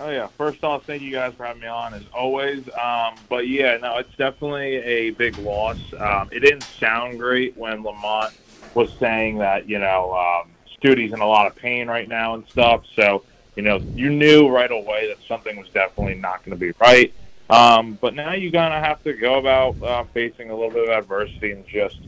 Oh 0.00 0.08
yeah. 0.08 0.28
First 0.38 0.64
off, 0.64 0.86
thank 0.86 1.02
you 1.02 1.12
guys 1.12 1.34
for 1.34 1.44
having 1.44 1.60
me 1.60 1.68
on 1.68 1.92
as 1.92 2.02
always. 2.14 2.66
Um, 2.70 3.16
but 3.28 3.46
yeah, 3.46 3.76
no, 3.76 3.98
it's 3.98 4.14
definitely 4.16 4.76
a 4.76 5.10
big 5.10 5.36
loss. 5.38 5.78
Um, 5.98 6.30
it 6.32 6.40
didn't 6.40 6.62
sound 6.62 7.18
great 7.18 7.54
when 7.56 7.82
Lamont 7.82 8.32
was 8.74 8.90
saying 8.98 9.38
that 9.38 9.68
you 9.68 9.78
know 9.78 10.14
um, 10.14 10.50
Stute's 10.72 11.12
in 11.12 11.20
a 11.20 11.26
lot 11.26 11.46
of 11.46 11.54
pain 11.54 11.86
right 11.86 12.08
now 12.08 12.34
and 12.34 12.48
stuff. 12.48 12.84
So 12.96 13.24
you 13.56 13.62
know 13.62 13.76
you 13.94 14.08
knew 14.08 14.48
right 14.48 14.70
away 14.70 15.08
that 15.08 15.18
something 15.28 15.58
was 15.58 15.68
definitely 15.68 16.14
not 16.14 16.42
going 16.44 16.58
to 16.58 16.60
be 16.60 16.72
right. 16.80 17.12
Um, 17.50 17.98
but 18.00 18.14
now 18.14 18.32
you're 18.32 18.52
going 18.52 18.70
to 18.70 18.78
have 18.78 19.02
to 19.04 19.12
go 19.12 19.38
about 19.38 19.82
uh, 19.82 20.04
facing 20.14 20.50
a 20.50 20.54
little 20.54 20.70
bit 20.70 20.88
of 20.88 20.90
adversity 20.90 21.52
and 21.52 21.66
just 21.66 21.98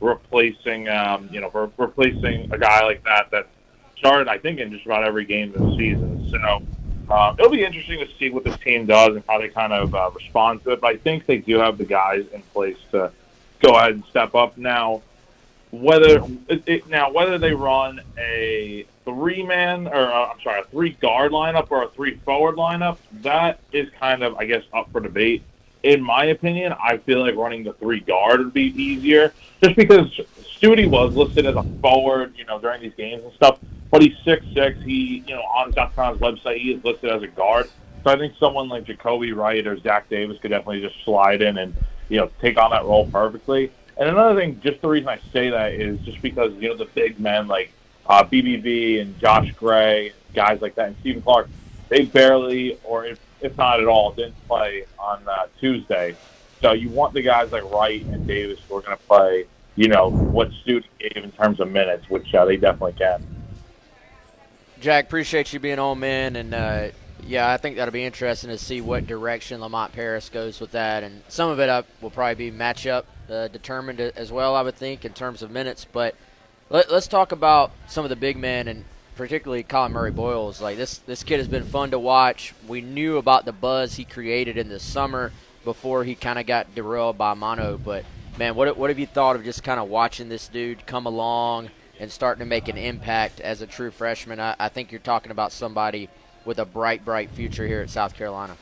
replacing, 0.00 0.88
um, 0.88 1.28
you 1.30 1.40
know, 1.40 1.50
re- 1.50 1.70
replacing 1.76 2.52
a 2.52 2.58
guy 2.58 2.82
like 2.84 3.04
that 3.04 3.30
that 3.30 3.46
started, 3.98 4.28
I 4.28 4.38
think, 4.38 4.58
in 4.58 4.70
just 4.70 4.86
about 4.86 5.04
every 5.04 5.24
game 5.24 5.52
this 5.52 5.76
season. 5.76 6.28
So 6.30 7.14
um, 7.14 7.36
it'll 7.38 7.50
be 7.50 7.64
interesting 7.64 8.00
to 8.00 8.08
see 8.18 8.30
what 8.30 8.44
this 8.44 8.56
team 8.58 8.86
does 8.86 9.14
and 9.14 9.24
how 9.28 9.38
they 9.38 9.48
kind 9.48 9.72
of 9.72 9.94
uh, 9.94 10.10
respond 10.14 10.64
to 10.64 10.70
it. 10.72 10.80
But 10.80 10.94
I 10.94 10.96
think 10.96 11.26
they 11.26 11.38
do 11.38 11.58
have 11.58 11.78
the 11.78 11.84
guys 11.84 12.24
in 12.32 12.42
place 12.54 12.78
to 12.92 13.12
go 13.60 13.74
ahead 13.76 13.92
and 13.92 14.04
step 14.06 14.34
up 14.34 14.56
now. 14.56 15.02
Whether 15.72 16.22
it, 16.48 16.62
it, 16.66 16.88
now 16.88 17.12
whether 17.12 17.38
they 17.38 17.52
run 17.52 18.00
a 18.16 18.86
three 19.06 19.42
man 19.42 19.86
or 19.86 20.12
uh, 20.12 20.26
I'm 20.26 20.40
sorry, 20.42 20.60
a 20.60 20.64
three 20.64 20.90
guard 21.00 21.32
lineup 21.32 21.68
or 21.70 21.84
a 21.84 21.88
three 21.90 22.20
forward 22.24 22.56
lineup, 22.56 22.98
that 23.22 23.60
is 23.72 23.88
kind 23.98 24.22
of 24.22 24.34
I 24.36 24.44
guess 24.44 24.62
up 24.74 24.90
for 24.92 25.00
debate. 25.00 25.42
In 25.82 26.02
my 26.02 26.26
opinion, 26.26 26.74
I 26.82 26.98
feel 26.98 27.20
like 27.20 27.36
running 27.36 27.62
the 27.64 27.72
three 27.74 28.00
guard 28.00 28.40
would 28.40 28.52
be 28.52 28.74
easier, 28.82 29.32
just 29.62 29.76
because 29.76 30.10
Stute 30.56 30.90
was 30.90 31.14
listed 31.14 31.46
as 31.46 31.54
a 31.54 31.64
forward, 31.80 32.34
you 32.36 32.44
know, 32.44 32.58
during 32.58 32.82
these 32.82 32.94
games 32.96 33.22
and 33.22 33.32
stuff. 33.34 33.60
But 33.90 34.02
he's 34.02 34.14
six 34.24 34.44
six. 34.52 34.78
He, 34.84 35.22
you 35.26 35.34
know, 35.34 35.42
on 35.42 35.72
Carolina's 35.72 36.20
website, 36.20 36.58
he 36.58 36.72
is 36.72 36.84
listed 36.84 37.10
as 37.10 37.22
a 37.22 37.28
guard. 37.28 37.70
So 38.04 38.12
I 38.12 38.18
think 38.18 38.34
someone 38.38 38.68
like 38.68 38.84
Jacoby 38.84 39.32
Wright 39.32 39.66
or 39.66 39.78
Zach 39.80 40.08
Davis 40.08 40.38
could 40.40 40.50
definitely 40.50 40.80
just 40.80 40.96
slide 41.04 41.42
in 41.42 41.58
and 41.58 41.74
you 42.08 42.18
know 42.18 42.30
take 42.40 42.58
on 42.58 42.70
that 42.70 42.84
role 42.84 43.06
perfectly. 43.06 43.72
And 43.98 44.08
another 44.08 44.38
thing, 44.38 44.60
just 44.62 44.82
the 44.82 44.88
reason 44.88 45.08
I 45.08 45.20
say 45.32 45.50
that 45.50 45.72
is 45.72 45.98
just 46.04 46.20
because 46.20 46.52
you 46.60 46.68
know 46.68 46.76
the 46.76 46.88
big 46.94 47.18
men 47.18 47.46
like 47.46 47.70
uh, 48.08 48.24
BBV 48.24 49.00
and 49.00 49.18
Josh 49.18 49.52
Gray, 49.52 50.12
guys 50.34 50.60
like 50.60 50.74
that, 50.76 50.88
and 50.88 50.96
Stephen 51.00 51.22
Clark, 51.22 51.48
they 51.88 52.04
barely, 52.04 52.78
or 52.84 53.04
if, 53.04 53.18
if 53.40 53.56
not 53.56 53.80
at 53.80 53.86
all, 53.86 54.12
didn't 54.12 54.36
play 54.46 54.84
on 54.98 55.26
uh, 55.26 55.46
Tuesday. 55.60 56.14
So 56.62 56.72
you 56.72 56.88
want 56.88 57.14
the 57.14 57.22
guys 57.22 57.52
like 57.52 57.64
Wright 57.70 58.02
and 58.06 58.26
Davis 58.26 58.60
who 58.68 58.76
are 58.76 58.80
going 58.80 58.96
to 58.96 59.02
play, 59.04 59.46
you 59.74 59.88
know, 59.88 60.10
what 60.10 60.50
Stute 60.62 60.84
gave 60.98 61.22
in 61.22 61.30
terms 61.32 61.60
of 61.60 61.70
minutes, 61.70 62.08
which 62.08 62.34
uh, 62.34 62.44
they 62.44 62.56
definitely 62.56 62.94
can. 62.94 63.26
Jack, 64.80 65.06
appreciate 65.06 65.52
you 65.52 65.60
being 65.60 65.78
on, 65.78 65.98
man, 65.98 66.36
and 66.36 66.54
uh, 66.54 66.88
yeah, 67.26 67.50
I 67.50 67.56
think 67.56 67.76
that'll 67.76 67.92
be 67.92 68.04
interesting 68.04 68.50
to 68.50 68.58
see 68.58 68.80
what 68.80 69.06
direction 69.06 69.60
Lamont 69.60 69.92
Paris 69.92 70.28
goes 70.28 70.60
with 70.60 70.72
that, 70.72 71.02
and 71.02 71.22
some 71.28 71.50
of 71.50 71.60
it 71.60 71.68
up 71.68 71.86
will 72.00 72.10
probably 72.10 72.50
be 72.50 72.56
matchup 72.56 73.04
uh, 73.30 73.48
determined 73.48 74.00
as 74.00 74.30
well, 74.30 74.54
I 74.54 74.62
would 74.62 74.76
think, 74.76 75.04
in 75.04 75.12
terms 75.12 75.42
of 75.42 75.50
minutes, 75.50 75.84
but– 75.90 76.14
let, 76.70 76.90
us 76.90 77.06
talk 77.06 77.32
about 77.32 77.72
some 77.86 78.04
of 78.04 78.08
the 78.08 78.16
big 78.16 78.36
men 78.36 78.68
and 78.68 78.84
particularly 79.16 79.62
Collin 79.62 79.92
Murray 79.92 80.10
Boyles. 80.10 80.60
Like 80.60 80.76
this, 80.76 80.98
this 80.98 81.22
kid 81.22 81.38
has 81.38 81.48
been 81.48 81.64
fun 81.64 81.90
to 81.92 81.98
watch. 81.98 82.54
We 82.66 82.80
knew 82.80 83.16
about 83.16 83.44
the 83.44 83.52
buzz 83.52 83.94
he 83.94 84.04
created 84.04 84.56
in 84.56 84.68
the 84.68 84.80
summer 84.80 85.32
before 85.64 86.04
he 86.04 86.14
kind 86.14 86.38
of 86.38 86.46
got 86.46 86.74
derailed 86.74 87.18
by 87.18 87.34
mono. 87.34 87.78
But 87.78 88.04
man, 88.38 88.54
what 88.54 88.76
what 88.76 88.90
have 88.90 88.98
you 88.98 89.06
thought 89.06 89.36
of 89.36 89.44
just 89.44 89.62
kind 89.62 89.80
of 89.80 89.88
watching 89.88 90.28
this 90.28 90.48
dude 90.48 90.86
come 90.86 91.06
along 91.06 91.70
and 91.98 92.10
starting 92.10 92.40
to 92.40 92.46
make 92.46 92.68
an 92.68 92.76
impact 92.76 93.40
as 93.40 93.62
a 93.62 93.66
true 93.66 93.90
freshman? 93.90 94.40
I, 94.40 94.54
I 94.58 94.68
think 94.68 94.92
you're 94.92 95.00
talking 95.00 95.32
about 95.32 95.52
somebody 95.52 96.08
with 96.44 96.58
a 96.58 96.64
bright, 96.64 97.04
bright 97.04 97.30
future 97.30 97.66
here 97.66 97.80
at 97.80 97.90
South 97.90 98.14
Carolina. 98.14 98.56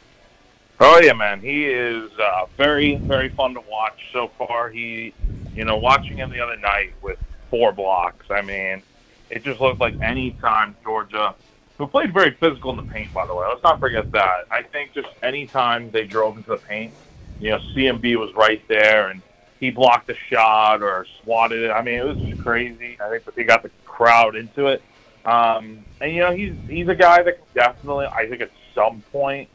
Oh 0.81 1.01
yeah, 1.01 1.13
man, 1.13 1.41
he 1.41 1.67
is 1.67 2.11
uh, 2.19 2.47
very, 2.57 2.97
very 2.97 3.29
fun 3.29 3.55
to 3.55 3.61
watch 3.61 4.01
so 4.13 4.31
far. 4.39 4.71
He, 4.71 5.15
you 5.55 5.65
know, 5.65 5.77
watching 5.77 6.17
him 6.17 6.31
the 6.31 6.41
other 6.41 6.57
night 6.57 6.93
with 7.01 7.19
four 7.55 7.71
blocks. 7.71 8.27
I 8.31 8.43
mean, 8.43 8.83
it 9.31 9.45
just 9.45 9.61
looked 9.61 9.79
like 9.79 9.95
any 10.01 10.33
time 10.33 10.75
Georgia, 10.83 11.37
who 11.79 11.87
played 11.87 12.13
very 12.13 12.33
physical 12.33 12.77
in 12.77 12.85
the 12.85 12.93
paint, 12.93 13.15
by 13.15 13.25
the 13.27 13.35
way, 13.35 13.47
let's 13.47 13.63
not 13.63 13.79
forget 13.79 14.11
that. 14.11 14.47
I 14.51 14.63
think 14.63 14.93
just 14.93 15.07
any 15.23 15.47
time 15.47 15.89
they 15.93 16.05
drove 16.05 16.37
into 16.37 16.51
the 16.51 16.57
paint, 16.57 16.93
you 17.39 17.51
know, 17.51 17.59
CMB 17.59 18.17
was 18.17 18.35
right 18.35 18.61
there 18.67 19.11
and 19.11 19.23
he 19.61 19.71
blocked 19.71 20.11
a 20.11 20.17
shot 20.29 20.83
or 20.83 21.07
swatted 21.23 21.63
it. 21.63 21.71
I 21.71 21.81
mean, 21.81 21.95
it 21.95 22.05
was 22.05 22.19
just 22.19 22.43
crazy. 22.43 22.99
I 23.01 23.09
think 23.09 23.25
that 23.25 23.35
he 23.37 23.45
got 23.45 23.63
the 23.63 23.71
crowd 23.85 24.35
into 24.35 24.67
it. 24.67 24.83
Um, 25.25 25.85
and 26.01 26.13
you 26.13 26.23
know, 26.23 26.33
he's 26.33 26.55
he's 26.69 26.89
a 26.89 26.95
guy 26.95 27.23
that 27.23 27.37
can 27.37 27.47
definitely, 27.55 28.07
I 28.07 28.29
think, 28.29 28.43
at 28.43 28.51
some 28.75 29.01
point, 29.13 29.49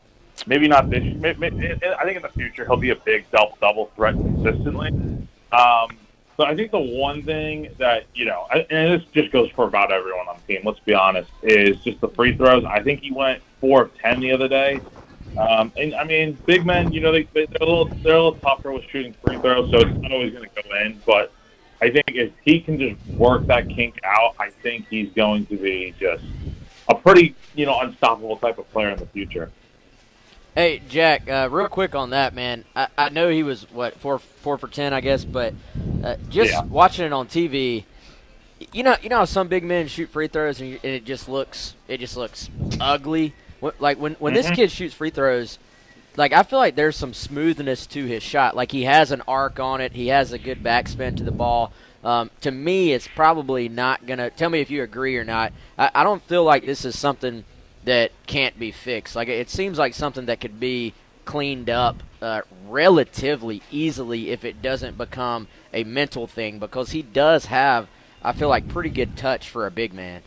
maybe 0.48 0.70
not 0.70 0.90
this. 0.90 1.04
Maybe, 1.18 1.48
I 1.84 2.06
think 2.06 2.16
in 2.16 2.22
the 2.22 2.32
future 2.34 2.66
he'll 2.66 2.78
be 2.78 2.92
a 2.92 2.96
big 2.96 3.30
double 3.30 3.58
double 3.60 3.92
threat 3.96 4.14
consistently. 4.14 4.90
Um, 5.52 5.98
but 6.40 6.48
I 6.48 6.56
think 6.56 6.72
the 6.72 6.80
one 6.80 7.22
thing 7.22 7.68
that 7.80 8.06
you 8.16 8.24
know, 8.24 8.48
and 8.50 8.94
this 8.94 9.04
just 9.12 9.30
goes 9.30 9.52
for 9.52 9.66
about 9.66 9.92
everyone 9.92 10.30
on 10.30 10.38
the 10.38 10.54
team. 10.54 10.62
Let's 10.66 10.80
be 10.80 10.94
honest, 10.94 11.30
is 11.44 11.76
just 11.82 12.00
the 12.00 12.08
free 12.08 12.34
throws. 12.34 12.64
I 12.64 12.82
think 12.82 13.02
he 13.02 13.12
went 13.12 13.44
four 13.60 13.82
of 13.84 13.98
ten 13.98 14.22
the 14.22 14.32
other 14.32 14.48
day. 14.48 14.80
Um, 15.38 15.74
and 15.76 15.94
I 15.96 16.06
mean, 16.06 16.38
big 16.46 16.66
men, 16.66 16.94
you 16.94 17.02
know, 17.02 17.12
they, 17.12 17.24
they're 17.34 17.44
a 17.44 17.66
little 17.66 17.86
they're 17.88 18.16
a 18.16 18.24
little 18.24 18.36
tougher 18.36 18.72
with 18.72 18.86
shooting 18.86 19.14
free 19.22 19.38
throws, 19.40 19.70
so 19.70 19.80
it's 19.80 20.02
not 20.02 20.14
always 20.14 20.32
going 20.32 20.50
to 20.50 20.64
go 20.64 20.76
in. 20.78 21.02
But 21.06 21.34
I 21.82 21.90
think 21.90 22.06
if 22.08 22.32
he 22.46 22.62
can 22.62 22.80
just 22.80 23.06
work 23.08 23.46
that 23.48 23.68
kink 23.68 24.00
out, 24.06 24.36
I 24.40 24.50
think 24.50 24.88
he's 24.90 25.12
going 25.12 25.46
to 25.48 25.58
be 25.58 25.94
just 26.00 26.24
a 26.88 26.96
pretty 26.96 27.36
you 27.54 27.66
know 27.66 27.82
unstoppable 27.82 28.38
type 28.38 28.60
of 28.60 28.72
player 28.72 28.92
in 28.92 28.98
the 28.98 29.08
future. 29.08 29.52
Hey 30.56 30.82
Jack, 30.90 31.30
uh, 31.30 31.48
real 31.52 31.68
quick 31.68 31.94
on 31.94 32.10
that 32.10 32.34
man. 32.34 32.66
I, 32.76 32.88
I 32.98 33.10
know 33.10 33.30
he 33.30 33.44
was 33.44 33.64
what 33.72 33.96
four 33.96 34.20
four 34.20 34.58
for 34.58 34.68
ten, 34.68 34.94
I 34.94 35.02
guess, 35.02 35.24
but 35.24 35.54
uh, 36.04 36.16
just 36.30 36.52
yeah. 36.52 36.64
watching 36.64 37.06
it 37.06 37.14
on 37.14 37.28
TV, 37.28 37.86
you 38.74 38.84
know, 38.84 38.96
you 39.02 39.10
know 39.10 39.18
how 39.18 39.26
some 39.26 39.48
big 39.48 39.64
men 39.64 39.88
shoot 39.88 40.10
free 40.10 40.28
throws 40.28 40.60
and, 40.60 40.84
it 40.84 41.06
just 41.06 41.30
looks 41.30 41.76
it 41.88 42.00
just 42.00 42.18
looks 42.18 42.50
ugly. 42.82 43.34
Like 43.62 44.00
when 44.00 44.14
when 44.16 44.34
mm-hmm. 44.34 44.42
this 44.42 44.50
kid 44.56 44.72
shoots 44.72 44.94
free 44.94 45.12
throws, 45.12 45.60
like 46.16 46.34
I 46.34 46.44
feel 46.44 46.60
like 46.60 46.76
there's 46.76 46.96
some 46.96 47.14
smoothness 47.14 47.86
to 47.88 48.06
his 48.06 48.24
shot. 48.24 48.56
Like 48.56 48.72
he 48.72 48.84
has 48.84 49.12
an 49.12 49.22
arc 49.28 49.60
on 49.60 49.82
it. 49.82 49.94
He 49.94 50.08
has 50.08 50.32
a 50.32 50.40
good 50.40 50.64
backspin 50.64 51.16
to 51.18 51.24
the 51.24 51.32
ball. 51.32 51.72
Um, 52.04 52.32
to 52.42 52.52
me, 52.52 52.94
it's 52.94 53.08
probably 53.08 53.70
not 53.70 54.06
gonna. 54.06 54.30
Tell 54.30 54.50
me 54.50 54.62
if 54.62 54.72
you 54.72 54.84
agree 54.84 55.18
or 55.18 55.26
not. 55.26 55.54
I, 55.78 55.92
I 55.94 56.04
don't 56.04 56.24
feel 56.24 56.44
like 56.44 56.66
this 56.66 56.86
is 56.86 56.98
something 56.98 57.44
that 57.86 58.12
can't 58.28 58.58
be 58.60 58.72
fixed. 58.72 59.16
Like 59.16 59.28
it 59.28 59.50
seems 59.50 59.78
like 59.78 59.94
something 59.94 60.26
that 60.26 60.42
could 60.42 60.60
be 60.60 60.94
cleaned 61.26 61.70
up 61.70 62.02
uh, 62.22 62.42
relatively 62.68 63.62
easily 63.72 64.32
if 64.32 64.44
it 64.44 64.62
doesn't 64.62 64.98
become 64.98 65.48
a 65.74 65.84
mental 65.84 66.28
thing 66.28 66.60
because 66.60 66.92
he 66.92 67.02
does 67.02 67.46
have, 67.46 67.88
I 68.24 68.34
feel 68.34 68.50
like, 68.50 68.68
pretty 68.68 68.90
good 68.90 69.16
touch 69.16 69.48
for 69.48 69.68
a 69.68 69.72
big 69.72 69.94
man. 69.94 70.22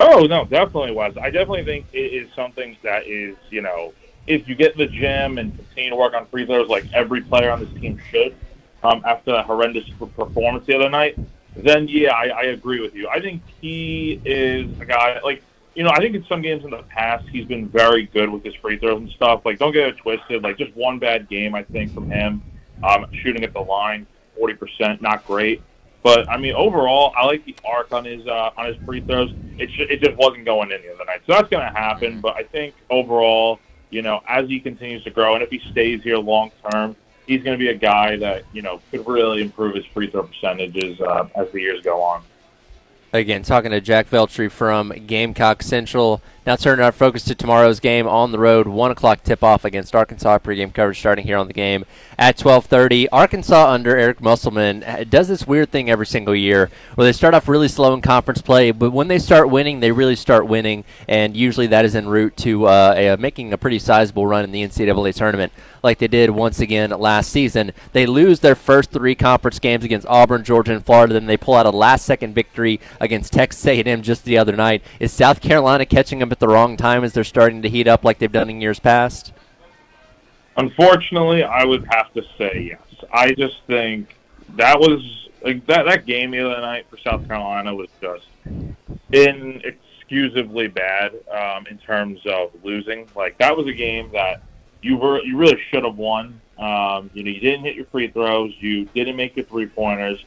Oh 0.00 0.26
no, 0.26 0.44
definitely 0.44 0.92
was. 0.92 1.16
I 1.16 1.30
definitely 1.30 1.64
think 1.64 1.86
it 1.92 1.98
is 1.98 2.32
something 2.34 2.76
that 2.82 3.06
is, 3.06 3.36
you 3.50 3.62
know, 3.62 3.92
if 4.26 4.48
you 4.48 4.54
get 4.54 4.76
the 4.76 4.86
gym 4.86 5.38
and 5.38 5.54
continue 5.56 5.90
to 5.90 5.96
work 5.96 6.14
on 6.14 6.26
free 6.26 6.44
throws 6.44 6.68
like 6.68 6.84
every 6.92 7.20
player 7.20 7.50
on 7.50 7.60
this 7.60 7.72
team 7.80 8.00
should, 8.10 8.34
um, 8.82 9.02
after 9.06 9.32
that 9.32 9.46
horrendous 9.46 9.88
performance 10.16 10.66
the 10.66 10.74
other 10.74 10.90
night, 10.90 11.18
then 11.56 11.88
yeah, 11.88 12.12
I, 12.12 12.28
I 12.28 12.42
agree 12.44 12.80
with 12.80 12.94
you. 12.94 13.08
I 13.08 13.20
think 13.20 13.42
he 13.60 14.20
is 14.24 14.68
a 14.80 14.84
guy 14.84 15.20
like 15.22 15.42
you 15.76 15.84
know, 15.84 15.90
I 15.90 15.98
think 15.98 16.14
in 16.14 16.24
some 16.26 16.40
games 16.40 16.64
in 16.64 16.70
the 16.70 16.82
past 16.84 17.28
he's 17.28 17.44
been 17.44 17.68
very 17.68 18.06
good 18.06 18.30
with 18.30 18.42
his 18.42 18.54
free 18.54 18.78
throws 18.78 18.98
and 18.98 19.10
stuff. 19.10 19.42
Like, 19.44 19.58
don't 19.58 19.72
get 19.72 19.88
it 19.88 19.98
twisted. 19.98 20.42
Like, 20.42 20.56
just 20.56 20.74
one 20.74 20.98
bad 20.98 21.28
game, 21.28 21.54
I 21.54 21.62
think, 21.64 21.92
from 21.92 22.10
him, 22.10 22.42
um, 22.82 23.06
shooting 23.22 23.44
at 23.44 23.52
the 23.52 23.60
line, 23.60 24.06
forty 24.36 24.54
percent, 24.54 25.02
not 25.02 25.26
great. 25.26 25.62
But 26.02 26.30
I 26.30 26.38
mean, 26.38 26.54
overall, 26.54 27.12
I 27.14 27.26
like 27.26 27.44
the 27.44 27.54
arc 27.64 27.92
on 27.92 28.06
his 28.06 28.26
uh, 28.26 28.50
on 28.56 28.66
his 28.66 28.76
free 28.86 29.02
throws. 29.02 29.34
It 29.58 29.70
sh- 29.70 29.90
it 29.90 30.00
just 30.00 30.16
wasn't 30.16 30.46
going 30.46 30.70
in 30.70 30.80
the 30.80 30.94
other 30.94 31.04
night, 31.04 31.20
so 31.26 31.34
that's 31.34 31.48
going 31.50 31.66
to 31.66 31.78
happen. 31.78 32.20
But 32.22 32.36
I 32.36 32.44
think 32.44 32.74
overall, 32.88 33.60
you 33.90 34.00
know, 34.00 34.22
as 34.26 34.48
he 34.48 34.60
continues 34.60 35.04
to 35.04 35.10
grow, 35.10 35.34
and 35.34 35.42
if 35.42 35.50
he 35.50 35.60
stays 35.70 36.02
here 36.02 36.16
long 36.16 36.52
term, 36.70 36.96
he's 37.26 37.42
going 37.42 37.58
to 37.58 37.62
be 37.62 37.68
a 37.68 37.76
guy 37.76 38.16
that 38.16 38.44
you 38.54 38.62
know 38.62 38.80
could 38.90 39.06
really 39.06 39.42
improve 39.42 39.74
his 39.74 39.84
free 39.86 40.08
throw 40.08 40.22
percentages 40.22 40.98
uh, 41.02 41.28
as 41.34 41.50
the 41.52 41.60
years 41.60 41.82
go 41.82 42.00
on. 42.00 42.22
Again, 43.16 43.42
talking 43.42 43.70
to 43.70 43.80
Jack 43.80 44.10
Veltri 44.10 44.50
from 44.50 44.90
Gamecock 45.06 45.62
Central. 45.62 46.20
Now 46.46 46.54
turning 46.54 46.84
our 46.84 46.92
focus 46.92 47.24
to 47.24 47.34
tomorrow's 47.34 47.80
game 47.80 48.06
on 48.06 48.30
the 48.30 48.38
road, 48.38 48.68
one 48.68 48.92
o'clock 48.92 49.24
tip-off 49.24 49.64
against 49.64 49.96
Arkansas. 49.96 50.38
Pregame 50.38 50.72
coverage 50.72 51.00
starting 51.00 51.26
here 51.26 51.36
on 51.36 51.48
the 51.48 51.52
game 51.52 51.84
at 52.16 52.36
12:30. 52.36 53.08
Arkansas 53.10 53.68
under 53.68 53.96
Eric 53.96 54.20
Musselman 54.20 54.84
does 55.10 55.26
this 55.26 55.44
weird 55.44 55.72
thing 55.72 55.90
every 55.90 56.06
single 56.06 56.36
year 56.36 56.70
where 56.94 57.04
they 57.04 57.12
start 57.12 57.34
off 57.34 57.48
really 57.48 57.66
slow 57.66 57.92
in 57.94 58.00
conference 58.00 58.42
play, 58.42 58.70
but 58.70 58.92
when 58.92 59.08
they 59.08 59.18
start 59.18 59.50
winning, 59.50 59.80
they 59.80 59.90
really 59.90 60.14
start 60.14 60.46
winning, 60.46 60.84
and 61.08 61.36
usually 61.36 61.66
that 61.66 61.84
is 61.84 61.96
en 61.96 62.06
route 62.06 62.36
to 62.36 62.66
uh, 62.66 62.94
a, 62.96 63.16
making 63.16 63.52
a 63.52 63.58
pretty 63.58 63.80
sizable 63.80 64.24
run 64.24 64.44
in 64.44 64.52
the 64.52 64.62
NCAA 64.62 65.16
tournament, 65.16 65.52
like 65.82 65.98
they 65.98 66.06
did 66.06 66.30
once 66.30 66.60
again 66.60 66.90
last 66.90 67.28
season. 67.32 67.72
They 67.92 68.06
lose 68.06 68.38
their 68.38 68.54
first 68.54 68.92
three 68.92 69.16
conference 69.16 69.58
games 69.58 69.82
against 69.82 70.06
Auburn, 70.06 70.44
Georgia, 70.44 70.74
and 70.74 70.86
Florida. 70.86 71.14
Then 71.14 71.26
they 71.26 71.36
pull 71.36 71.54
out 71.54 71.66
a 71.66 71.70
last-second 71.70 72.36
victory 72.36 72.78
against 73.00 73.32
Texas 73.32 73.66
A&M 73.66 74.02
just 74.02 74.24
the 74.24 74.38
other 74.38 74.54
night. 74.54 74.84
Is 75.00 75.12
South 75.12 75.40
Carolina 75.40 75.84
catching 75.84 76.20
them? 76.20 76.35
At 76.36 76.40
the 76.40 76.48
wrong 76.48 76.76
time 76.76 77.02
as 77.02 77.14
they're 77.14 77.24
starting 77.24 77.62
to 77.62 77.68
heat 77.70 77.88
up 77.88 78.04
like 78.04 78.18
they've 78.18 78.30
done 78.30 78.50
in 78.50 78.60
years 78.60 78.78
past? 78.78 79.32
Unfortunately, 80.58 81.42
I 81.42 81.64
would 81.64 81.86
have 81.90 82.12
to 82.12 82.22
say 82.36 82.76
yes. 82.76 83.08
I 83.10 83.32
just 83.32 83.62
think 83.66 84.14
that 84.56 84.78
was 84.78 85.28
like 85.42 85.64
that 85.66 85.86
that 85.86 86.04
game 86.04 86.32
the 86.32 86.40
other 86.40 86.60
night 86.60 86.86
for 86.90 86.98
South 86.98 87.26
Carolina 87.26 87.74
was 87.74 87.88
just 88.02 88.26
inexcusably 89.10 90.68
bad 90.68 91.12
um, 91.30 91.66
in 91.70 91.78
terms 91.78 92.20
of 92.26 92.50
losing. 92.62 93.08
Like 93.16 93.38
that 93.38 93.56
was 93.56 93.66
a 93.66 93.72
game 93.72 94.10
that 94.12 94.42
you 94.82 94.98
were 94.98 95.22
you 95.22 95.38
really 95.38 95.58
should 95.70 95.84
have 95.84 95.96
won. 95.96 96.38
Um, 96.58 97.08
you 97.14 97.22
know, 97.22 97.30
you 97.30 97.40
didn't 97.40 97.64
hit 97.64 97.76
your 97.76 97.86
free 97.86 98.08
throws, 98.08 98.52
you 98.60 98.84
didn't 98.94 99.16
make 99.16 99.36
your 99.36 99.46
three 99.46 99.66
pointers, 99.66 100.22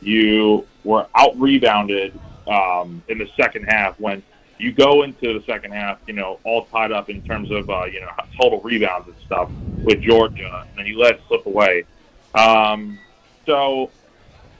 you 0.00 0.66
were 0.82 1.06
out 1.14 1.38
rebounded 1.38 2.18
um, 2.48 3.00
in 3.06 3.18
the 3.18 3.28
second 3.36 3.64
half 3.64 3.98
when 4.00 4.24
you 4.62 4.70
go 4.70 5.02
into 5.02 5.36
the 5.38 5.44
second 5.44 5.72
half, 5.72 5.98
you 6.06 6.12
know, 6.12 6.38
all 6.44 6.66
tied 6.66 6.92
up 6.92 7.10
in 7.10 7.20
terms 7.22 7.50
of 7.50 7.68
uh, 7.68 7.84
you 7.84 8.00
know 8.00 8.08
total 8.40 8.60
rebounds 8.60 9.08
and 9.08 9.16
stuff 9.26 9.50
with 9.82 10.00
Georgia, 10.00 10.64
and 10.68 10.78
then 10.78 10.86
you 10.86 10.98
let 10.98 11.16
it 11.16 11.20
slip 11.26 11.44
away. 11.46 11.84
Um, 12.34 12.98
so 13.44 13.90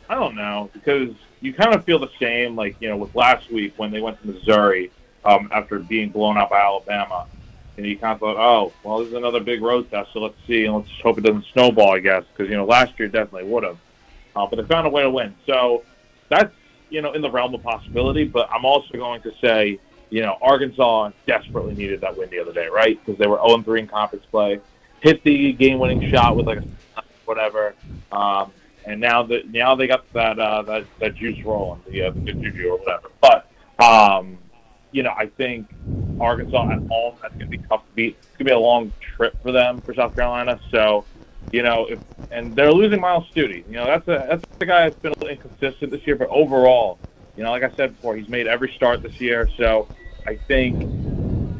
I 0.08 0.16
don't 0.16 0.34
know 0.34 0.70
because 0.72 1.10
you 1.40 1.54
kind 1.54 1.72
of 1.72 1.84
feel 1.84 2.00
the 2.00 2.10
same, 2.18 2.56
like 2.56 2.76
you 2.80 2.88
know, 2.88 2.96
with 2.96 3.14
last 3.14 3.50
week 3.52 3.74
when 3.76 3.92
they 3.92 4.00
went 4.00 4.20
to 4.22 4.26
Missouri 4.26 4.90
um, 5.24 5.48
after 5.52 5.78
being 5.78 6.10
blown 6.10 6.36
out 6.36 6.50
by 6.50 6.60
Alabama, 6.60 7.28
and 7.76 7.86
you 7.86 7.96
kind 7.96 8.14
of 8.14 8.18
thought, 8.18 8.36
oh, 8.36 8.72
well, 8.82 8.98
this 8.98 9.08
is 9.08 9.14
another 9.14 9.38
big 9.38 9.62
road 9.62 9.88
test, 9.88 10.12
so 10.12 10.18
let's 10.18 10.34
see, 10.48 10.64
and 10.64 10.74
let's 10.74 10.90
hope 11.00 11.16
it 11.16 11.20
doesn't 11.20 11.46
snowball, 11.52 11.94
I 11.94 12.00
guess, 12.00 12.24
because 12.32 12.50
you 12.50 12.56
know 12.56 12.64
last 12.64 12.98
year 12.98 13.06
definitely 13.06 13.48
would 13.48 13.62
have, 13.62 13.78
uh, 14.34 14.46
but 14.48 14.56
they 14.56 14.64
found 14.64 14.88
a 14.88 14.90
way 14.90 15.04
to 15.04 15.10
win. 15.10 15.32
So 15.46 15.84
that's 16.28 16.52
you 16.90 17.02
know 17.02 17.12
in 17.12 17.22
the 17.22 17.30
realm 17.30 17.54
of 17.54 17.62
possibility, 17.62 18.24
but 18.24 18.50
I'm 18.50 18.64
also 18.64 18.94
going 18.94 19.22
to 19.22 19.32
say 19.40 19.78
you 20.12 20.20
know, 20.20 20.36
Arkansas 20.42 21.10
desperately 21.26 21.74
needed 21.74 22.02
that 22.02 22.14
win 22.14 22.28
the 22.28 22.38
other 22.38 22.52
day, 22.52 22.68
right? 22.68 23.00
Because 23.02 23.18
they 23.18 23.26
were 23.26 23.40
0 23.48 23.62
3 23.62 23.80
in 23.80 23.86
conference 23.88 24.26
play, 24.30 24.60
hit 25.00 25.24
the 25.24 25.54
game 25.54 25.78
winning 25.78 26.02
shot 26.10 26.36
with 26.36 26.46
like 26.46 26.58
a 26.58 27.02
whatever, 27.24 27.74
um, 28.12 28.52
and 28.84 29.00
now 29.00 29.22
that 29.22 29.50
now 29.50 29.74
they 29.74 29.86
got 29.86 30.04
that 30.12 30.38
uh, 30.38 30.60
that 30.62 30.84
that 31.00 31.14
juice 31.14 31.42
rolling, 31.46 31.80
the 31.86 32.02
uh, 32.02 32.10
the 32.26 32.32
juju 32.32 32.68
or 32.68 32.78
whatever. 32.78 33.08
But 33.22 33.48
um, 33.82 34.36
you 34.90 35.02
know, 35.02 35.14
I 35.16 35.28
think 35.28 35.74
Arkansas 36.20 36.70
at 36.70 36.86
home 36.90 37.16
that's 37.22 37.34
going 37.38 37.50
to 37.50 37.56
be 37.56 37.62
tough 37.66 37.86
to 37.86 37.94
beat. 37.94 38.18
It's 38.18 38.36
going 38.36 38.38
to 38.38 38.44
be 38.44 38.52
a 38.52 38.58
long 38.58 38.92
trip 39.16 39.34
for 39.42 39.50
them 39.50 39.80
for 39.80 39.94
South 39.94 40.14
Carolina. 40.14 40.60
So, 40.70 41.06
you 41.52 41.62
know, 41.62 41.86
if 41.86 42.00
and 42.30 42.54
they're 42.54 42.72
losing 42.72 43.00
Myles 43.00 43.24
Stute. 43.30 43.64
You 43.66 43.72
know, 43.72 43.86
that's 43.86 44.06
a 44.08 44.26
that's 44.28 44.42
a 44.60 44.66
guy 44.66 44.90
that's 44.90 45.00
been 45.00 45.12
a 45.12 45.24
little 45.24 45.34
inconsistent 45.34 45.90
this 45.90 46.06
year, 46.06 46.16
but 46.16 46.28
overall, 46.28 46.98
you 47.34 47.42
know, 47.42 47.50
like 47.50 47.62
I 47.62 47.70
said 47.76 47.94
before, 47.94 48.14
he's 48.14 48.28
made 48.28 48.46
every 48.46 48.70
start 48.76 49.02
this 49.02 49.18
year. 49.18 49.48
So 49.56 49.88
I 50.26 50.36
think 50.36 50.82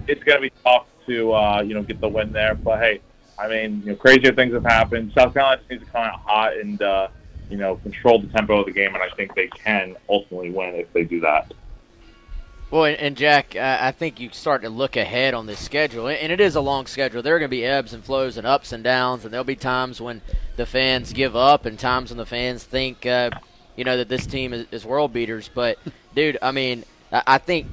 it's 0.09 0.22
going 0.25 0.37
to 0.37 0.42
be 0.42 0.53
tough 0.64 0.87
to 1.07 1.33
uh, 1.33 1.62
you 1.62 1.75
know 1.75 1.83
get 1.83 2.01
the 2.01 2.09
win 2.09 2.33
there. 2.33 2.55
But 2.55 2.79
hey, 2.81 3.01
I 3.38 3.48
mean, 3.48 3.83
you 3.85 3.90
know, 3.90 3.96
crazier 3.96 4.33
things 4.33 4.55
have 4.55 4.64
happened. 4.64 5.12
South 5.14 5.35
Carolina 5.35 5.59
just 5.59 5.70
needs 5.70 5.85
to 5.85 5.90
come 5.90 6.03
out 6.03 6.20
hot 6.20 6.57
and 6.57 6.81
uh, 6.83 7.09
you 7.51 7.57
know 7.57 7.77
control 7.77 8.20
the 8.20 8.29
tempo 8.29 8.61
of 8.61 8.66
the 8.66 8.72
game, 8.72 8.94
and 8.94 9.03
I 9.03 9.11
think 9.11 9.35
they 9.35 9.48
can 9.48 9.96
ultimately 10.09 10.51
win 10.51 10.75
if 10.75 10.92
they 10.92 11.05
do 11.05 11.20
that. 11.20 11.53
Well, 12.72 12.87
and 12.87 13.18
Jack, 13.18 13.55
I 13.55 13.92
think 13.92 14.18
you 14.18 14.31
start 14.33 14.62
to 14.62 14.70
look 14.70 14.96
ahead 14.96 15.35
on 15.35 15.44
this 15.44 15.59
schedule, 15.59 16.09
and 16.09 16.33
it 16.33 16.40
is 16.40 16.55
a 16.55 16.61
long 16.62 16.87
schedule. 16.87 17.20
There 17.20 17.37
are 17.37 17.38
going 17.38 17.51
to 17.51 17.55
be 17.55 17.66
ebbs 17.66 17.92
and 17.92 18.03
flows 18.03 18.38
and 18.38 18.46
ups 18.46 18.72
and 18.72 18.83
downs, 18.83 19.27
and 19.27 19.33
there'll 19.33 19.44
be 19.44 19.57
times 19.57 20.01
when 20.01 20.22
the 20.57 20.64
fans 20.64 21.12
give 21.12 21.37
up, 21.37 21.66
and 21.66 21.79
times 21.79 22.09
when 22.09 22.16
the 22.16 22.25
fans 22.25 22.64
think, 22.64 23.05
uh, 23.05 23.29
you 23.77 23.85
know, 23.85 23.98
that 23.98 24.09
this 24.09 24.27
team 24.27 24.55
is, 24.55 24.66
is 24.70 24.87
world 24.87 25.12
beaters. 25.12 25.51
But, 25.55 25.79
dude, 26.14 26.38
I 26.40 26.51
mean, 26.51 26.85
I 27.12 27.37
think 27.37 27.66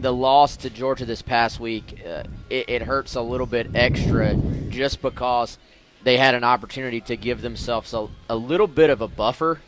the 0.00 0.12
loss 0.12 0.56
to 0.58 0.70
Georgia 0.70 1.04
this 1.04 1.22
past 1.22 1.60
week, 1.60 2.00
uh, 2.06 2.24
it, 2.48 2.68
it, 2.68 2.82
hurts 2.82 3.14
a 3.14 3.22
little 3.22 3.46
bit 3.46 3.70
extra 3.74 4.34
just 4.68 5.02
because 5.02 5.58
they 6.02 6.16
had 6.16 6.34
an 6.34 6.44
opportunity 6.44 7.00
to 7.02 7.16
give 7.16 7.42
themselves 7.42 7.92
a, 7.94 8.06
a 8.28 8.36
little 8.36 8.66
bit 8.66 8.90
of 8.90 9.00
a 9.00 9.08
buffer. 9.08 9.60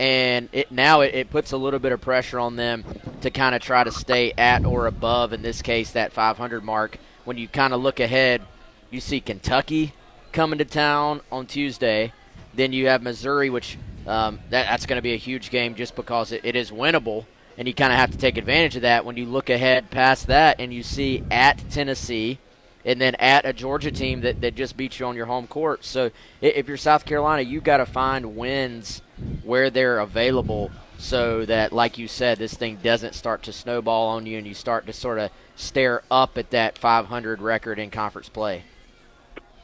And 0.00 0.48
it 0.52 0.70
now 0.70 1.00
it, 1.00 1.14
it 1.14 1.30
puts 1.30 1.52
a 1.52 1.56
little 1.56 1.80
bit 1.80 1.92
of 1.92 2.00
pressure 2.00 2.38
on 2.38 2.56
them 2.56 2.84
to 3.22 3.30
kind 3.30 3.54
of 3.54 3.62
try 3.62 3.82
to 3.82 3.90
stay 3.90 4.32
at 4.38 4.64
or 4.64 4.86
above, 4.86 5.32
in 5.32 5.42
this 5.42 5.62
case, 5.62 5.92
that 5.92 6.12
500 6.12 6.62
mark. 6.62 6.98
When 7.24 7.36
you 7.36 7.48
kind 7.48 7.72
of 7.72 7.80
look 7.80 7.98
ahead, 8.00 8.42
you 8.90 9.00
see 9.00 9.20
Kentucky 9.20 9.92
coming 10.32 10.58
to 10.58 10.64
town 10.64 11.20
on 11.32 11.46
Tuesday. 11.46 12.12
Then 12.54 12.72
you 12.72 12.88
have 12.88 13.02
Missouri, 13.02 13.50
which 13.50 13.76
um, 14.06 14.38
that, 14.50 14.66
that's 14.68 14.86
going 14.86 14.98
to 14.98 15.02
be 15.02 15.14
a 15.14 15.18
huge 15.18 15.50
game 15.50 15.74
just 15.74 15.96
because 15.96 16.32
it, 16.32 16.44
it 16.44 16.56
is 16.56 16.70
winnable 16.70 17.26
and 17.58 17.66
you 17.66 17.74
kind 17.74 17.92
of 17.92 17.98
have 17.98 18.12
to 18.12 18.16
take 18.16 18.38
advantage 18.38 18.76
of 18.76 18.82
that 18.82 19.04
when 19.04 19.16
you 19.16 19.26
look 19.26 19.50
ahead 19.50 19.90
past 19.90 20.28
that 20.28 20.60
and 20.60 20.72
you 20.72 20.84
see 20.84 21.24
at 21.28 21.62
Tennessee 21.70 22.38
and 22.84 23.00
then 23.00 23.16
at 23.16 23.44
a 23.44 23.52
Georgia 23.52 23.90
team 23.90 24.20
that, 24.20 24.40
that 24.40 24.54
just 24.54 24.76
beat 24.76 24.98
you 24.98 25.06
on 25.06 25.16
your 25.16 25.26
home 25.26 25.48
court. 25.48 25.84
So 25.84 26.10
if 26.40 26.68
you're 26.68 26.76
South 26.76 27.04
Carolina, 27.04 27.42
you've 27.42 27.64
got 27.64 27.78
to 27.78 27.86
find 27.86 28.36
wins 28.36 29.02
where 29.42 29.70
they're 29.70 29.98
available 29.98 30.70
so 30.98 31.44
that, 31.46 31.72
like 31.72 31.98
you 31.98 32.06
said, 32.06 32.38
this 32.38 32.54
thing 32.54 32.78
doesn't 32.82 33.14
start 33.14 33.42
to 33.42 33.52
snowball 33.52 34.08
on 34.08 34.24
you 34.24 34.38
and 34.38 34.46
you 34.46 34.54
start 34.54 34.86
to 34.86 34.92
sort 34.92 35.18
of 35.18 35.30
stare 35.56 36.02
up 36.10 36.38
at 36.38 36.50
that 36.50 36.78
500 36.78 37.42
record 37.42 37.80
in 37.80 37.90
conference 37.90 38.28
play. 38.28 38.62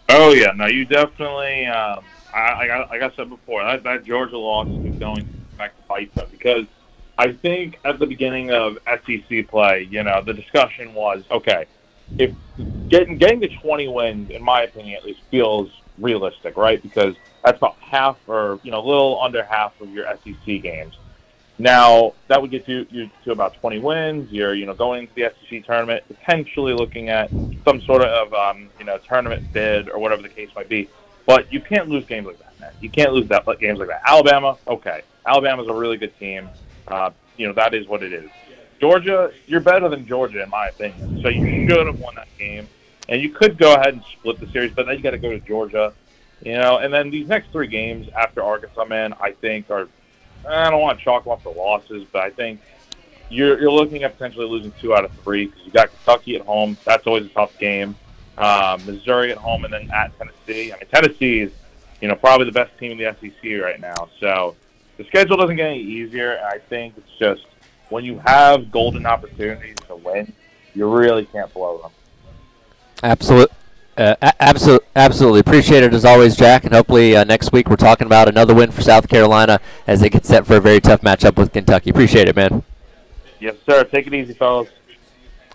Oh 0.09 0.33
yeah, 0.33 0.52
no, 0.54 0.66
you 0.66 0.85
definitely. 0.85 1.66
Um, 1.66 2.04
I, 2.35 2.87
like 2.90 3.02
I 3.02 3.11
said 3.14 3.30
before, 3.30 3.62
that, 3.64 3.85
that 3.85 4.04
Georgia 4.04 4.37
loss 4.37 4.66
is 4.66 4.96
going 4.98 5.26
back 5.57 5.76
to 5.76 5.83
bite 5.88 6.12
them 6.14 6.26
because 6.30 6.66
I 7.16 7.33
think 7.33 7.79
at 7.85 7.98
the 7.98 8.07
beginning 8.07 8.50
of 8.50 8.79
SEC 8.87 9.48
play, 9.48 9.87
you 9.90 10.03
know, 10.03 10.22
the 10.22 10.35
discussion 10.35 10.94
was 10.94 11.22
okay. 11.31 11.66
If 12.18 12.35
getting 12.88 13.18
getting 13.18 13.40
to 13.40 13.48
20 13.48 13.88
wins, 13.88 14.31
in 14.31 14.42
my 14.42 14.62
opinion, 14.62 14.96
at 14.96 15.05
least 15.05 15.20
feels 15.31 15.70
realistic, 15.98 16.57
right? 16.57 16.83
Because 16.83 17.14
that's 17.44 17.59
about 17.59 17.77
half, 17.77 18.16
or 18.27 18.59
you 18.62 18.70
know, 18.70 18.81
a 18.81 18.87
little 18.87 19.20
under 19.20 19.44
half 19.44 19.81
of 19.81 19.90
your 19.90 20.07
SEC 20.24 20.62
games. 20.62 20.96
Now 21.59 22.14
that 22.27 22.42
would 22.42 22.50
get 22.50 22.66
you, 22.66 22.85
you 22.90 23.09
to 23.24 23.31
about 23.31 23.55
20 23.61 23.79
wins. 23.79 24.33
You're 24.33 24.55
you 24.55 24.66
know 24.66 24.74
going 24.74 25.03
into 25.03 25.14
the 25.14 25.33
SEC 25.48 25.64
tournament, 25.64 26.03
potentially 26.09 26.74
looking 26.74 27.11
at 27.11 27.31
some 27.64 27.81
sort 27.83 28.03
of 28.03 28.35
um, 28.35 28.68
you 28.79 28.85
know 28.85 28.98
tournament 28.98 29.53
bid 29.53 29.88
or 29.88 29.98
whatever 29.98 30.22
the 30.22 30.29
case 30.29 30.50
might 30.57 30.68
be. 30.68 30.88
But 31.27 31.53
you 31.53 31.61
can't 31.61 31.88
lose 31.88 32.05
games 32.05 32.27
like 32.27 32.38
that, 32.40 32.61
man. 32.61 32.72
You 32.81 32.90
can't 32.90 33.12
lose 33.12 33.29
that 33.29 33.46
games 33.61 33.79
like 33.79 33.88
that. 33.88 34.03
Alabama, 34.05 34.59
okay. 34.66 35.03
Alabama's 35.27 35.68
a 35.68 35.72
really 35.72 35.96
good 35.96 36.18
team. 36.18 36.48
Uh, 36.88 37.11
you 37.37 37.47
know, 37.47 37.53
that 37.55 37.75
is 37.75 37.87
what 37.88 38.03
it 38.03 38.12
is. 38.12 38.31
Georgia, 38.81 39.33
you're 39.47 39.61
better 39.61 39.88
than 39.88 40.07
Georgia 40.07 40.42
in 40.42 40.51
my 40.51 40.68
opinion. 40.68 41.20
So 41.23 41.29
you 41.29 41.68
should 41.68 41.87
have 41.87 41.99
won 41.99 42.14
that 42.16 42.29
game, 42.38 42.68
and 43.09 43.20
you 43.20 43.31
could 43.31 43.57
go 43.57 43.75
ahead 43.75 43.94
and 43.94 44.03
split 44.18 44.40
the 44.40 44.47
series, 44.49 44.73
but 44.73 44.87
then 44.87 44.97
you 44.97 45.03
got 45.03 45.12
to 45.12 45.18
go 45.18 45.31
to 45.31 45.40
Georgia. 45.40 45.92
You 46.42 46.59
know, 46.59 46.79
and 46.79 46.92
then 46.92 47.11
these 47.11 47.27
next 47.27 47.50
three 47.52 47.69
games 47.69 48.08
after 48.17 48.42
Arkansas, 48.42 48.85
man, 48.85 49.15
I 49.21 49.33
think 49.33 49.71
are 49.71 49.88
I 50.46 50.71
don't 50.71 50.81
want 50.81 50.98
to 50.98 51.04
chalk 51.04 51.25
them 51.25 51.33
up 51.33 51.42
for 51.42 51.54
losses, 51.54 52.04
but 52.13 52.23
I 52.23 52.31
think 52.31 52.61
you're 53.31 53.58
you're 53.61 53.73
looking 53.73 54.02
at 54.02 54.13
potentially 54.13 54.46
losing 54.46 54.73
two 54.81 54.94
out 54.94 55.04
of 55.04 55.13
three 55.23 55.46
because 55.46 55.65
you 55.65 55.73
got 55.73 55.88
Kentucky 55.88 56.37
at 56.37 56.42
home. 56.42 56.77
That's 56.85 57.06
always 57.06 57.27
a 57.27 57.31
tough 57.31 57.58
game. 57.58 57.96
Um, 58.37 58.85
Missouri 58.85 59.31
at 59.31 59.38
home, 59.38 59.65
and 59.65 59.73
then 59.73 59.90
at 59.90 60.17
Tennessee. 60.19 60.73
I 60.73 60.77
mean, 60.77 60.87
Tennessee 60.92 61.40
is 61.40 61.52
you 62.00 62.08
know 62.08 62.17
probably 62.17 62.46
the 62.46 62.52
best 62.52 62.77
team 62.79 62.92
in 62.92 62.98
the 62.98 63.17
SEC 63.21 63.63
right 63.63 63.81
now. 63.81 64.08
So 64.21 64.56
the 64.97 65.05
schedule 65.05 65.37
doesn't 65.37 65.57
get 65.57 65.71
any 65.71 65.81
easier. 65.81 66.33
And 66.33 66.47
I 66.47 66.59
think 66.59 66.95
it's 66.97 67.19
just 67.19 67.47
when 67.88 68.05
you 68.05 68.19
have 68.25 68.71
golden 68.71 69.07
opportunities 69.07 69.77
to 69.88 69.97
win, 69.97 70.33
you 70.75 70.88
really 70.88 71.27
can't 71.27 71.53
blow 71.53 71.79
them. 71.79 71.90
Absolutely. 73.03 73.55
Uh, 73.97 74.17
absolutely, 74.40 74.87
absolutely. 74.97 75.40
Appreciate 75.40 75.85
it 75.85 75.95
as 75.95 76.05
always, 76.05 76.35
Jack. 76.37 76.65
And 76.65 76.75
hopefully 76.75 77.17
uh, 77.17 77.23
next 77.23 77.53
week 77.53 77.69
we're 77.69 77.77
talking 77.77 78.07
about 78.07 78.29
another 78.29 78.53
win 78.53 78.73
for 78.73 78.83
South 78.83 79.09
Carolina 79.09 79.61
as 79.87 80.01
they 80.01 80.09
get 80.09 80.27
set 80.27 80.47
for 80.47 80.57
a 80.57 80.61
very 80.61 80.81
tough 80.81 81.03
matchup 81.03 81.37
with 81.37 81.53
Kentucky. 81.53 81.90
Appreciate 81.90 82.27
it, 82.27 82.35
man. 82.35 82.65
Yes, 83.38 83.55
sir. 83.69 83.85
Take 83.85 84.09
it 84.09 84.15
easy, 84.15 84.33
fellas. 84.33 84.69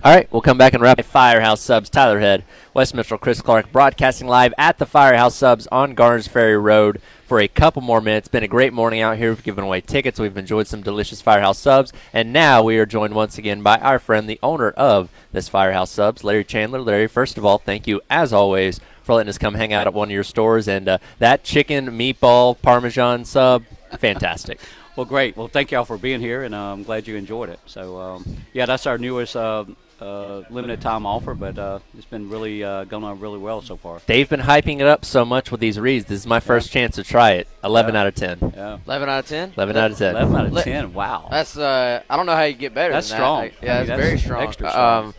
All 0.02 0.16
right, 0.16 0.32
we'll 0.32 0.42
come 0.42 0.58
back 0.58 0.74
and 0.74 0.82
wrap 0.82 1.04
Firehouse 1.04 1.60
Subs, 1.60 1.90
Tyler 1.90 2.22
Head, 2.22 2.46
Wes 2.74 2.94
Mitchell, 2.94 3.18
Chris 3.18 3.42
Clark, 3.42 3.70
broadcasting 3.74 4.30
live 4.30 4.54
at 4.58 4.78
the 4.78 4.86
Firehouse 4.86 5.36
Subs 5.36 5.68
on 5.74 5.94
Garners 5.94 6.26
Ferry 6.26 6.58
Road 6.58 7.02
for 7.26 7.42
a 7.42 7.50
couple 7.50 7.82
more 7.82 8.00
minutes. 8.00 8.30
Been 8.30 8.42
a 8.42 8.48
great 8.48 8.72
morning 8.72 9.02
out 9.02 9.18
here. 9.18 9.32
We've 9.32 9.44
given 9.44 9.66
away 9.66 9.82
tickets. 9.82 10.18
We've 10.18 10.38
enjoyed 10.38 10.68
some 10.68 10.82
delicious 10.82 11.20
Firehouse 11.20 11.58
Subs, 11.58 11.92
and 12.14 12.32
now 12.32 12.64
we 12.64 12.78
are 12.78 12.86
joined 12.86 13.14
once 13.14 13.38
again 13.38 13.62
by 13.62 13.78
our 13.80 14.00
friend, 14.00 14.30
the 14.30 14.40
owner 14.42 14.70
of 14.70 15.10
this 15.34 15.50
Firehouse 15.50 15.92
Subs, 15.92 16.24
Larry 16.24 16.46
Chandler. 16.46 16.80
Larry, 16.80 17.08
first 17.08 17.38
of 17.38 17.44
all, 17.44 17.58
thank 17.58 17.86
you 17.86 18.00
as 18.10 18.32
always 18.32 18.80
for 19.04 19.16
letting 19.16 19.30
us 19.30 19.38
come 19.38 19.56
hang 19.56 19.74
out 19.74 19.86
at 19.86 19.94
one 19.94 20.08
of 20.08 20.14
your 20.14 20.24
stores, 20.24 20.70
and 20.70 20.88
uh, 20.88 20.98
that 21.18 21.44
chicken 21.44 21.88
meatball 21.88 22.56
parmesan 22.62 23.26
sub, 23.26 23.66
fantastic. 23.98 24.62
Well, 24.96 25.06
great. 25.06 25.38
Well, 25.38 25.48
thank 25.48 25.72
y'all 25.72 25.86
for 25.86 25.98
being 25.98 26.20
here, 26.20 26.44
and 26.44 26.54
uh, 26.54 26.74
I'm 26.74 26.84
glad 26.84 27.08
you 27.08 27.16
enjoyed 27.16 27.48
it. 27.48 27.62
So, 27.68 27.98
um, 27.98 28.26
yeah, 28.52 28.66
that's 28.66 28.86
our 28.86 28.98
newest 28.98 29.34
uh, 29.34 29.64
uh, 30.02 30.44
limited 30.50 30.82
time 30.82 31.06
offer, 31.06 31.34
but 31.34 31.58
uh, 31.58 31.80
it's 31.98 32.06
been 32.06 32.30
really 32.30 32.64
uh, 32.64 32.84
going 32.86 33.04
on 33.04 33.20
really 33.20 33.38
well 33.40 33.62
so 33.62 33.76
far. 33.78 34.02
They've 34.06 34.30
been 34.30 34.40
hyping 34.42 34.80
it 34.80 34.88
up 34.88 35.04
so 35.06 35.26
much 35.26 35.52
with 35.52 35.60
these 35.60 35.80
reads. 35.80 36.06
This 36.06 36.20
is 36.20 36.28
my 36.28 36.40
first 36.40 36.72
chance 36.72 36.96
to 36.96 37.04
try 37.04 37.32
it. 37.32 37.48
11 37.64 37.94
Yeah. 37.94 38.02
out 38.02 38.08
of 38.08 38.16
10. 38.16 38.54
Yeah. 38.56 38.78
11 38.86 39.10
out 39.10 39.20
of 39.20 39.28
10? 39.28 39.54
11 39.58 39.78
out 39.78 39.92
of 39.92 39.98
10. 39.98 40.16
11 40.16 40.36
out 40.36 40.46
of 40.58 40.64
10. 40.64 40.94
Wow. 40.94 41.28
That's 41.30 41.58
uh, 41.58 42.02
I 42.10 42.16
don't 42.18 42.26
know 42.26 42.36
how 42.36 42.44
you 42.44 42.54
get 42.54 42.74
better. 42.74 42.94
That's 42.94 43.10
than 43.10 43.18
strong. 43.18 43.42
That. 43.44 43.54
I 43.62 43.66
Yeah, 43.66 43.72
mean, 43.74 43.82
it's 43.82 43.88
that's 43.90 44.02
very 44.02 44.20
strong. 44.20 44.44
extra 44.44 44.70
strong. 44.70 45.06
Um, 45.08 45.14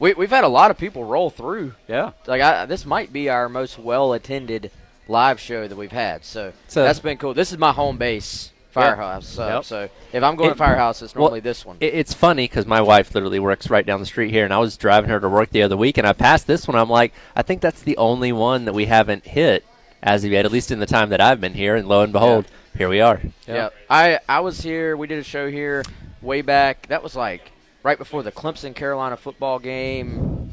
we 0.00 0.14
we've 0.14 0.30
had 0.30 0.44
a 0.44 0.48
lot 0.48 0.70
of 0.70 0.78
people 0.78 1.04
roll 1.04 1.30
through. 1.30 1.74
yeah. 1.88 2.10
Like 2.26 2.42
I, 2.42 2.66
this 2.66 2.84
might 2.84 3.12
be 3.12 3.28
our 3.28 3.48
most 3.48 3.78
well 3.78 4.12
attended 4.12 4.70
live 5.06 5.38
show 5.38 5.68
that 5.68 5.76
we've 5.76 5.92
had. 5.92 6.24
So, 6.24 6.52
So- 6.66 6.82
that's 6.82 6.98
been 6.98 7.18
cool. 7.18 7.34
This 7.34 7.52
is 7.52 7.58
my 7.58 7.72
home 7.72 7.98
base, 7.98 8.50
Firehouse. 8.74 9.26
So, 9.26 9.46
Yep. 9.46 9.64
so 9.64 9.88
if 10.12 10.22
I'm 10.22 10.36
going 10.36 10.50
It- 10.50 10.54
to 10.54 10.58
Firehouse, 10.58 11.00
it's 11.02 11.14
well, 11.14 11.22
normally 11.24 11.40
this 11.40 11.64
one. 11.64 11.76
It, 11.80 11.94
it's 11.94 12.12
funny 12.12 12.44
because 12.44 12.66
my 12.66 12.80
wife 12.80 13.14
literally 13.14 13.38
works 13.38 13.70
right 13.70 13.86
down 13.86 14.00
the 14.00 14.06
street 14.06 14.30
here, 14.30 14.44
and 14.44 14.52
I 14.52 14.58
was 14.58 14.76
driving 14.76 15.10
her 15.10 15.20
to 15.20 15.28
work 15.28 15.50
the 15.50 15.62
other 15.62 15.76
week, 15.76 15.96
and 15.98 16.06
I 16.06 16.12
passed 16.12 16.46
this 16.46 16.66
one. 16.68 16.76
I'm 16.76 16.90
like, 16.90 17.12
I 17.36 17.42
think 17.42 17.60
that's 17.60 17.80
the 17.82 17.96
only 17.96 18.32
one 18.32 18.64
that 18.66 18.72
we 18.74 18.86
haven't 18.86 19.24
hit 19.26 19.64
as 20.02 20.24
of 20.24 20.30
yet, 20.32 20.44
at 20.44 20.52
least 20.52 20.70
in 20.70 20.80
the 20.80 20.86
time 20.86 21.08
that 21.10 21.20
I've 21.20 21.40
been 21.40 21.54
here. 21.54 21.76
And 21.76 21.88
lo 21.88 22.02
and 22.02 22.12
behold, 22.12 22.46
here 22.76 22.88
we 22.88 23.00
are. 23.00 23.20
Yeah. 23.48 23.70
I 23.88 24.18
I 24.28 24.40
was 24.40 24.60
here. 24.60 24.96
We 24.96 25.06
did 25.06 25.18
a 25.18 25.24
show 25.24 25.50
here 25.50 25.82
way 26.20 26.42
back. 26.42 26.88
That 26.88 27.02
was 27.02 27.16
like 27.16 27.52
right 27.82 27.96
before 27.96 28.22
the 28.22 28.32
Clemson 28.32 28.74
Carolina 28.74 29.16
football 29.16 29.58
game 29.58 30.50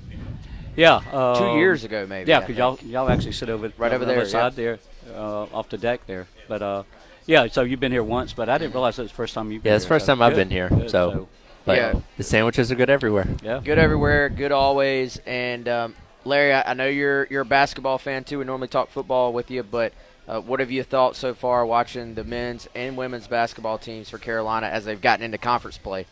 Yeah. 0.76 1.02
Uh, 1.12 1.38
two 1.38 1.58
years 1.60 1.84
ago, 1.84 2.06
maybe. 2.08 2.30
Yeah, 2.30 2.40
because 2.40 2.56
y'all, 2.58 2.80
y'all 2.84 3.10
actually 3.10 3.34
sit 3.34 3.50
over 3.50 3.72
Right 3.78 3.90
on 3.92 3.96
over 3.96 4.06
the 4.06 4.12
there, 4.12 4.22
other 4.22 4.30
side 4.30 4.56
there, 4.56 4.80
uh, 5.14 5.44
off 5.54 5.68
the 5.70 5.78
deck 5.78 6.06
there. 6.08 6.28
But, 6.48 6.62
uh, 6.62 6.84
yeah, 7.26 7.48
so 7.48 7.62
you've 7.64 7.80
been 7.80 7.92
here 7.92 8.04
once, 8.04 8.34
but 8.34 8.50
I 8.50 8.58
didn't 8.58 8.74
realize 8.74 8.98
it 9.00 9.04
was 9.04 9.12
the 9.12 9.16
first 9.16 9.34
time 9.34 9.52
you've 9.52 9.64
been 9.64 9.70
here. 9.70 9.74
Yeah, 9.74 9.76
it's 9.78 9.86
the 9.86 9.90
here, 9.90 9.96
first 9.96 10.06
so 10.06 10.14
time 10.16 10.22
I've 10.22 10.32
good, 10.34 10.38
been 10.38 10.50
here, 10.50 10.70
good, 10.70 10.90
so- 10.90 11.28
But 11.64 11.78
Yeah. 11.78 11.94
the 12.18 12.24
sandwiches 12.24 12.72
are 12.72 12.76
good 12.76 12.90
everywhere. 12.90 13.28
yeah. 13.44 13.62
good 13.64 13.78
everywhere, 13.78 14.30
good 14.30 14.52
always. 14.52 15.20
And 15.28 15.68
um, 15.70 15.96
Larry, 16.26 16.54
I, 16.54 16.72
I 16.72 16.74
know 16.74 16.88
you're 16.88 17.28
you're 17.30 17.42
a 17.44 17.46
basketball 17.46 17.98
fan 18.00 18.24
too. 18.24 18.40
We 18.40 18.46
normally 18.46 18.68
talk 18.68 18.90
football 18.90 19.32
with 19.32 19.52
you, 19.52 19.62
but 19.62 19.94
uh, 20.28 20.40
what 20.42 20.60
have 20.60 20.72
you 20.72 20.82
thought 20.84 21.16
so 21.16 21.34
far 21.36 21.64
watching 21.66 22.16
the 22.16 22.24
men's 22.24 22.68
and 22.74 22.98
women's 22.98 23.28
basketball 23.28 23.78
teams 23.78 24.10
for 24.10 24.18
Carolina 24.18 24.68
as 24.68 24.86
they've 24.86 25.00
gotten 25.02 25.24
into 25.24 25.38
conference 25.38 25.78
play? 25.78 26.06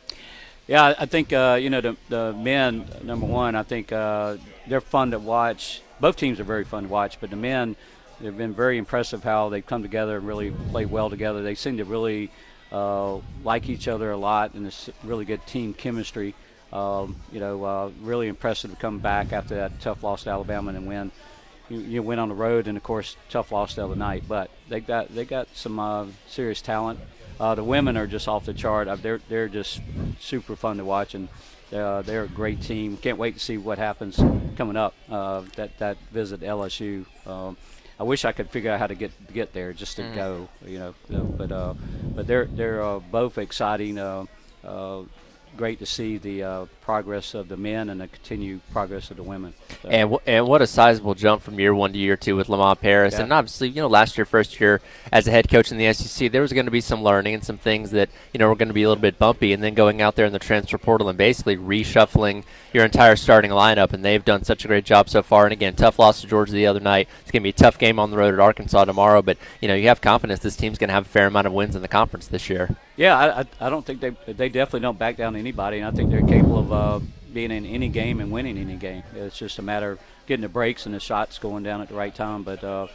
Yeah, 0.67 0.83
I- 0.83 0.95
I 0.99 1.05
think 1.07 1.33
uh, 1.33 1.57
you 1.59 1.71
know 1.71 1.81
the, 1.81 1.97
the 2.09 2.33
men. 2.33 2.85
Number 3.01 3.25
one, 3.25 3.55
I 3.55 3.63
think 3.63 3.91
uh, 3.91 4.37
they're 4.67 4.81
fun 4.81 5.09
to 5.11 5.19
watch. 5.19 5.81
Both 5.99 6.17
teams 6.17 6.39
are 6.39 6.43
very 6.43 6.63
fun 6.63 6.83
to 6.83 6.89
watch, 6.89 7.19
but 7.19 7.31
the 7.31 7.35
men, 7.35 7.75
they've 8.21 8.37
been 8.37 8.53
very 8.53 8.77
impressive 8.77 9.23
how 9.23 9.49
they've 9.49 9.65
come 9.65 9.81
together 9.81 10.17
and 10.17 10.27
really 10.27 10.51
played 10.71 10.89
well 10.89 11.09
together. 11.09 11.41
They 11.41 11.55
seem 11.55 11.77
to 11.77 11.85
really 11.85 12.31
uh, 12.71 13.19
like 13.43 13.69
each 13.69 13.87
other 13.87 14.11
a 14.11 14.17
lot, 14.17 14.53
and 14.53 14.67
it's 14.67 14.89
really 15.03 15.25
good 15.25 15.45
team 15.47 15.73
chemistry. 15.73 16.35
Um, 16.71 17.15
you 17.31 17.39
know, 17.39 17.63
uh, 17.63 17.91
really 18.01 18.27
impressive 18.27 18.69
to 18.69 18.77
come 18.77 18.99
back 18.99 19.33
after 19.33 19.55
that 19.55 19.79
tough 19.81 20.03
loss 20.03 20.23
to 20.23 20.29
Alabama 20.29 20.69
and 20.71 20.87
win. 20.87 21.11
You, 21.67 21.79
you 21.79 22.03
went 22.03 22.19
on 22.19 22.29
the 22.29 22.35
road, 22.35 22.67
and 22.67 22.77
of 22.77 22.83
course, 22.83 23.17
tough 23.29 23.51
loss 23.51 23.73
the 23.75 23.83
other 23.83 23.95
night. 23.95 24.23
But 24.27 24.51
they 24.69 24.79
got 24.79 25.13
they 25.13 25.25
got 25.25 25.47
some 25.55 25.79
uh, 25.79 26.05
serious 26.27 26.61
talent. 26.61 26.99
Uh, 27.39 27.55
the 27.55 27.63
women 27.63 27.97
are 27.97 28.05
just 28.05 28.27
off 28.27 28.45
the 28.45 28.53
chart. 28.53 28.87
Uh, 28.87 28.97
They're 28.97 29.21
they're 29.29 29.47
just 29.47 29.81
super 30.19 30.55
fun 30.55 30.77
to 30.77 30.85
watch, 30.85 31.15
and 31.15 31.27
uh, 31.73 32.01
they're 32.03 32.23
a 32.23 32.27
great 32.27 32.61
team. 32.61 32.97
Can't 32.97 33.17
wait 33.17 33.35
to 33.35 33.39
see 33.39 33.57
what 33.57 33.77
happens 33.77 34.17
coming 34.55 34.75
up. 34.75 34.93
Uh, 35.09 35.43
that 35.55 35.77
that 35.79 35.97
visit 36.11 36.41
LSU. 36.41 37.05
Um, 37.25 37.57
I 37.99 38.03
wish 38.03 38.23
I 38.23 38.31
could 38.31 38.49
figure 38.49 38.71
out 38.71 38.79
how 38.79 38.87
to 38.87 38.95
get 38.95 39.11
get 39.33 39.53
there 39.53 39.73
just 39.73 39.97
to 39.97 40.03
go. 40.15 40.49
You 40.65 40.93
know, 41.09 41.33
but 41.37 41.51
uh, 41.51 41.73
but 42.15 42.27
they're 42.27 42.47
they're 42.55 42.81
uh, 42.81 42.99
both 42.99 43.37
exciting. 43.37 43.99
Uh, 43.99 44.25
uh, 44.63 45.03
great 45.57 45.79
to 45.79 45.85
see 45.85 46.17
the 46.17 46.43
uh, 46.43 46.65
progress 46.89 47.35
of 47.35 47.47
the 47.49 47.55
men 47.55 47.87
and 47.91 48.01
the 48.01 48.07
continued 48.07 48.59
progress 48.71 49.11
of 49.11 49.17
the 49.17 49.21
women. 49.21 49.53
So- 49.83 49.89
And, 49.89 50.09
w- 50.09 50.19
and 50.25 50.47
what 50.47 50.63
a 50.63 50.65
sizable 50.65 51.13
jump 51.13 51.43
from 51.43 51.59
year 51.59 51.71
one 51.75 51.93
to 51.93 51.99
year 51.99 52.17
two 52.17 52.35
with 52.35 52.49
Lamont 52.49 52.81
Paris. 52.81 53.13
Yeah. 53.13 53.21
And 53.25 53.31
obviously, 53.31 53.69
you 53.69 53.75
know, 53.75 53.87
last 53.87 54.17
year, 54.17 54.25
first 54.25 54.59
year 54.59 54.81
as 55.11 55.27
a 55.27 55.31
head 55.31 55.47
coach 55.51 55.71
in 55.71 55.77
the 55.77 55.93
SEC, 55.93 56.31
there 56.31 56.41
was 56.41 56.51
going 56.51 56.65
to 56.65 56.71
be 56.71 56.81
some 56.81 57.03
learning 57.03 57.35
and 57.35 57.43
some 57.43 57.59
things 57.59 57.91
that, 57.91 58.09
you 58.33 58.39
know, 58.39 58.47
were 58.49 58.55
going 58.55 58.69
to 58.69 58.73
be 58.73 58.81
a 58.81 58.89
little 58.89 58.99
bit 59.03 59.19
bumpy. 59.19 59.53
And 59.53 59.61
then 59.63 59.75
going 59.75 60.01
out 60.01 60.15
there 60.15 60.25
in 60.25 60.33
the 60.33 60.39
transfer 60.39 60.79
portal 60.79 61.09
and 61.09 61.15
basically 61.17 61.57
reshuffling 61.57 62.43
your 62.73 62.85
entire 62.85 63.15
starting 63.15 63.51
lineup. 63.51 63.93
And 63.93 64.03
they've 64.03 64.25
done 64.25 64.43
such 64.43 64.65
a 64.65 64.67
great 64.67 64.83
job 64.85 65.09
so 65.09 65.21
far. 65.21 65.43
And 65.45 65.53
again, 65.53 65.75
tough 65.75 65.99
loss 65.99 66.21
to 66.21 66.27
Georgia 66.27 66.53
the 66.53 66.65
other 66.65 66.79
night. 66.79 67.07
It's 67.21 67.29
going 67.29 67.41
to 67.41 67.43
be 67.43 67.49
a 67.49 67.53
tough 67.53 67.77
game 67.77 67.99
on 67.99 68.09
the 68.09 68.17
road 68.17 68.33
at 68.33 68.39
Arkansas 68.39 68.85
tomorrow. 68.85 69.21
But, 69.21 69.37
you 69.61 69.67
know, 69.67 69.75
you 69.75 69.89
have 69.89 70.01
confidence 70.01 70.39
this 70.39 70.55
team's 70.55 70.79
going 70.79 70.87
to 70.87 70.93
have 70.95 71.05
a 71.05 71.09
fair 71.09 71.27
amount 71.27 71.45
of 71.45 71.53
wins 71.53 71.75
in 71.75 71.83
the 71.83 71.87
conference 71.87 72.25
this 72.25 72.49
year. 72.49 72.75
Yeah, 72.97 73.15
I, 73.17 73.39
I, 73.41 73.45
I 73.67 73.69
don't 73.69 73.85
think 73.85 74.01
they 74.01 74.09
they 74.33 74.49
definitely 74.49 74.81
don't 74.81 74.99
back 74.99 75.15
down 75.15 75.37
anybody, 75.37 75.77
and 75.79 75.87
I 75.87 75.91
think 75.91 76.09
they're 76.11 76.19
capable 76.21 76.59
of 76.59 76.73
uh, 76.73 76.75
being 77.33 77.51
in 77.51 77.65
any 77.65 77.89
game 77.89 78.19
and 78.19 78.31
winning 78.31 78.57
any 78.57 78.75
game. 78.75 79.03
It's 79.15 79.37
just 79.37 79.59
a 79.59 79.61
matter 79.61 79.93
of 79.93 79.99
getting 80.27 80.41
the 80.41 80.49
breaks 80.49 80.85
and 80.85 80.95
the 80.95 80.99
shots 80.99 81.37
going 81.37 81.63
down 81.63 81.81
at 81.81 81.87
the 81.87 81.95
right 81.95 82.13
time. 82.13 82.43
But 82.43 82.63
uh, 82.63 82.87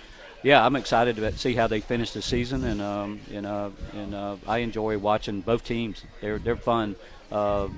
yeah, 0.43 0.64
I'm 0.64 0.76
excited 0.76 1.16
to 1.16 1.37
see 1.39 1.55
how 1.55 1.66
they 1.66 1.80
finish 1.80 2.12
the 2.12 2.22
season, 2.22 2.64
and 2.64 2.82
um, 2.82 3.20
and 3.32 3.47
uh, 3.47 3.70
and 3.95 4.14
uh, 4.14 4.37
I 4.47 4.59
enjoy 4.59 4.99
watching 4.99 5.41
both 5.41 5.64
teams. 5.64 6.05
They're 6.20 6.39
they're 6.39 6.57
fun. 6.57 6.97
Uh, 7.30 7.68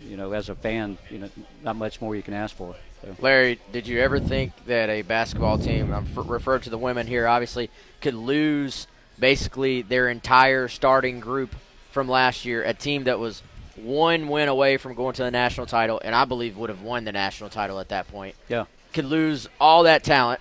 you 0.00 0.16
know, 0.16 0.32
as 0.32 0.48
a 0.48 0.54
fan, 0.54 0.98
you 1.10 1.18
know, 1.18 1.30
not 1.62 1.76
much 1.76 2.00
more 2.00 2.14
you 2.14 2.22
can 2.22 2.34
ask 2.34 2.54
for. 2.54 2.74
So. 3.02 3.16
Larry, 3.20 3.58
did 3.72 3.86
you 3.86 4.00
ever 4.00 4.20
think 4.20 4.52
that 4.66 4.90
a 4.90 5.02
basketball 5.02 5.58
team, 5.58 5.92
I'm 5.92 6.06
f- 6.16 6.28
referred 6.28 6.64
to 6.64 6.70
the 6.70 6.78
women 6.78 7.06
here, 7.06 7.26
obviously, 7.26 7.70
could 8.00 8.14
lose 8.14 8.86
basically 9.18 9.82
their 9.82 10.08
entire 10.08 10.68
starting 10.68 11.20
group 11.20 11.54
from 11.92 12.08
last 12.08 12.44
year? 12.44 12.62
A 12.62 12.74
team 12.74 13.04
that 13.04 13.18
was 13.18 13.42
one 13.76 14.28
win 14.28 14.48
away 14.48 14.76
from 14.76 14.94
going 14.94 15.14
to 15.14 15.22
the 15.22 15.30
national 15.30 15.66
title, 15.66 16.00
and 16.04 16.14
I 16.14 16.24
believe 16.24 16.56
would 16.56 16.70
have 16.70 16.82
won 16.82 17.04
the 17.04 17.12
national 17.12 17.50
title 17.50 17.78
at 17.80 17.90
that 17.90 18.08
point. 18.08 18.34
Yeah. 18.48 18.64
Could 18.92 19.04
lose 19.04 19.48
all 19.60 19.84
that 19.84 20.04
talent, 20.04 20.40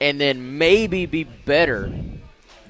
and 0.00 0.20
then 0.20 0.58
maybe 0.58 1.06
be 1.06 1.24
better 1.24 1.92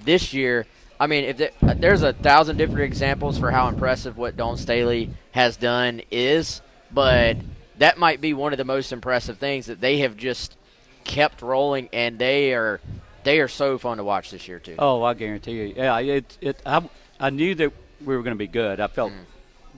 this 0.04 0.32
year. 0.32 0.66
I 0.98 1.06
mean, 1.06 1.24
if 1.24 1.36
the, 1.36 1.50
there's 1.76 2.02
a 2.02 2.12
thousand 2.12 2.56
different 2.56 2.82
examples 2.82 3.38
for 3.38 3.50
how 3.50 3.68
impressive 3.68 4.16
what 4.16 4.36
Dawn 4.36 4.56
Staley 4.56 5.10
has 5.32 5.56
done 5.56 6.02
is, 6.10 6.62
but 6.92 7.36
that 7.78 7.98
might 7.98 8.20
be 8.20 8.32
one 8.32 8.52
of 8.52 8.58
the 8.58 8.64
most 8.64 8.92
impressive 8.92 9.38
things 9.38 9.66
that 9.66 9.80
they 9.80 9.98
have 9.98 10.16
just 10.16 10.56
kept 11.04 11.42
rolling, 11.42 11.88
and 11.92 12.18
they 12.18 12.54
are 12.54 12.80
they 13.24 13.40
are 13.40 13.48
so 13.48 13.78
fun 13.78 13.98
to 13.98 14.04
watch 14.04 14.30
this 14.30 14.48
year 14.48 14.58
too. 14.58 14.76
Oh, 14.78 15.02
I 15.02 15.14
guarantee 15.14 15.52
you. 15.52 15.74
Yeah, 15.76 15.98
it 15.98 16.38
it 16.40 16.62
I, 16.64 16.88
I 17.18 17.30
knew 17.30 17.54
that 17.56 17.72
we 18.04 18.16
were 18.16 18.22
going 18.22 18.36
to 18.36 18.38
be 18.38 18.46
good. 18.48 18.80
I 18.80 18.86
felt 18.86 19.12
mm. 19.12 19.24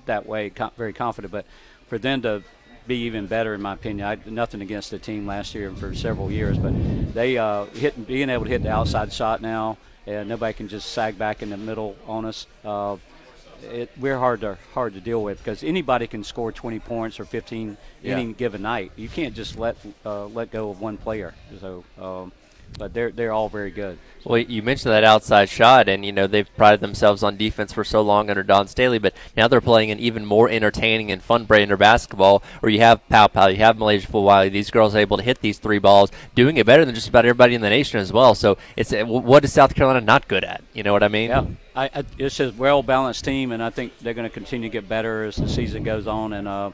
That 0.06 0.26
way, 0.26 0.50
co- 0.50 0.70
very 0.76 0.92
confident. 0.92 1.32
But 1.32 1.46
for 1.88 1.98
them 1.98 2.22
to 2.22 2.42
be 2.86 2.96
even 3.04 3.26
better, 3.26 3.54
in 3.54 3.62
my 3.62 3.74
opinion, 3.74 4.06
I 4.06 4.18
nothing 4.30 4.60
against 4.60 4.90
the 4.90 4.98
team 4.98 5.26
last 5.26 5.54
year 5.54 5.68
and 5.68 5.78
for 5.78 5.94
several 5.94 6.30
years, 6.30 6.58
but 6.58 6.74
they 7.14 7.38
uh, 7.38 7.64
hit 7.66 8.06
being 8.06 8.28
able 8.30 8.44
to 8.44 8.50
hit 8.50 8.62
the 8.62 8.70
outside 8.70 9.12
shot 9.12 9.40
now, 9.40 9.78
and 10.06 10.28
nobody 10.28 10.52
can 10.52 10.68
just 10.68 10.90
sag 10.92 11.18
back 11.18 11.42
in 11.42 11.50
the 11.50 11.56
middle 11.56 11.96
on 12.06 12.24
us. 12.24 12.46
Uh, 12.64 12.96
it, 13.62 13.90
we're 13.98 14.18
hard 14.18 14.42
to 14.42 14.58
hard 14.74 14.92
to 14.92 15.00
deal 15.00 15.22
with 15.22 15.38
because 15.38 15.64
anybody 15.64 16.06
can 16.06 16.22
score 16.22 16.52
20 16.52 16.80
points 16.80 17.18
or 17.18 17.24
15 17.24 17.78
Yeah. 18.02 18.12
any 18.12 18.32
given 18.34 18.60
night. 18.60 18.92
You 18.96 19.08
can't 19.08 19.34
just 19.34 19.58
let 19.58 19.76
uh, 20.04 20.26
let 20.26 20.50
go 20.50 20.70
of 20.70 20.80
one 20.82 20.98
player. 20.98 21.32
So, 21.60 21.84
um, 21.98 22.32
but 22.78 22.94
they're 22.94 23.10
they're 23.10 23.32
all 23.32 23.48
very 23.48 23.70
good. 23.70 23.98
Well, 24.24 24.38
you 24.38 24.62
mentioned 24.62 24.92
that 24.92 25.04
outside 25.04 25.48
shot, 25.50 25.88
and 25.88 26.04
you 26.04 26.12
know 26.12 26.26
they've 26.26 26.48
prided 26.56 26.80
themselves 26.80 27.22
on 27.22 27.36
defense 27.36 27.72
for 27.72 27.84
so 27.84 28.00
long 28.00 28.30
under 28.30 28.42
Dawn 28.42 28.66
Staley, 28.68 28.98
but 28.98 29.14
now 29.36 29.48
they're 29.48 29.60
playing 29.60 29.90
an 29.90 29.98
even 29.98 30.24
more 30.24 30.48
entertaining 30.48 31.10
and 31.12 31.22
fun 31.22 31.44
brand 31.44 31.70
of 31.70 31.78
basketball. 31.78 32.42
Where 32.60 32.70
you 32.70 32.80
have 32.80 33.00
Paopao, 33.10 33.52
you 33.52 33.58
have 33.58 33.76
MiLaysia 33.76 34.06
Fulwiley. 34.06 34.50
These 34.50 34.70
girls 34.70 34.94
are 34.94 34.98
able 34.98 35.18
to 35.18 35.22
hit 35.22 35.40
these 35.40 35.58
three 35.58 35.78
balls, 35.78 36.10
doing 36.34 36.56
it 36.56 36.66
better 36.66 36.84
than 36.84 36.94
just 36.94 37.08
about 37.08 37.26
everybody 37.26 37.54
in 37.54 37.60
the 37.60 37.68
nation 37.68 38.00
as 38.00 38.12
well. 38.12 38.34
So 38.34 38.56
it's 38.76 38.92
what 38.92 39.44
is 39.44 39.52
South 39.52 39.74
Carolina 39.74 40.00
not 40.00 40.26
good 40.26 40.44
at? 40.44 40.62
You 40.72 40.82
know 40.82 40.92
what 40.92 41.02
I 41.02 41.08
mean? 41.08 41.30
Yeah, 41.30 41.46
I, 41.76 41.84
I, 41.94 42.04
it's 42.18 42.40
a 42.40 42.50
well 42.52 42.82
balanced 42.82 43.24
team, 43.24 43.52
and 43.52 43.62
I 43.62 43.70
think 43.70 43.98
they're 43.98 44.14
going 44.14 44.28
to 44.28 44.34
continue 44.34 44.68
to 44.68 44.72
get 44.72 44.88
better 44.88 45.24
as 45.24 45.36
the 45.36 45.48
season 45.48 45.82
goes 45.82 46.06
on, 46.06 46.32
and 46.32 46.48
uh, 46.48 46.70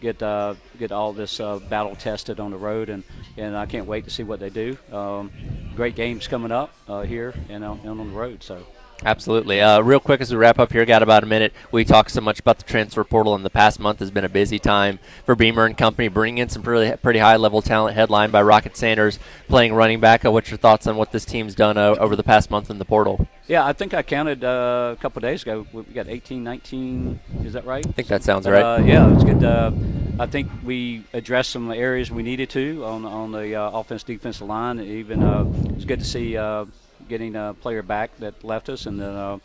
get 0.00 0.22
uh, 0.22 0.54
get 0.78 0.92
all 0.92 1.12
this 1.12 1.40
uh, 1.40 1.58
battle 1.58 1.94
tested 1.96 2.40
on 2.40 2.50
the 2.50 2.56
road, 2.56 2.88
and, 2.88 3.04
and 3.36 3.56
I 3.56 3.66
can't 3.66 3.86
wait 3.86 4.04
to 4.04 4.10
see 4.10 4.22
what 4.22 4.40
they 4.40 4.50
do. 4.50 4.76
Um, 4.92 5.30
great 5.76 5.94
games 5.94 6.28
coming 6.28 6.52
up 6.52 6.74
uh, 6.88 7.02
here 7.02 7.34
and 7.48 7.64
on, 7.64 7.80
and 7.80 8.00
on 8.00 8.10
the 8.10 8.16
road. 8.16 8.42
So 8.42 8.66
Absolutely. 9.04 9.60
Uh, 9.60 9.80
real 9.80 10.00
quick 10.00 10.20
as 10.20 10.30
we 10.30 10.36
wrap 10.36 10.58
up 10.58 10.72
here, 10.72 10.84
got 10.84 11.02
about 11.02 11.22
a 11.22 11.26
minute. 11.26 11.52
We 11.72 11.84
talked 11.84 12.10
so 12.10 12.20
much 12.20 12.40
about 12.40 12.58
the 12.58 12.64
transfer 12.64 13.02
portal, 13.04 13.34
and 13.34 13.44
the 13.44 13.50
past 13.50 13.80
month 13.80 14.00
has 14.00 14.10
been 14.10 14.24
a 14.24 14.28
busy 14.28 14.58
time 14.58 14.98
for 15.24 15.34
Beamer 15.34 15.64
and 15.64 15.76
Company, 15.76 16.08
bringing 16.08 16.38
in 16.38 16.48
some 16.48 16.62
pretty, 16.62 16.96
pretty 16.98 17.18
high 17.18 17.36
level 17.36 17.62
talent. 17.62 17.96
Headlined 17.96 18.32
by 18.32 18.42
Rocket 18.42 18.76
Sanders 18.76 19.18
playing 19.48 19.74
running 19.74 20.00
back. 20.00 20.24
Uh, 20.24 20.30
what's 20.30 20.50
your 20.50 20.58
thoughts 20.58 20.86
on 20.86 20.96
what 20.96 21.12
this 21.12 21.24
team's 21.24 21.54
done 21.54 21.78
uh, 21.78 21.96
over 21.98 22.14
the 22.14 22.22
past 22.22 22.50
month 22.50 22.70
in 22.70 22.78
the 22.78 22.84
portal? 22.84 23.26
Yeah, 23.46 23.66
I 23.66 23.72
think 23.72 23.94
I 23.94 24.02
counted 24.02 24.44
uh, 24.44 24.94
a 24.96 25.00
couple 25.00 25.20
days 25.20 25.42
ago. 25.42 25.66
We 25.72 25.82
got 25.82 26.08
18, 26.08 26.44
19. 26.44 27.20
Is 27.44 27.54
that 27.54 27.64
right? 27.64 27.84
I 27.86 27.92
think 27.92 28.08
that 28.08 28.22
sounds 28.22 28.46
right. 28.46 28.62
Uh, 28.62 28.82
yeah, 28.84 29.12
it's 29.12 29.24
good. 29.24 29.42
Uh, 29.42 29.72
I 30.20 30.26
think 30.26 30.50
we 30.62 31.04
addressed 31.14 31.50
some 31.50 31.70
areas 31.72 32.10
we 32.10 32.22
needed 32.22 32.50
to 32.50 32.84
on 32.84 33.06
on 33.06 33.32
the 33.32 33.56
uh, 33.56 33.70
offense 33.70 34.02
defensive 34.02 34.46
line. 34.46 34.78
Even 34.78 35.22
uh, 35.22 35.46
it's 35.74 35.86
good 35.86 35.98
to 35.98 36.04
see 36.04 36.36
uh, 36.36 36.66
getting 37.10 37.36
a 37.36 37.54
player 37.60 37.82
back 37.82 38.16
that 38.20 38.42
left 38.42 38.70
us, 38.70 38.86
and 38.86 38.98
then 38.98 39.14
uh, 39.14 39.38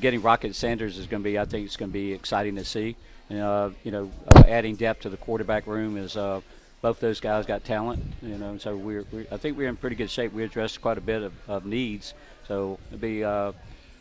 getting 0.00 0.22
Rocket 0.22 0.54
Sanders 0.54 0.98
is 0.98 1.08
going 1.08 1.22
to 1.22 1.28
be. 1.28 1.36
I 1.36 1.44
think 1.44 1.66
it's 1.66 1.76
going 1.76 1.90
to 1.90 1.92
be 1.92 2.12
exciting 2.12 2.54
to 2.54 2.64
see. 2.64 2.94
Uh, 3.28 3.70
you 3.82 3.90
know, 3.90 4.12
uh, 4.28 4.44
adding 4.46 4.76
depth 4.76 5.00
to 5.02 5.08
the 5.08 5.16
quarterback 5.16 5.66
room 5.66 5.96
is. 5.96 6.16
Uh, 6.16 6.40
both 6.82 7.00
those 7.00 7.20
guys 7.20 7.46
got 7.46 7.64
talent, 7.64 8.00
you 8.22 8.36
know, 8.36 8.50
and 8.50 8.60
so 8.60 8.76
we're, 8.76 9.04
we're, 9.10 9.26
I 9.32 9.38
think 9.38 9.56
we're 9.56 9.68
in 9.68 9.76
pretty 9.76 9.96
good 9.96 10.10
shape. 10.10 10.32
We 10.32 10.44
addressed 10.44 10.80
quite 10.80 10.98
a 10.98 11.00
bit 11.00 11.22
of, 11.22 11.32
of 11.48 11.64
needs, 11.64 12.14
so 12.46 12.78
it'll 12.88 12.98
be 13.00 13.24
uh, 13.24 13.52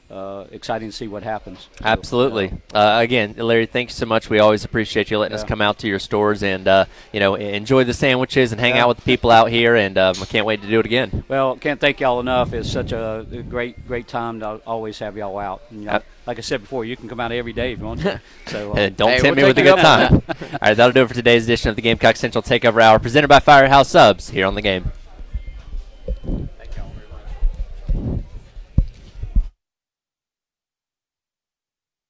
uh, 0.10 0.46
exciting 0.52 0.90
to 0.90 0.96
see 0.96 1.08
what 1.08 1.24
happens. 1.24 1.68
Absolutely. 1.84 2.52
uh, 2.74 3.00
again, 3.02 3.34
Larry, 3.38 3.66
thanks 3.66 3.96
so 3.96 4.06
much. 4.06 4.30
We 4.30 4.40
always 4.40 4.64
appreciate 4.64 5.10
you 5.10 5.18
letting 5.18 5.36
Yeah. 5.36 5.42
us 5.42 5.48
come 5.48 5.62
out 5.62 5.80
to 5.80 5.88
your 5.88 5.98
stores 6.00 6.44
and 6.44 6.68
uh, 6.68 6.86
you 7.12 7.20
know 7.20 7.36
enjoy 7.36 7.84
the 7.86 7.94
sandwiches 7.94 8.52
and 8.52 8.62
hang 8.62 8.76
Yeah. 8.76 8.84
out 8.84 8.88
with 8.90 8.98
the 8.98 9.04
people 9.04 9.32
out 9.32 9.50
here. 9.50 9.76
And 9.76 9.98
um, 9.98 10.16
I 10.22 10.26
can't 10.26 10.46
wait 10.46 10.62
to 10.62 10.68
do 10.68 10.80
it 10.80 10.86
again. 10.86 11.24
Well, 11.28 11.56
can't 11.56 11.80
thank 11.82 12.00
y'all 12.00 12.20
enough. 12.20 12.54
It's 12.54 12.72
such 12.72 12.92
a 12.92 13.26
great, 13.50 13.88
great 13.88 14.08
time 14.08 14.40
to 14.42 14.62
always 14.68 15.00
have 15.00 15.18
y'all 15.18 15.38
out. 15.40 15.64
And, 15.72 15.80
you 15.82 15.86
know, 15.88 15.94
Uh, 15.94 16.00
like 16.28 16.38
I 16.38 16.42
said 16.42 16.62
before, 16.62 16.86
you 16.86 16.96
can 16.98 17.08
come 17.10 17.20
out 17.20 17.32
every 17.32 17.54
day 17.54 17.74
if 17.74 17.80
you 17.80 17.86
want 17.86 18.02
to. 18.02 18.22
So 18.48 18.72
uh, 18.72 18.76
Uh, 18.76 18.90
don't 18.90 19.10
Hey, 19.10 19.20
tempt 19.22 19.38
we'll 19.38 19.46
me 19.48 19.50
with 19.50 19.58
a 19.58 19.64
good 19.64 19.78
time. 19.80 20.14
All 20.30 20.60
right, 20.62 20.74
that'll 20.78 20.92
do 20.94 21.02
it 21.04 21.08
for 21.08 21.14
today's 21.16 21.44
edition 21.46 21.70
of 21.72 21.76
the 21.76 21.82
Gamecock 21.82 22.16
Central 22.16 22.42
Takeover 22.44 22.82
Hour, 22.82 23.00
presented 23.00 23.28
by 23.28 23.40
Firehouse 23.40 23.90
Subs 23.90 24.30
here 24.30 24.46
on 24.46 24.54
the 24.56 24.62
game. 24.62 24.92